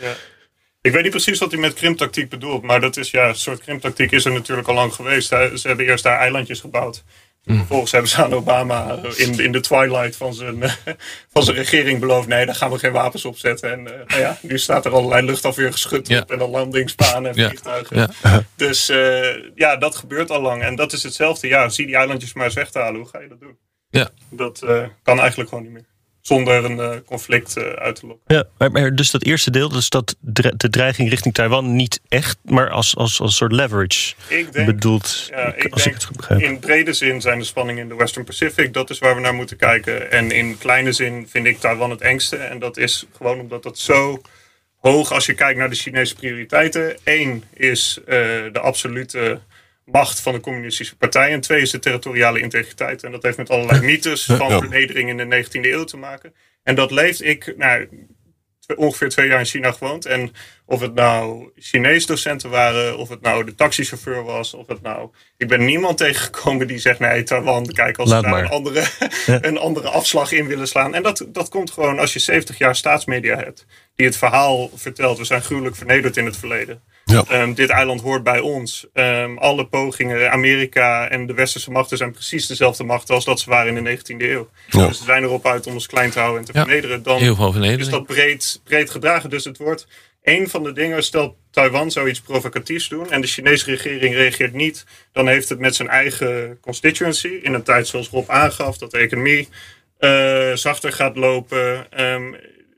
Ja. 0.00 0.14
Ik 0.80 0.92
weet 0.92 1.02
niet 1.02 1.10
precies 1.10 1.38
wat 1.38 1.50
hij 1.50 1.60
met 1.60 1.74
krimtactiek 1.74 2.28
bedoelt, 2.28 2.62
maar 2.62 2.80
dat 2.80 2.96
is 2.96 3.10
ja, 3.10 3.28
een 3.28 3.34
soort 3.34 3.60
krimtactiek 3.60 4.10
is 4.10 4.24
er 4.24 4.32
natuurlijk 4.32 4.68
al 4.68 4.74
lang 4.74 4.94
geweest. 4.94 5.28
Ze 5.28 5.60
hebben 5.62 5.86
eerst 5.86 6.04
daar 6.04 6.18
eilandjes 6.18 6.60
gebouwd. 6.60 7.04
Vervolgens 7.44 7.92
hebben 7.92 8.10
ze 8.10 8.22
aan 8.22 8.32
Obama 8.32 8.98
in, 9.16 9.40
in 9.40 9.52
de 9.52 9.60
twilight 9.60 10.16
van 10.16 10.34
zijn, 10.34 10.62
eh, 10.62 10.72
van 11.32 11.42
zijn 11.42 11.56
regering 11.56 12.00
beloofd: 12.00 12.28
nee, 12.28 12.46
daar 12.46 12.54
gaan 12.54 12.70
we 12.70 12.78
geen 12.78 12.92
wapens 12.92 13.24
op 13.24 13.36
zetten. 13.38 13.72
En 13.72 13.86
eh, 14.00 14.06
nou 14.06 14.20
ja, 14.20 14.38
nu 14.42 14.58
staat 14.58 14.84
er 14.84 14.92
allerlei 14.92 15.26
luchtafweergeschut 15.26 16.08
Ja. 16.08 16.20
op 16.20 16.30
en 16.30 16.40
een 16.40 16.50
landingsbaan 16.50 17.26
en 17.26 17.34
vliegtuigen. 17.34 17.96
Ja. 18.22 18.42
Dus 18.56 18.88
eh, 18.88 19.34
ja, 19.54 19.76
dat 19.76 19.94
gebeurt 19.96 20.30
al 20.30 20.40
lang. 20.40 20.62
En 20.62 20.74
dat 20.76 20.92
is 20.92 21.02
hetzelfde. 21.02 21.48
Ja, 21.48 21.68
zie 21.68 21.86
die 21.86 21.96
eilandjes 21.96 22.32
maar 22.32 22.44
eens 22.44 22.54
weg 22.54 22.70
te 22.70 22.78
halen. 22.78 23.00
Hoe 23.00 23.08
ga 23.08 23.20
je 23.20 23.28
dat 23.28 23.40
doen? 23.40 23.58
Ja. 23.90 24.08
Dat 24.30 24.62
eh, 24.62 24.84
kan 25.02 25.18
eigenlijk 25.18 25.48
gewoon 25.48 25.64
niet 25.64 25.72
meer. 25.72 25.86
Zonder 26.22 26.64
een 26.64 26.80
eh, 26.80 26.96
conflict 27.06 27.56
eh, 27.56 27.64
uit 27.64 27.96
te 27.96 28.06
lokken. 28.06 28.34
Ja, 28.36 28.44
maar, 28.58 28.70
maar 28.70 28.94
dus 28.94 29.10
dat 29.10 29.24
eerste 29.24 29.50
deel, 29.50 29.68
dus 29.68 29.88
dat 29.88 30.16
de 30.20 30.68
dreiging 30.70 31.08
richting 31.08 31.34
Taiwan 31.34 31.76
niet 31.76 32.00
echt, 32.08 32.38
maar 32.44 32.70
als, 32.70 32.96
als, 32.96 33.20
als 33.20 33.36
soort 33.36 33.52
leverage 33.52 34.14
Ik 34.28 34.52
denk 34.52 34.66
bedoeld. 34.66 35.26
Ja, 35.30 35.54
ik 35.54 35.72
als 35.72 35.86
ik 35.86 35.94
het 35.94 36.04
goed 36.04 36.16
begrijp. 36.16 36.40
in 36.40 36.58
brede 36.58 36.92
zin 36.92 37.20
zijn 37.20 37.38
de 37.38 37.44
spanningen 37.44 37.82
in 37.82 37.88
de 37.88 37.94
Western 37.94 38.24
Pacific. 38.24 38.72
Dat 38.72 38.90
is 38.90 38.98
waar 38.98 39.14
we 39.14 39.20
naar 39.20 39.34
moeten 39.34 39.56
kijken. 39.56 40.10
En 40.10 40.30
in 40.30 40.58
kleine 40.58 40.92
zin 40.92 41.26
vind 41.28 41.46
ik 41.46 41.58
Taiwan 41.58 41.90
het 41.90 42.00
engste. 42.00 42.36
En 42.36 42.58
dat 42.58 42.76
is 42.76 43.06
gewoon 43.16 43.40
omdat 43.40 43.62
dat 43.62 43.78
zo 43.78 44.20
hoog, 44.82 45.12
als 45.12 45.26
je 45.26 45.34
kijkt 45.34 45.58
naar 45.58 45.70
de 45.70 45.76
Chinese 45.76 46.14
prioriteiten. 46.14 46.96
Eén 47.04 47.44
is 47.54 47.98
eh, 48.06 48.16
de 48.52 48.60
absolute 48.60 49.40
macht 49.92 50.20
van 50.20 50.32
de 50.32 50.40
communistische 50.40 50.96
partij. 50.96 51.30
En 51.32 51.40
twee 51.40 51.60
is 51.62 51.70
de 51.70 51.78
territoriale 51.78 52.40
integriteit. 52.40 53.02
En 53.02 53.12
dat 53.12 53.22
heeft 53.22 53.36
met 53.36 53.50
allerlei 53.50 53.80
mythes 53.80 54.24
van 54.24 54.48
Ja. 54.48 54.58
vernedering 54.58 55.08
in 55.08 55.16
de 55.16 55.24
19e 55.24 55.70
eeuw 55.72 55.84
te 55.84 55.96
maken. 55.96 56.34
En 56.62 56.74
dat 56.74 56.90
leeft 56.90 57.22
ik, 57.24 57.54
nou, 57.56 57.88
ongeveer 58.76 59.08
twee 59.08 59.28
jaar 59.28 59.38
in 59.38 59.44
China 59.44 59.72
gewoond. 59.72 60.06
En 60.06 60.32
of 60.66 60.80
het 60.80 60.94
nou 60.94 61.50
Chinees 61.56 62.06
docenten 62.06 62.50
waren, 62.50 62.96
of 62.98 63.08
het 63.08 63.20
nou 63.20 63.44
de 63.44 63.54
taxichauffeur 63.54 64.22
was, 64.22 64.54
of 64.54 64.66
het 64.66 64.82
nou. 64.82 65.10
Ik 65.36 65.48
ben 65.48 65.64
niemand 65.64 65.98
tegengekomen 66.04 66.66
die 66.66 66.78
zegt: 66.78 66.98
nee, 66.98 67.22
Taiwan, 67.22 67.66
kijk, 67.66 67.98
als 67.98 68.10
Laat 68.10 68.24
ze 68.24 68.30
daar 68.30 68.34
maar. 68.40 68.44
een 68.44 68.50
andere, 68.50 68.84
een 69.48 69.58
andere 69.58 69.88
afslag 69.88 70.32
in 70.32 70.46
willen 70.46 70.68
slaan. 70.68 70.94
En 70.94 71.02
dat, 71.02 71.26
dat 71.28 71.48
komt 71.48 71.70
gewoon 71.70 71.98
als 71.98 72.12
je 72.12 72.18
70 72.18 72.58
jaar 72.58 72.76
staatsmedia 72.76 73.36
hebt, 73.36 73.66
die 74.02 74.10
het 74.10 74.20
verhaal 74.20 74.70
vertelt: 74.74 75.18
we 75.18 75.24
zijn 75.24 75.42
gruwelijk 75.42 75.76
vernederd 75.76 76.16
in 76.16 76.24
het 76.24 76.36
verleden. 76.36 76.80
Ja. 77.04 77.24
Ehm, 77.28 77.54
dit 77.54 77.68
eiland 77.68 78.00
hoort 78.00 78.22
bij 78.22 78.40
ons. 78.40 78.86
Ehm, 78.92 79.36
alle 79.36 79.66
pogingen, 79.66 80.30
Amerika 80.30 81.08
en 81.08 81.26
de 81.26 81.34
westerse 81.34 81.70
machten 81.70 81.96
zijn 81.96 82.12
precies 82.12 82.46
dezelfde 82.46 82.84
machten 82.84 83.14
als 83.14 83.24
dat 83.24 83.40
ze 83.40 83.50
waren 83.50 83.76
in 83.76 83.84
de 83.84 83.90
19e 83.90 84.30
eeuw. 84.30 84.48
Ja. 84.68 84.86
Dus 84.86 84.98
ze 84.98 85.04
zijn 85.04 85.22
erop 85.22 85.46
uit 85.46 85.66
om 85.66 85.72
ons 85.72 85.86
klein 85.86 86.10
te 86.10 86.18
houden 86.18 86.40
en 86.40 86.46
te 86.46 86.58
Ja. 86.58 86.64
vernederen. 86.64 87.02
Dan 87.02 87.18
Heel 87.18 87.34
veel 87.34 87.64
is 87.64 87.88
dat 87.88 88.06
breed, 88.06 88.60
breed 88.64 88.90
gedragen. 88.90 89.30
Dus 89.30 89.44
het 89.44 89.58
wordt 89.58 89.86
een 90.22 90.48
van 90.48 90.62
de 90.62 90.72
dingen, 90.72 91.02
stel 91.04 91.36
Taiwan 91.50 91.90
zou 91.90 92.08
iets 92.08 92.20
provocatiefs 92.20 92.88
doen 92.88 93.10
en 93.10 93.20
de 93.20 93.26
Chinese 93.26 93.64
regering 93.70 94.14
reageert 94.14 94.52
niet, 94.52 94.84
dan 95.12 95.28
heeft 95.28 95.48
het 95.48 95.58
met 95.58 95.74
zijn 95.74 95.88
eigen 95.88 96.58
constituency, 96.60 97.38
in 97.42 97.54
een 97.54 97.62
tijd 97.62 97.86
zoals 97.86 98.08
Rob 98.08 98.30
aangaf, 98.30 98.78
dat 98.78 98.90
de 98.90 98.98
economie 98.98 99.48
eh, 99.98 100.52
zachter 100.54 100.92
gaat 100.92 101.16
lopen, 101.16 101.86
ehm, 101.90 102.32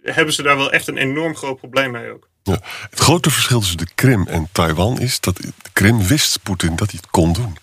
hebben 0.04 0.34
ze 0.34 0.42
daar 0.42 0.56
wel 0.56 0.72
echt 0.72 0.88
een 0.88 0.96
enorm 0.96 1.36
groot 1.36 1.58
probleem 1.58 1.90
mee 1.90 2.12
ook. 2.12 2.28
Ja. 2.42 2.60
Het 2.90 3.00
grote 3.00 3.30
verschil 3.30 3.60
tussen 3.60 3.76
de 3.76 3.88
Krim 3.94 4.26
en 4.26 4.48
Taiwan 4.52 5.00
is 5.00 5.20
dat 5.20 5.36
de 5.36 5.52
Krim 5.72 6.06
wist 6.06 6.42
Poetin 6.42 6.76
dat 6.76 6.90
hij 6.90 7.00
het 7.02 7.10
kon 7.10 7.32
doen. 7.32 7.56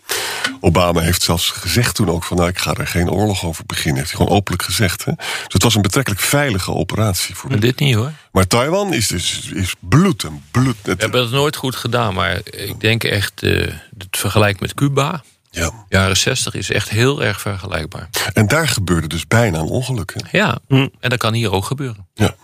Obama 0.59 1.01
heeft 1.01 1.21
zelfs 1.21 1.49
gezegd 1.49 1.95
toen 1.95 2.09
ook 2.09 2.23
van 2.23 2.37
nou 2.37 2.49
ik 2.49 2.57
ga 2.57 2.73
er 2.73 2.87
geen 2.87 3.09
oorlog 3.09 3.45
over 3.45 3.63
beginnen. 3.65 3.97
Heeft 3.97 4.11
hij 4.11 4.19
gewoon 4.19 4.37
openlijk 4.37 4.63
gezegd. 4.63 5.05
Hè? 5.05 5.13
Dus 5.15 5.53
het 5.53 5.63
was 5.63 5.75
een 5.75 5.81
betrekkelijk 5.81 6.21
veilige 6.21 6.71
operatie 6.71 7.35
voor 7.35 7.49
Maar 7.49 7.59
dit 7.59 7.79
niet 7.79 7.95
hoor. 7.95 8.11
Maar 8.31 8.47
Taiwan 8.47 8.93
is 8.93 9.07
dus 9.07 9.49
is 9.53 9.75
bloed 9.79 10.23
en 10.23 10.43
bloed. 10.51 10.75
We 10.83 10.95
hebben 10.97 11.21
het 11.21 11.31
nooit 11.31 11.55
goed 11.55 11.75
gedaan, 11.75 12.13
maar 12.13 12.39
ik 12.45 12.79
denk 12.79 13.03
echt, 13.03 13.43
eh, 13.43 13.51
het 13.97 14.17
vergelijk 14.17 14.59
met 14.59 14.73
Cuba, 14.73 15.23
ja. 15.51 15.85
jaren 15.89 16.17
60, 16.17 16.53
is 16.53 16.71
echt 16.71 16.89
heel 16.89 17.23
erg 17.23 17.41
vergelijkbaar. 17.41 18.09
En 18.33 18.47
daar 18.47 18.67
gebeurde 18.67 19.07
dus 19.07 19.27
bijna 19.27 19.59
een 19.59 19.65
ongeluk. 19.65 20.13
Hè? 20.15 20.37
Ja, 20.37 20.59
en 20.67 20.91
dat 20.99 21.17
kan 21.17 21.33
hier 21.33 21.51
ook 21.51 21.65
gebeuren. 21.65 22.07
Ja. 22.13 22.35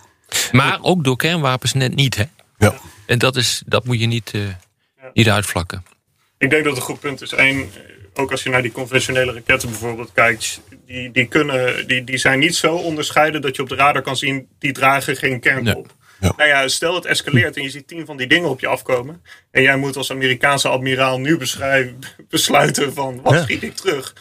Maar 0.51 0.77
ook 0.81 1.03
door 1.03 1.17
kernwapens 1.17 1.73
net 1.73 1.95
niet, 1.95 2.15
hè? 2.15 2.23
Ja. 2.57 2.73
En 3.05 3.19
dat, 3.19 3.35
is, 3.35 3.63
dat 3.65 3.85
moet 3.85 3.99
je 3.99 4.05
niet, 4.05 4.31
eh, 4.33 4.41
niet 5.13 5.29
uitvlakken. 5.29 5.85
Ik 6.37 6.49
denk 6.49 6.63
dat 6.63 6.73
het 6.73 6.81
een 6.81 6.89
goed 6.89 6.99
punt 6.99 7.21
is. 7.21 7.31
Eén, 7.31 7.59
eh, 7.59 7.79
ook 8.13 8.31
als 8.31 8.43
je 8.43 8.49
naar 8.49 8.61
die 8.61 8.71
conventionele 8.71 9.33
raketten 9.33 9.69
bijvoorbeeld 9.69 10.11
kijkt, 10.13 10.61
die, 10.85 11.11
die, 11.11 11.27
kunnen, 11.27 11.87
die, 11.87 12.03
die 12.03 12.17
zijn 12.17 12.39
niet 12.39 12.55
zo 12.55 12.75
onderscheiden 12.75 13.41
dat 13.41 13.55
je 13.55 13.61
op 13.61 13.69
de 13.69 13.75
radar 13.75 14.01
kan 14.01 14.17
zien, 14.17 14.47
die 14.59 14.71
dragen 14.71 15.15
geen 15.15 15.39
kernbom. 15.39 15.85
Ja. 16.19 16.33
Nou 16.37 16.49
ja, 16.49 16.67
stel 16.67 16.95
het 16.95 17.05
escaleert 17.05 17.55
en 17.57 17.63
je 17.63 17.69
ziet 17.69 17.87
tien 17.87 18.05
van 18.05 18.17
die 18.17 18.27
dingen 18.27 18.49
op 18.49 18.59
je 18.59 18.67
afkomen. 18.67 19.23
En 19.51 19.61
jij 19.61 19.77
moet 19.77 19.95
als 19.95 20.11
Amerikaanse 20.11 20.67
admiraal 20.67 21.19
nu 21.19 21.37
besluiten 22.29 22.93
van 22.93 23.21
wat 23.21 23.33
Ja. 23.33 23.41
schiet 23.41 23.63
ik 23.63 23.75
terug. 23.75 24.13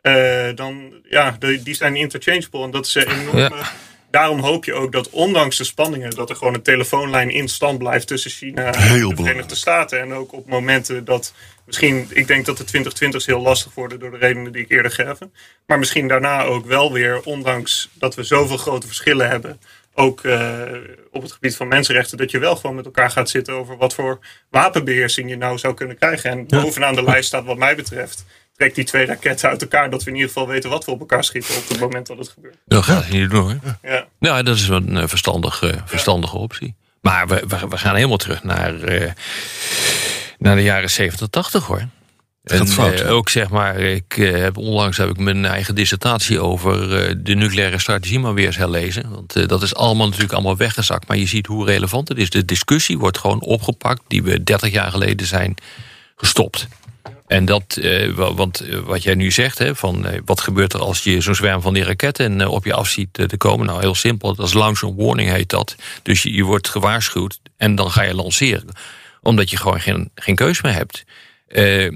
Eh, 0.00 0.48
dan, 0.54 0.92
ja, 1.08 1.36
die, 1.38 1.62
die 1.62 1.74
zijn 1.74 1.96
interchangeable 1.96 2.62
en 2.64 2.70
dat 2.70 2.86
is 2.86 2.94
een 2.94 3.20
enorme... 3.20 3.56
Ja. 3.56 3.72
Daarom 4.10 4.40
hoop 4.40 4.64
je 4.64 4.74
ook 4.74 4.92
dat 4.92 5.10
ondanks 5.10 5.56
de 5.56 5.64
spanningen... 5.64 6.10
dat 6.10 6.30
er 6.30 6.36
gewoon 6.36 6.54
een 6.54 6.62
telefoonlijn 6.62 7.30
in 7.30 7.48
stand 7.48 7.78
blijft 7.78 8.06
tussen 8.06 8.30
China 8.30 8.72
en 8.72 8.80
Heel 8.80 9.08
de. 9.08 9.16
Verenigde 9.16 9.54
Staten. 9.54 10.00
En 10.00 10.12
ook 10.12 10.32
op 10.32 10.46
momenten 10.48 11.04
dat 11.04 11.32
misschien... 11.66 12.06
Ik 12.10 12.26
denk 12.26 12.46
dat 12.46 12.56
de 12.56 12.64
2020's 12.64 13.26
heel 13.26 13.40
lastig 13.40 13.74
worden 13.74 13.98
door 13.98 14.10
de 14.10 14.16
redenen 14.16 14.52
die 14.52 14.62
ik 14.62 14.70
eerder 14.70 14.90
gaf. 14.90 15.18
Maar 15.66 15.78
misschien 15.78 16.08
daarna 16.08 16.42
ook 16.42 16.66
wel 16.66 16.92
weer, 16.92 17.20
ondanks 17.22 17.88
dat 17.92 18.14
we 18.14 18.22
zoveel 18.22 18.56
grote 18.56 18.86
verschillen 18.86 19.28
hebben... 19.28 19.60
ook 19.94 20.24
eh, 20.24 20.60
op 21.10 21.22
het 21.22 21.32
gebied 21.32 21.56
van 21.56 21.68
mensenrechten... 21.68 22.18
dat 22.18 22.30
je 22.30 22.38
wel 22.38 22.56
gewoon 22.56 22.76
met 22.76 22.84
elkaar 22.84 23.10
gaat 23.10 23.30
zitten 23.30 23.54
over 23.54 23.76
wat 23.76 23.94
voor 23.94 24.18
wapenbeheersing 24.50 25.30
je 25.30 25.36
nou 25.36 25.58
zou 25.58 25.74
kunnen 25.74 25.98
krijgen. 25.98 26.30
En 26.30 26.46
bovenaan 26.46 26.94
de 26.94 27.02
lijst 27.02 27.28
staat 27.28 27.44
wat 27.44 27.58
mij 27.58 27.76
betreft... 27.76 28.24
Trek 28.56 28.74
die 28.74 28.84
twee 28.84 29.06
raketten 29.06 29.48
uit 29.48 29.62
elkaar, 29.62 29.90
dat 29.90 30.02
we 30.02 30.10
in 30.10 30.16
ieder 30.16 30.30
geval 30.30 30.48
weten 30.48 30.70
wat 30.70 30.84
we 30.84 30.90
op 30.90 31.00
elkaar 31.00 31.24
schieten 31.24 31.56
op 31.56 31.68
het 31.68 31.80
moment 31.80 32.06
dat 32.06 32.18
het 32.18 32.28
gebeurt. 32.28 32.56
Dat 32.66 32.84
gaat 32.84 33.10
doen 33.10 33.30
hoor. 33.30 33.56
Ja. 33.82 34.06
Nou, 34.18 34.42
dat 34.42 34.56
is 34.56 34.66
wel 34.66 34.78
een 34.78 34.96
eh, 34.96 35.08
verstandige, 35.08 35.74
verstandige 35.84 36.36
optie. 36.36 36.74
Maar 37.00 37.28
we, 37.28 37.44
we, 37.48 37.68
we 37.68 37.78
gaan 37.78 37.94
helemaal 37.94 38.16
terug 38.16 38.42
naar, 38.44 38.82
eh, 38.82 39.10
naar 40.38 40.56
de 40.56 40.62
jaren 40.62 40.90
70, 40.90 41.28
80 41.28 41.66
hoor. 41.66 41.88
En, 42.42 42.68
fout, 42.68 43.00
eh, 43.00 43.10
ook 43.12 43.28
zeg 43.28 43.50
maar, 43.50 43.80
ik 43.80 44.16
eh, 44.16 44.32
heb 44.32 44.56
onlangs 44.56 44.96
heb 44.96 45.08
ik 45.08 45.18
mijn 45.18 45.44
eigen 45.44 45.74
dissertatie 45.74 46.40
over 46.40 46.96
eh, 46.96 47.14
de 47.18 47.34
nucleaire 47.34 47.78
strategie 47.78 48.18
maar 48.18 48.34
weer 48.34 48.46
eens 48.46 48.56
herlezen. 48.56 49.10
Want 49.10 49.48
dat 49.48 49.62
is 49.62 49.74
allemaal 49.74 50.06
natuurlijk 50.06 50.32
allemaal 50.32 50.56
weggezakt. 50.56 51.08
Maar 51.08 51.16
je 51.16 51.26
ziet 51.26 51.46
hoe 51.46 51.66
relevant 51.66 52.08
het 52.08 52.18
is. 52.18 52.30
De 52.30 52.44
discussie 52.44 52.98
wordt 52.98 53.18
gewoon 53.18 53.40
opgepakt 53.40 54.02
die 54.08 54.22
we 54.22 54.42
30 54.42 54.70
jaar 54.72 54.90
geleden 54.90 55.26
zijn 55.26 55.54
gestopt. 56.16 56.68
En 57.26 57.44
dat, 57.44 57.78
wa- 58.14 58.34
want 58.34 58.64
wat 58.84 59.02
jij 59.02 59.14
nu 59.14 59.30
zegt, 59.30 59.58
hè, 59.58 59.74
van 59.74 60.06
wat 60.24 60.40
gebeurt 60.40 60.72
er 60.72 60.80
als 60.80 61.02
je 61.02 61.20
zo'n 61.20 61.34
zwerm 61.34 61.60
van 61.62 61.74
die 61.74 61.84
raketten 61.84 62.48
op 62.48 62.64
je 62.64 62.74
af 62.74 62.88
ziet 62.88 63.08
te 63.12 63.36
komen? 63.36 63.66
Nou, 63.66 63.80
heel 63.80 63.94
simpel, 63.94 64.34
dat 64.34 64.46
is 64.46 64.52
launch 64.52 64.82
on 64.82 64.96
warning 64.96 65.30
heet 65.30 65.48
dat. 65.48 65.76
Dus 66.02 66.22
je, 66.22 66.32
je 66.32 66.44
wordt 66.44 66.68
gewaarschuwd 66.68 67.40
en 67.56 67.74
dan 67.74 67.90
ga 67.90 68.02
je 68.02 68.14
lanceren. 68.14 68.68
Omdat 69.20 69.50
je 69.50 69.56
gewoon 69.56 69.80
geen, 69.80 70.10
geen 70.14 70.34
keus 70.34 70.60
meer 70.62 70.74
hebt. 70.74 71.04
Eh, 71.48 71.88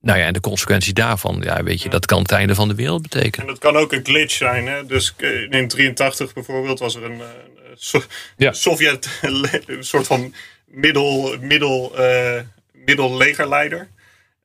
nou 0.00 0.18
ja, 0.18 0.26
en 0.26 0.32
de 0.32 0.40
consequentie 0.40 0.92
daarvan, 0.92 1.40
ja, 1.44 1.62
weet 1.62 1.82
je, 1.82 1.88
dat 1.88 2.06
kan 2.06 2.22
het 2.22 2.30
einde 2.32 2.54
van 2.54 2.68
de 2.68 2.74
wereld 2.74 3.02
En 3.04 3.08
betekenen. 3.10 3.46
dat 3.46 3.58
kan 3.58 3.76
ook 3.76 3.92
een 3.92 4.04
glitch 4.04 4.34
zijn. 4.34 4.66
Hè? 4.66 4.86
Dus 4.86 5.14
eh, 5.16 5.50
in 5.50 5.68
83 5.68 6.32
bijvoorbeeld 6.32 6.78
was 6.78 6.94
er 6.94 7.04
een, 7.04 7.20
eh, 7.20 7.26
een 7.70 7.76
So- 7.76 8.02
Ja. 8.36 8.52
Sovjet, 8.52 9.08
een 9.66 9.84
soort 9.84 10.06
van 10.06 10.34
middel, 10.66 11.36
middel, 11.40 11.96
eh, 11.98 12.40
middellegerleider. 12.72 13.88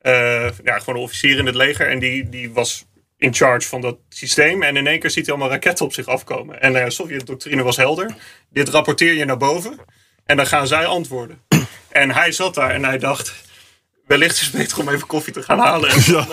Eh, 0.01 0.47
ja, 0.63 0.80
gewoon 0.80 0.95
een 0.95 1.01
officier 1.01 1.38
in 1.38 1.45
het 1.45 1.55
leger. 1.55 1.89
En 1.89 1.99
die, 1.99 2.30
die 2.30 2.51
was 2.53 2.86
in 3.17 3.34
charge 3.34 3.67
van 3.67 3.82
dat 3.82 3.97
systeem. 4.09 4.63
En 4.63 4.77
in 4.77 4.88
één 4.88 4.99
keer 4.99 5.09
ziet 5.09 5.25
hij 5.25 5.36
allemaal 5.36 5.51
raketten 5.53 5.86
op 5.86 5.93
zich 5.93 6.05
afkomen. 6.07 6.61
En 6.61 6.73
de 6.73 6.91
Sovjet-doctrine 6.91 7.63
was 7.63 7.77
helder. 7.77 8.15
Dit 8.49 8.69
rapporteer 8.69 9.13
je 9.13 9.25
naar 9.25 9.38
boven. 9.38 9.80
En 10.25 10.38
dan 10.38 10.47
gaan 10.47 10.67
zij 10.67 10.86
antwoorden. 10.86 11.39
En 11.89 12.11
hij 12.11 12.32
zat 12.32 12.53
daar 12.55 12.69
en 12.71 12.84
hij 12.86 12.97
dacht... 12.97 13.34
wellicht 14.08 14.36
is 14.36 14.41
het 14.41 14.51
beter 14.51 14.80
om 14.80 14.89
even 14.89 15.08
koffie 15.08 15.34
te 15.34 15.41
gaan 15.43 15.60
halen. 15.60 15.89
En 15.95 16.03
dan, 16.12 16.28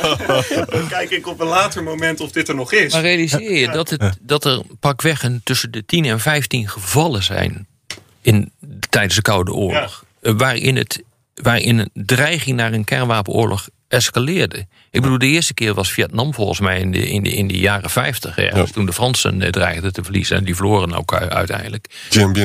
dan 0.70 0.89
kijk 0.89 1.11
ik 1.11 1.27
op 1.27 1.41
een 1.41 1.47
later 1.47 1.83
moment 1.83 2.20
of 2.20 2.31
dit 2.33 2.49
er 2.49 2.55
nog 2.55 2.73
is. 2.73 2.93
Maar 2.93 3.03
realiseer 3.03 3.53
je 3.59 3.68
dat, 3.70 3.91
het, 3.91 4.16
dat 4.20 4.45
er 4.45 4.62
pakweg 4.81 5.23
een 5.23 5.41
tussen 5.45 5.70
de 5.70 5.85
10 5.85 6.05
en 6.05 6.20
15 6.20 6.68
gevallen 6.68 7.23
zijn 7.23 7.66
in, 8.20 8.53
tijdens 8.89 9.14
de 9.14 9.23
Koude 9.23 9.53
Oorlog. 9.53 10.05
eh, 10.23 10.33
Waarin, 10.37 10.77
het, 10.77 11.03
waarin 11.35 11.79
een 11.79 11.91
dreiging 11.95 12.57
naar 12.57 12.73
een 12.73 12.85
kernwapenoorlog 12.85 13.68
escaleerde. 13.89 14.66
Ik 14.91 15.01
bedoel, 15.03 15.18
de 15.18 15.27
eerste 15.27 15.55
keer 15.55 15.75
was 15.75 15.93
Vietnam 15.93 16.35
volgens 16.35 16.61
mij 16.61 16.81
in 16.81 16.93
de, 16.93 17.09
in 17.11 17.23
de, 17.23 17.31
in 17.31 17.47
de 17.49 17.59
jaren 17.59 17.91
50. 17.91 18.37
Ergens, 18.39 18.70
Toen 18.70 18.87
de 18.87 18.93
Fransen 18.93 19.43
eh, 19.43 19.49
dreigden 19.51 19.93
te 19.93 20.03
verliezen. 20.05 20.37
En 20.37 20.45
die 20.45 20.55
verloren 20.57 20.93
ook 20.95 21.12
u- 21.12 21.16
uiteindelijk. 21.16 21.87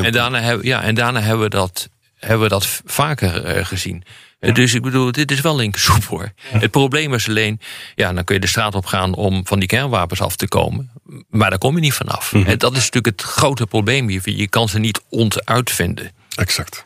En 0.06 0.12
daarna, 0.12 0.40
hebben, 0.42 0.66
ja, 0.66 0.82
en 0.84 0.96
daarna 0.96 1.22
hebben 1.22 1.44
we 1.44 1.50
dat, 1.50 1.90
hebben 2.16 2.42
we 2.44 2.50
dat 2.50 2.82
vaker 2.86 3.44
eh, 3.46 3.66
gezien. 3.66 4.04
Dus 4.40 4.74
ik 4.74 4.82
bedoel, 4.82 5.12
dit 5.12 5.32
is 5.32 5.42
wel 5.42 5.56
linkersoep 5.56 6.04
hoor. 6.04 6.32
Het 6.38 6.72
probleem 6.72 7.14
is 7.14 7.28
alleen, 7.30 7.60
ja, 7.96 8.14
dan 8.14 8.24
kun 8.24 8.36
je 8.36 8.42
de 8.42 8.48
straat 8.48 8.76
op 8.76 8.86
gaan 8.86 9.14
om 9.14 9.48
van 9.48 9.60
die 9.60 9.68
kernwapens 9.68 10.22
af 10.22 10.36
te 10.36 10.48
komen. 10.48 10.92
Maar 11.30 11.50
daar 11.50 11.60
kom 11.60 11.76
je 11.76 11.82
niet 11.82 11.94
vanaf. 11.94 12.34
En 12.34 12.58
dat 12.58 12.72
is 12.72 12.78
natuurlijk 12.92 13.06
het 13.06 13.22
grote 13.22 13.68
probleem 13.68 14.08
hier. 14.08 14.22
Je 14.24 14.48
kan 14.48 14.70
ze 14.70 14.80
niet 14.80 15.02
ontuitvinden. 15.10 16.12
Exact. 16.36 16.86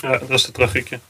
Ja, 0.00 0.18
dat 0.18 0.30
is 0.30 0.44
de 0.44 0.52
tragiekje. 0.52 1.00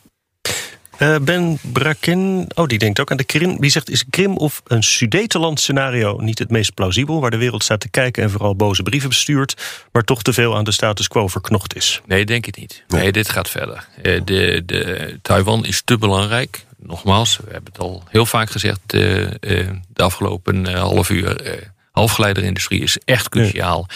Eh, 0.98 1.16
ben 1.22 1.58
Brakin, 1.62 2.46
oh 2.54 2.66
die 2.66 2.78
denkt 2.78 3.00
ook 3.00 3.10
aan 3.10 3.16
de 3.16 3.24
Krim. 3.24 3.60
Die 3.60 3.70
zegt, 3.70 3.90
is 3.90 4.04
Krim 4.10 4.36
of 4.36 4.62
een 4.66 4.82
Sudetenland 4.82 5.60
scenario 5.60 6.16
niet 6.20 6.38
het 6.38 6.50
meest 6.50 6.74
plausibel... 6.74 7.20
waar 7.20 7.30
de 7.30 7.36
wereld 7.36 7.62
staat 7.62 7.80
te 7.80 7.88
kijken 7.88 8.22
en 8.22 8.30
vooral 8.30 8.56
boze 8.56 8.82
brieven 8.82 9.08
bestuurt... 9.08 9.54
maar 9.92 10.02
toch 10.02 10.22
te 10.22 10.32
veel 10.32 10.56
aan 10.56 10.64
de 10.64 10.72
status 10.72 11.08
quo 11.08 11.28
verknocht 11.28 11.76
is? 11.76 12.00
Nee, 12.06 12.24
denk 12.24 12.46
ik 12.46 12.56
niet. 12.56 12.84
Nee, 12.88 13.12
dit 13.12 13.28
gaat 13.28 13.50
verder. 13.50 13.88
Eh, 14.02 14.20
De, 14.24 14.62
de, 14.66 15.18
Taiwan 15.22 15.64
is 15.64 15.82
te 15.84 15.98
belangrijk. 15.98 16.64
Nogmaals, 16.78 17.36
we 17.36 17.52
hebben 17.52 17.72
het 17.72 17.82
al 17.82 18.02
heel 18.08 18.26
vaak 18.26 18.50
gezegd 18.50 18.80
eh, 18.86 19.00
de 19.40 20.02
afgelopen 20.02 20.66
half 20.74 21.10
uur. 21.10 21.72
halfgeleiderindustrie 21.92 22.82
is 22.82 22.98
echt 23.04 23.28
cruciaal. 23.28 23.86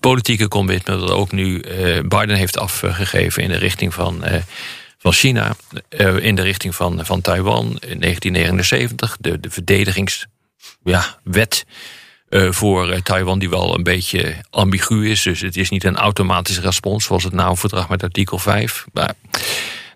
Politieke 0.00 0.48
commitment 0.48 1.00
dat 1.00 1.10
ook 1.10 1.32
nu 1.32 1.60
Biden 2.08 2.36
heeft 2.36 2.58
afgegeven 2.58 3.42
in 3.42 3.48
de 3.48 3.56
richting 3.56 3.94
van, 3.94 4.24
van 4.98 5.12
China, 5.12 5.56
eh, 5.88 6.16
in 6.16 6.34
de 6.34 6.42
richting 6.42 6.74
van, 6.74 7.04
van 7.04 7.20
Taiwan 7.20 7.64
in 7.66 8.00
1979. 8.00 9.16
De, 9.20 9.40
de 9.40 9.50
verdedigingswet 9.50 10.34
ja, 10.84 11.18
wet, 11.22 11.66
eh, 12.28 12.52
voor 12.52 12.90
eh, 12.90 13.00
Taiwan, 13.00 13.38
die 13.38 13.50
wel 13.50 13.74
een 13.74 13.82
beetje 13.82 14.34
ambigu 14.50 15.10
is. 15.10 15.22
Dus 15.22 15.40
het 15.40 15.56
is 15.56 15.70
niet 15.70 15.84
een 15.84 15.96
automatische 15.96 16.60
respons 16.60 17.04
zoals 17.04 17.24
het 17.24 17.32
NAO-verdrag 17.32 17.88
met 17.88 18.02
artikel 18.02 18.38
5. 18.38 18.84
Maar 18.92 19.14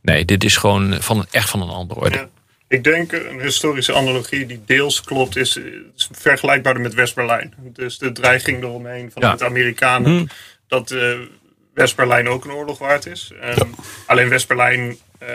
nee, 0.03 0.25
dit 0.25 0.45
is 0.45 0.57
gewoon 0.57 1.03
van, 1.03 1.27
echt 1.31 1.51
van 1.51 1.63
een 1.63 1.69
andere 1.69 2.01
orde. 2.01 2.17
Ja. 2.17 2.29
Ik 2.69 2.85
denk 2.85 3.13
een 3.13 3.41
historische 3.41 3.95
analogie 3.95 4.47
die 4.47 4.61
deels 4.67 5.01
klopt, 5.01 5.37
is, 5.37 5.57
is 5.97 6.09
vergelijkbaar 6.13 6.81
met 6.81 6.95
West-Berlijn. 6.95 7.55
Dus 7.73 7.99
de 7.99 8.13
dreiging 8.13 8.63
eromheen 8.63 9.11
Ja. 9.15 9.35
de 9.35 9.45
Amerikanen 9.45 10.29
dat 10.69 10.91
eh, 10.91 11.19
West-Berlijn 11.81 12.29
ook 12.29 12.45
een 12.45 12.53
oorlog 12.53 12.79
waard 12.79 13.07
is. 13.07 13.33
Ehm, 13.41 13.69
Alleen 14.07 14.29
West-Berlijn, 14.29 14.99
eh, 15.19 15.29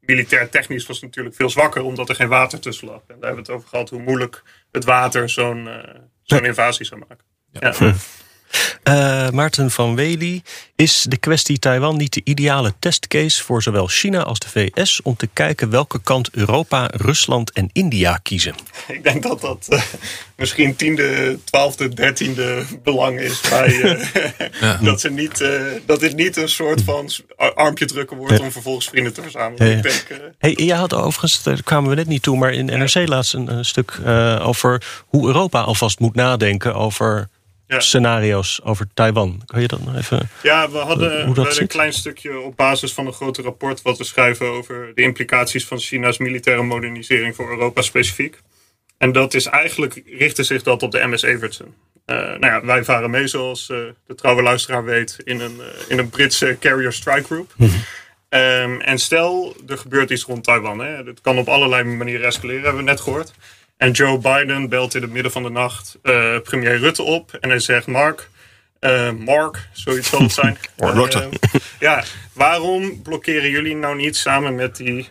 militair 0.00 0.48
technisch, 0.48 0.86
was 0.86 1.00
natuurlijk 1.02 1.34
veel 1.36 1.50
zwakker 1.50 1.82
omdat 1.82 2.08
er 2.08 2.14
geen 2.14 2.28
water 2.28 2.60
tussen 2.60 2.86
lag. 2.88 3.00
En 3.00 3.04
daar 3.06 3.26
hebben 3.26 3.34
we 3.34 3.40
het 3.40 3.50
over 3.50 3.68
gehad 3.68 3.90
hoe 3.90 4.02
moeilijk 4.02 4.42
het 4.72 4.84
water 4.84 5.28
zo'n 5.28 5.68
eh, 5.68 5.94
zo'n 6.22 6.44
invasie 6.44 6.86
zou 6.86 7.00
maken. 7.08 7.24
Ja. 7.52 7.94
Eh, 8.82 9.30
Maarten 9.30 9.70
van 9.70 9.94
Wely, 9.94 10.42
is 10.76 11.06
de 11.08 11.16
kwestie 11.16 11.58
Taiwan 11.58 11.96
niet 11.96 12.12
de 12.12 12.20
ideale 12.24 12.74
testcase... 12.78 13.42
voor 13.42 13.62
zowel 13.62 13.86
China 13.86 14.22
als 14.22 14.38
de 14.38 14.48
VS 14.48 15.02
om 15.02 15.16
te 15.16 15.28
kijken 15.32 15.70
welke 15.70 16.00
kant 16.02 16.30
Europa, 16.30 16.88
Rusland 16.92 17.52
en 17.52 17.70
India 17.72 18.16
kiezen? 18.22 18.54
Ik 18.88 19.02
denk 19.02 19.22
dat 19.22 19.40
dat 19.40 19.66
eh, 19.68 19.82
misschien 20.36 20.76
tiende, 20.76 21.38
twaalfde, 21.44 21.88
dertiende 21.88 22.64
belang 22.82 23.20
is 23.20 23.40
bij 23.40 23.82
eh, 24.60 24.82
dat, 24.88 25.00
ze 25.00 25.10
niet, 25.10 25.40
eh, 25.40 25.62
dat 25.86 26.00
dit 26.00 26.16
niet 26.16 26.36
een 26.36 26.48
soort 26.48 26.82
van 26.82 27.10
armpje 27.54 27.84
drukken 27.84 28.16
wordt 28.16 28.40
om 28.40 28.52
vervolgens 28.52 28.88
vrienden 28.88 29.12
te 29.12 29.22
verzamelen. 29.22 29.68
Ja. 29.68 29.76
Ik 29.76 29.82
denk, 29.82 30.06
eh, 30.08 30.16
Hey, 30.38 30.52
jij 30.52 30.76
had 30.76 30.94
overigens, 30.94 31.42
daar 31.42 31.62
kwamen 31.62 31.90
we 31.90 31.96
net 31.96 32.06
niet 32.06 32.22
toe... 32.22 32.36
maar 32.36 32.52
in 32.52 32.64
NRC 32.64 33.08
laatst 33.08 33.34
een, 33.34 33.52
een 33.52 33.64
stuk 33.64 33.98
eh, 34.04 34.46
over 34.46 34.82
hoe 35.06 35.26
Europa 35.26 35.60
alvast 35.60 35.98
moet 35.98 36.14
nadenken... 36.14 36.74
over 36.74 37.28
Ja. 37.70 37.80
scenario's 37.80 38.60
over 38.64 38.86
Taiwan. 38.94 39.42
Kan 39.46 39.60
je 39.60 39.68
dat 39.68 39.84
nog 39.84 39.96
even... 39.96 40.28
ja, 40.42 40.70
we 40.70 40.78
hadden, 40.78 41.10
Hoe 41.10 41.18
we 41.18 41.34
dat 41.34 41.44
hadden 41.44 41.62
een 41.62 41.68
klein 41.68 41.92
stukje 41.92 42.38
op 42.38 42.56
basis 42.56 42.92
van 42.92 43.06
een 43.06 43.12
groter 43.12 43.44
rapport 43.44 43.82
wat 43.82 43.98
we 43.98 44.04
schrijven 44.04 44.46
over 44.46 44.92
de 44.94 45.02
implicaties 45.02 45.66
van 45.66 45.78
China's 45.78 46.18
militaire 46.18 46.62
modernisering 46.62 47.34
voor 47.34 47.50
Europa 47.50 47.82
specifiek. 47.82 48.40
En 48.98 49.12
dat 49.12 49.34
is 49.34 49.46
eigenlijk, 49.46 50.02
richtte 50.06 50.42
zich 50.42 50.62
dat 50.62 50.82
op 50.82 50.90
de 50.90 51.06
MS 51.06 51.22
Evertson. 51.22 51.74
Eh, 52.04 52.16
nou 52.16 52.46
ja, 52.46 52.64
wij 52.64 52.84
varen 52.84 53.10
mee, 53.10 53.26
zoals 53.26 53.70
eh, 53.70 53.78
de 54.06 54.14
trouwe 54.14 54.42
luisteraar 54.42 54.84
weet, 54.84 55.18
in 55.24 55.40
een, 55.40 55.60
eh, 55.60 55.66
in 55.88 55.98
een 55.98 56.08
Britse 56.08 56.56
carrier 56.60 56.92
strike 56.92 57.24
group. 57.24 57.54
Ehm, 58.28 58.80
en 58.80 58.98
stel, 58.98 59.56
er 59.68 59.78
gebeurt 59.78 60.10
iets 60.10 60.24
rond 60.24 60.44
Taiwan. 60.44 60.78
Hè. 60.78 61.04
Dat 61.04 61.20
kan 61.20 61.38
op 61.38 61.48
allerlei 61.48 61.84
manieren 61.84 62.26
escaleren, 62.26 62.62
hebben 62.62 62.84
we 62.84 62.90
net 62.90 63.00
gehoord. 63.00 63.32
En 63.80 63.90
Joe 63.90 64.18
Biden 64.18 64.68
belt 64.68 64.94
in 64.94 65.02
het 65.02 65.10
midden 65.10 65.32
van 65.32 65.42
de 65.42 65.50
nacht 65.50 65.98
eh, 66.02 66.40
premier 66.40 66.78
Rutte 66.78 67.02
op. 67.02 67.32
En 67.40 67.48
hij 67.48 67.58
zegt, 67.58 67.86
Mark, 67.86 68.28
eh, 68.78 69.10
Mark, 69.12 69.68
zoiets 69.72 70.08
zal 70.08 70.22
het 70.22 70.32
zijn. 70.32 70.58
Rutte. 70.76 71.18
Eh, 71.18 71.60
ja, 71.78 72.04
waarom 72.32 73.02
blokkeren 73.02 73.50
jullie 73.50 73.76
nou 73.76 73.96
niet 73.96 74.16
samen 74.16 74.54
met 74.54 74.76
die 74.76 75.08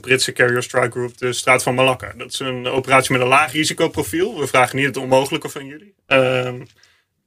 Britse 0.00 0.32
Carrier 0.32 0.62
Strike 0.62 0.90
Group 0.90 1.18
de 1.18 1.32
straat 1.32 1.62
van 1.62 1.74
Malakka? 1.74 2.12
Dat 2.16 2.32
is 2.32 2.38
een 2.38 2.66
operatie 2.66 3.12
met 3.12 3.20
een 3.20 3.28
laag 3.28 3.52
risicoprofiel. 3.52 4.38
We 4.38 4.46
vragen 4.46 4.76
niet 4.76 4.86
het 4.86 4.96
onmogelijke 4.96 5.48
van 5.48 5.66
jullie. 5.66 5.94
Ehm, 6.06 6.60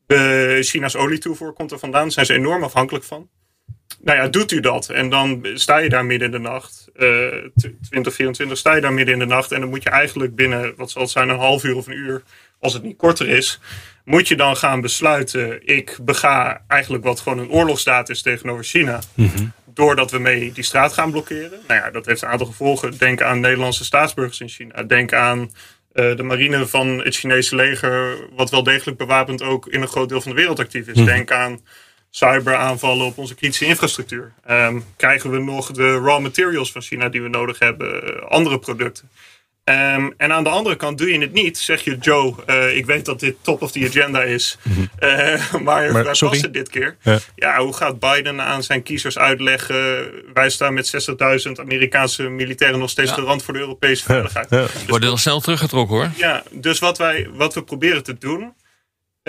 de 0.05 0.57
China's 0.61 0.95
olietoevoer 0.95 1.53
komt 1.53 1.71
er 1.71 1.79
vandaan. 1.79 2.01
Daar 2.01 2.11
zijn 2.11 2.25
ze 2.25 2.33
enorm 2.33 2.63
afhankelijk 2.63 3.05
van. 3.05 3.29
Nou 4.01 4.17
ja, 4.17 4.27
doet 4.27 4.51
u 4.51 4.59
dat 4.59 4.89
en 4.89 5.09
dan 5.09 5.47
sta 5.53 5.77
je 5.77 5.89
daar 5.89 6.05
midden 6.05 6.27
in 6.27 6.43
de 6.43 6.49
nacht, 6.49 6.89
eh 6.95 7.05
2024 7.55 8.57
sta 8.57 8.75
je 8.75 8.81
daar 8.81 8.93
midden 8.93 9.13
in 9.13 9.19
de 9.19 9.25
nacht 9.25 9.51
en 9.51 9.59
dan 9.59 9.69
moet 9.69 9.83
je 9.83 9.89
eigenlijk 9.89 10.35
binnen, 10.35 10.73
wat 10.77 10.91
zal 10.91 11.01
het 11.01 11.11
zijn, 11.11 11.29
een 11.29 11.37
half 11.37 11.63
uur 11.63 11.75
of 11.75 11.87
een 11.87 11.97
uur, 11.97 12.23
als 12.59 12.73
het 12.73 12.83
niet 12.83 12.97
korter 12.97 13.27
is, 13.27 13.59
moet 14.03 14.27
je 14.27 14.35
dan 14.35 14.57
gaan 14.57 14.81
besluiten, 14.81 15.67
ik 15.67 15.97
bega 16.01 16.63
eigenlijk 16.67 17.03
wat 17.03 17.19
gewoon 17.19 17.39
een 17.39 17.49
oorlogsstaat 17.49 18.09
is 18.09 18.21
tegenover 18.21 18.63
China, 18.63 18.99
doordat 19.73 20.11
we 20.11 20.19
mee 20.19 20.51
die 20.51 20.63
straat 20.63 20.93
gaan 20.93 21.11
blokkeren. 21.11 21.59
Nou 21.67 21.81
ja, 21.81 21.91
dat 21.91 22.05
heeft 22.05 22.21
een 22.21 22.27
aantal 22.27 22.47
gevolgen. 22.47 22.97
Denk 22.97 23.21
aan 23.21 23.39
Nederlandse 23.39 23.83
staatsburgers 23.83 24.39
in 24.39 24.49
China. 24.49 24.83
Denk 24.83 25.13
aan 25.13 25.51
eh, 25.93 26.15
de 26.15 26.23
marine 26.23 26.67
van 26.67 26.87
het 26.87 27.15
Chinese 27.15 27.55
leger, 27.55 28.17
wat 28.35 28.49
wel 28.49 28.63
degelijk 28.63 28.97
bewapend 28.97 29.41
ook 29.41 29.67
in 29.67 29.81
een 29.81 29.87
groot 29.87 30.09
deel 30.09 30.21
van 30.21 30.31
de 30.31 30.37
wereld 30.37 30.59
actief 30.59 30.87
is. 30.87 31.05
Denk 31.05 31.31
aan 31.31 31.59
cyberaanvallen 32.09 33.05
op 33.05 33.17
onze 33.17 33.35
kritische 33.35 33.65
infrastructuur. 33.65 34.31
Ehm, 34.45 34.79
krijgen 34.97 35.31
we 35.31 35.39
nog 35.39 35.71
de 35.71 35.91
raw 35.93 36.21
materials 36.21 36.71
van 36.71 36.81
China 36.81 37.09
die 37.09 37.21
we 37.21 37.29
nodig 37.29 37.59
hebben, 37.59 38.03
eh, 38.03 38.25
andere 38.29 38.59
producten. 38.59 39.09
Ehm, 39.63 40.09
en 40.17 40.33
aan 40.33 40.43
de 40.43 40.49
andere 40.49 40.75
kant 40.75 40.97
doe 40.97 41.11
je 41.11 41.19
het 41.19 41.33
niet. 41.33 41.57
Zeg 41.57 41.81
je, 41.83 41.97
Joe, 41.97 42.33
eh, 42.45 42.75
ik 42.77 42.85
weet 42.85 43.05
dat 43.05 43.19
dit 43.19 43.35
top 43.41 43.61
of 43.61 43.71
the 43.71 43.85
agenda 43.87 44.21
is. 44.23 44.57
eh, 44.99 45.09
maar 45.53 45.91
Maar, 45.91 46.03
waar 46.03 46.15
sorry. 46.15 46.33
past 46.33 46.41
het 46.45 46.53
dit 46.53 46.69
keer? 46.69 46.97
Ja. 47.01 47.19
Ja. 47.35 47.57
hoe 47.59 47.73
gaat 47.73 47.99
Biden 47.99 48.41
aan 48.41 48.63
zijn 48.63 48.83
kiezers 48.83 49.17
uitleggen... 49.17 50.11
wij 50.33 50.49
staan 50.49 50.73
met 50.73 50.87
60.000 50.87 51.51
Amerikaanse 51.59 52.23
militairen 52.29 52.79
nog 52.79 52.89
steeds 52.89 53.09
Ja. 53.09 53.15
garant 53.15 53.43
voor 53.43 53.53
de 53.53 53.59
Europese 53.59 54.03
veiligheid. 54.03 54.49
Ja. 54.49 54.61
Dus 54.61 54.85
Wordt 54.87 55.03
heel 55.05 55.17
snel 55.17 55.39
teruggetrokken 55.39 55.95
hoor. 55.95 56.09
ja, 56.15 56.43
dus 56.51 56.79
wat, 56.79 56.97
wij, 56.97 57.27
wat 57.33 57.53
we 57.53 57.63
proberen 57.63 58.03
te 58.03 58.17
doen. 58.17 58.53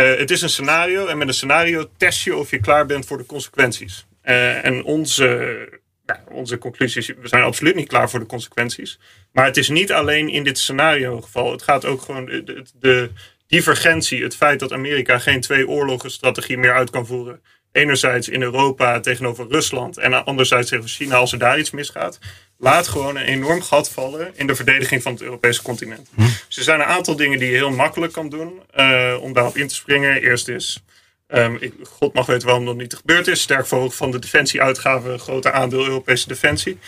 Eh, 0.00 0.18
het 0.18 0.30
is 0.30 0.42
een 0.42 0.50
scenario. 0.50 1.06
En 1.06 1.18
met 1.18 1.28
een 1.28 1.34
scenario 1.34 1.90
test 1.96 2.24
je 2.24 2.36
of 2.36 2.50
je 2.50 2.60
klaar 2.60 2.86
bent 2.86 3.06
voor 3.06 3.18
de 3.18 3.26
consequenties. 3.26 4.06
Eh, 4.22 4.64
en 4.64 4.84
onze, 4.84 5.68
nou, 6.06 6.20
onze 6.28 6.58
conclusies. 6.58 7.06
We 7.06 7.28
zijn 7.28 7.42
absoluut 7.42 7.74
niet 7.74 7.88
klaar 7.88 8.10
voor 8.10 8.20
de 8.20 8.26
consequenties. 8.26 8.98
Maar 9.32 9.44
het 9.44 9.56
is 9.56 9.68
niet 9.68 9.92
alleen 9.92 10.28
in 10.28 10.44
dit 10.44 10.58
scenario 10.58 11.20
geval. 11.20 11.52
Het 11.52 11.62
gaat 11.62 11.84
ook 11.84 12.02
gewoon. 12.02 12.24
De, 12.24 12.44
de, 12.44 12.64
de 12.74 13.10
divergentie. 13.46 14.22
Het 14.22 14.36
feit 14.36 14.60
dat 14.60 14.72
Amerika 14.72 15.18
geen 15.18 15.40
twee 15.40 15.68
oorlogen 15.68 16.10
strategie 16.10 16.58
meer 16.58 16.74
uit 16.74 16.90
kan 16.90 17.06
voeren. 17.06 17.42
Enerzijds 17.72 18.28
in 18.28 18.42
Europa 18.42 19.00
tegenover 19.00 19.46
Rusland. 19.48 19.98
En 19.98 20.24
anderzijds 20.24 20.68
tegenover 20.68 20.96
China 20.96 21.16
als 21.16 21.32
er 21.32 21.38
daar 21.38 21.58
iets 21.58 21.70
misgaat. 21.70 22.18
Laat 22.58 22.88
gewoon 22.88 23.16
een 23.16 23.24
enorm 23.24 23.62
gat 23.62 23.90
vallen 23.90 24.30
in 24.34 24.46
de 24.46 24.54
verdediging 24.54 25.02
van 25.02 25.12
het 25.12 25.22
Europese 25.22 25.62
continent. 25.62 26.08
Dus 26.46 26.56
er 26.56 26.62
zijn 26.62 26.80
een 26.80 26.86
aantal 26.86 27.16
dingen 27.16 27.38
die 27.38 27.50
je 27.50 27.56
heel 27.56 27.70
makkelijk 27.70 28.12
kan 28.12 28.28
doen 28.28 28.60
eh, 28.70 29.16
om 29.20 29.32
daarop 29.32 29.56
in 29.56 29.68
te 29.68 29.74
springen. 29.74 30.22
Eerst 30.22 30.48
is, 30.48 30.82
ehm, 31.26 31.56
ik, 31.60 31.72
God 31.82 32.14
mag 32.14 32.26
weten 32.26 32.46
waarom 32.46 32.66
dat 32.66 32.76
niet 32.76 32.94
gebeurd 32.94 33.26
is, 33.26 33.40
sterk 33.40 33.66
verhogen 33.66 33.96
van 33.96 34.10
de 34.10 34.18
defensieuitgaven, 34.18 35.18
groter 35.18 35.52
aandeel 35.52 35.84
Europese 35.84 36.28
defensie. 36.28 36.78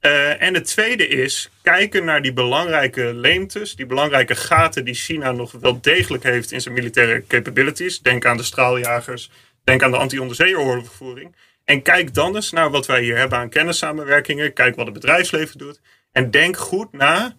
Eh, 0.00 0.42
en 0.42 0.54
het 0.54 0.66
tweede 0.66 1.08
is 1.08 1.50
kijken 1.62 2.04
naar 2.04 2.22
die 2.22 2.32
belangrijke 2.32 3.14
leemtes, 3.14 3.76
die 3.76 3.86
belangrijke 3.86 4.34
gaten 4.34 4.84
die 4.84 4.94
China 4.94 5.32
nog 5.32 5.52
wel 5.52 5.80
degelijk 5.80 6.22
heeft 6.22 6.52
in 6.52 6.60
zijn 6.60 6.74
militaire 6.74 7.24
capabilities. 7.28 8.00
Denk 8.00 8.24
aan 8.24 8.36
de 8.36 8.42
straaljagers, 8.42 9.30
denk 9.66 9.82
aan 9.82 9.90
de 9.90 9.96
anti-onderzeeoorlogvoering. 9.96 11.36
En 11.64 11.82
kijk 11.82 12.14
dan 12.14 12.34
eens 12.34 12.50
naar 12.50 12.70
wat 12.70 12.86
wij 12.86 13.02
hier 13.02 13.16
hebben 13.16 13.38
aan 13.38 13.48
kennissamenwerkingen. 13.48 14.52
Kijk 14.52 14.76
wat 14.76 14.84
het 14.84 14.94
bedrijfsleven 14.94 15.58
doet. 15.58 15.80
En 16.12 16.30
denk 16.30 16.56
goed 16.56 16.92
na 16.92 17.36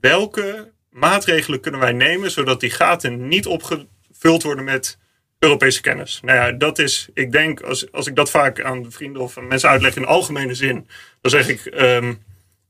welke 0.00 0.72
maatregelen 0.90 1.60
kunnen 1.60 1.80
wij 1.80 1.92
nemen 1.92 2.30
zodat 2.30 2.60
die 2.60 2.70
gaten 2.70 3.28
niet 3.28 3.46
opgevuld 3.46 4.42
worden 4.42 4.64
met 4.64 4.98
Europese 5.38 5.80
kennis. 5.80 6.20
Nou 6.22 6.38
ja, 6.38 6.52
dat 6.52 6.78
is, 6.78 7.08
ik 7.14 7.32
denk, 7.32 7.60
als, 7.60 7.92
als 7.92 8.06
ik 8.06 8.16
dat 8.16 8.30
vaak 8.30 8.62
aan 8.62 8.92
vrienden 8.92 9.22
of 9.22 9.38
aan 9.38 9.48
mensen 9.48 9.68
uitleg 9.68 9.96
in 9.96 10.06
algemene 10.06 10.54
zin, 10.54 10.88
dan 11.20 11.30
zeg 11.30 11.48
ik, 11.48 11.66
ehm, 11.66 12.14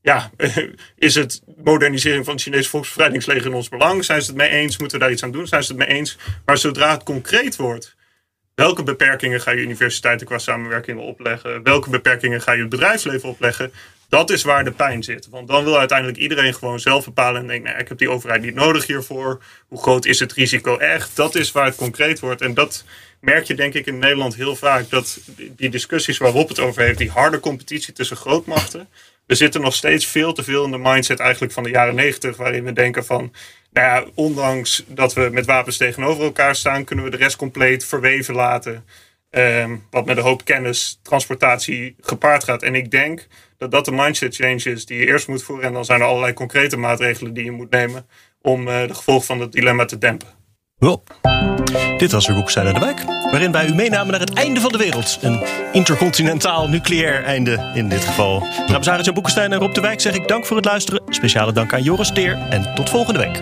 ja, 0.01 0.31
is 0.95 1.15
het 1.15 1.41
modernisering 1.63 2.25
van 2.25 2.33
het 2.33 2.43
Chinese 2.43 2.69
volksbevrijdingsleger 2.69 3.45
in 3.45 3.53
ons 3.53 3.69
belang? 3.69 4.05
Zijn 4.05 4.21
ze 4.21 4.27
het 4.27 4.37
mee 4.37 4.49
eens? 4.49 4.77
Moeten 4.77 4.97
we 4.97 5.03
daar 5.03 5.13
iets 5.13 5.23
aan 5.23 5.31
doen? 5.31 5.47
Zijn 5.47 5.63
ze 5.63 5.73
het 5.73 5.87
mee 5.87 5.97
eens? 5.97 6.17
Maar 6.45 6.57
zodra 6.57 6.91
het 6.91 7.03
concreet 7.03 7.55
wordt, 7.55 7.95
welke 8.57 8.83
beperkingen 8.83 9.41
ga 9.41 9.51
je 9.51 9.61
universiteiten 9.61 10.27
qua 10.27 10.37
samenwerking 10.37 10.99
opleggen? 10.99 11.63
Welke 11.63 11.89
beperkingen 11.89 12.41
ga 12.41 12.51
je 12.51 12.59
het 12.59 12.69
bedrijfsleven 12.69 13.29
opleggen? 13.29 13.71
Dat 14.09 14.29
is 14.29 14.43
waar 14.43 14.63
de 14.63 14.71
pijn 14.71 15.03
zit. 15.03 15.29
Want 15.29 15.47
dan 15.47 15.63
wil 15.63 15.77
uiteindelijk 15.77 16.17
iedereen 16.17 16.53
gewoon 16.53 16.79
zelf 16.79 17.05
bepalen 17.05 17.41
en 17.41 17.47
denkt, 17.47 17.65
nou, 17.65 17.79
ik 17.79 17.87
heb 17.87 17.97
die 17.97 18.09
overheid 18.09 18.41
niet 18.41 18.55
nodig 18.55 18.87
hiervoor. 18.87 19.43
Hoe 19.67 19.81
groot 19.81 20.05
is 20.05 20.19
het 20.19 20.33
risico 20.33 20.77
echt? 20.77 21.15
Dat 21.15 21.35
is 21.35 21.51
waar 21.51 21.65
het 21.65 21.75
concreet 21.75 22.19
wordt. 22.19 22.41
En 22.41 22.53
dat 22.53 22.83
merk 23.19 23.43
je 23.43 23.55
denk 23.55 23.73
ik 23.73 23.85
in 23.85 23.99
Nederland 23.99 24.35
heel 24.35 24.55
vaak. 24.55 24.89
Dat 24.89 25.19
die 25.35 25.69
discussies 25.69 26.17
waarop 26.17 26.49
het 26.49 26.59
over 26.59 26.81
heeft, 26.81 26.97
die 26.97 27.09
harde 27.09 27.39
competitie 27.39 27.93
tussen 27.93 28.17
grootmachten. 28.17 28.87
We 29.25 29.35
zitten 29.35 29.61
nog 29.61 29.73
steeds 29.73 30.05
veel 30.05 30.33
te 30.33 30.43
veel 30.43 30.65
in 30.65 30.71
de 30.71 30.77
mindset 30.77 31.19
eigenlijk 31.19 31.53
van 31.53 31.63
de 31.63 31.69
jaren 31.69 31.95
negentig. 31.95 32.37
Waarin 32.37 32.63
we 32.63 32.73
denken 32.73 33.05
van, 33.05 33.33
nou 33.77 34.05
ja, 34.05 34.11
ondanks 34.15 34.83
dat 34.87 35.13
we 35.13 35.29
met 35.31 35.45
wapens 35.45 35.77
tegenover 35.77 36.23
elkaar 36.23 36.55
staan, 36.55 36.83
kunnen 36.83 37.05
we 37.05 37.11
de 37.11 37.17
rest 37.17 37.35
compleet 37.35 37.85
verweven 37.85 38.35
laten. 38.35 38.85
Ehm, 39.29 39.75
wat 39.89 40.05
met 40.05 40.17
een 40.17 40.23
hoop 40.23 40.45
kennis, 40.45 40.99
transportatie 41.01 41.95
gepaard 41.99 42.43
gaat. 42.43 42.63
En 42.63 42.75
ik 42.75 42.91
denk 42.91 43.27
dat 43.57 43.71
dat 43.71 43.85
de 43.85 43.91
mindset 43.91 44.35
change 44.35 44.63
is 44.63 44.85
die 44.85 44.99
je 44.99 45.05
eerst 45.05 45.27
moet 45.27 45.43
voeren. 45.43 45.65
En 45.65 45.73
dan 45.73 45.85
zijn 45.85 46.01
er 46.01 46.07
allerlei 46.07 46.33
concrete 46.33 46.77
maatregelen 46.77 47.33
die 47.33 47.43
je 47.43 47.51
moet 47.51 47.69
nemen 47.69 48.07
om 48.41 48.67
uh, 48.67 48.87
de 48.87 48.93
gevolgen 48.93 49.25
van 49.25 49.39
het 49.39 49.51
dilemma 49.51 49.85
te 49.85 49.97
dempen. 49.97 50.27
Wel, 50.77 51.03
dit 51.97 52.11
was 52.11 52.27
uw 52.27 52.35
Boekstein 52.35 52.73
de 52.73 52.79
Wijk, 52.79 53.03
waarin 53.05 53.51
wij 53.51 53.67
u 53.67 53.73
meenamen 53.73 54.11
naar 54.11 54.19
het 54.19 54.33
einde 54.33 54.59
van 54.59 54.71
de 54.71 54.77
wereld. 54.77 55.17
Een 55.21 55.43
intercontinentaal 55.71 56.67
nucleair 56.67 57.23
einde 57.23 57.71
in 57.73 57.89
dit 57.89 58.05
geval. 58.05 58.43
Namens 58.67 58.89
Arend 58.89 59.13
Boekenstein 59.13 59.53
en 59.53 59.59
Rob 59.59 59.73
de 59.73 59.81
Wijk 59.81 60.01
zeg 60.01 60.15
ik 60.15 60.27
dank 60.27 60.45
voor 60.45 60.55
het 60.55 60.65
luisteren. 60.65 61.01
Speciale 61.09 61.51
dank 61.51 61.73
aan 61.73 61.83
Joris 61.83 62.11
Teer 62.11 62.37
en 62.49 62.75
tot 62.75 62.89
volgende 62.89 63.19
week. 63.19 63.41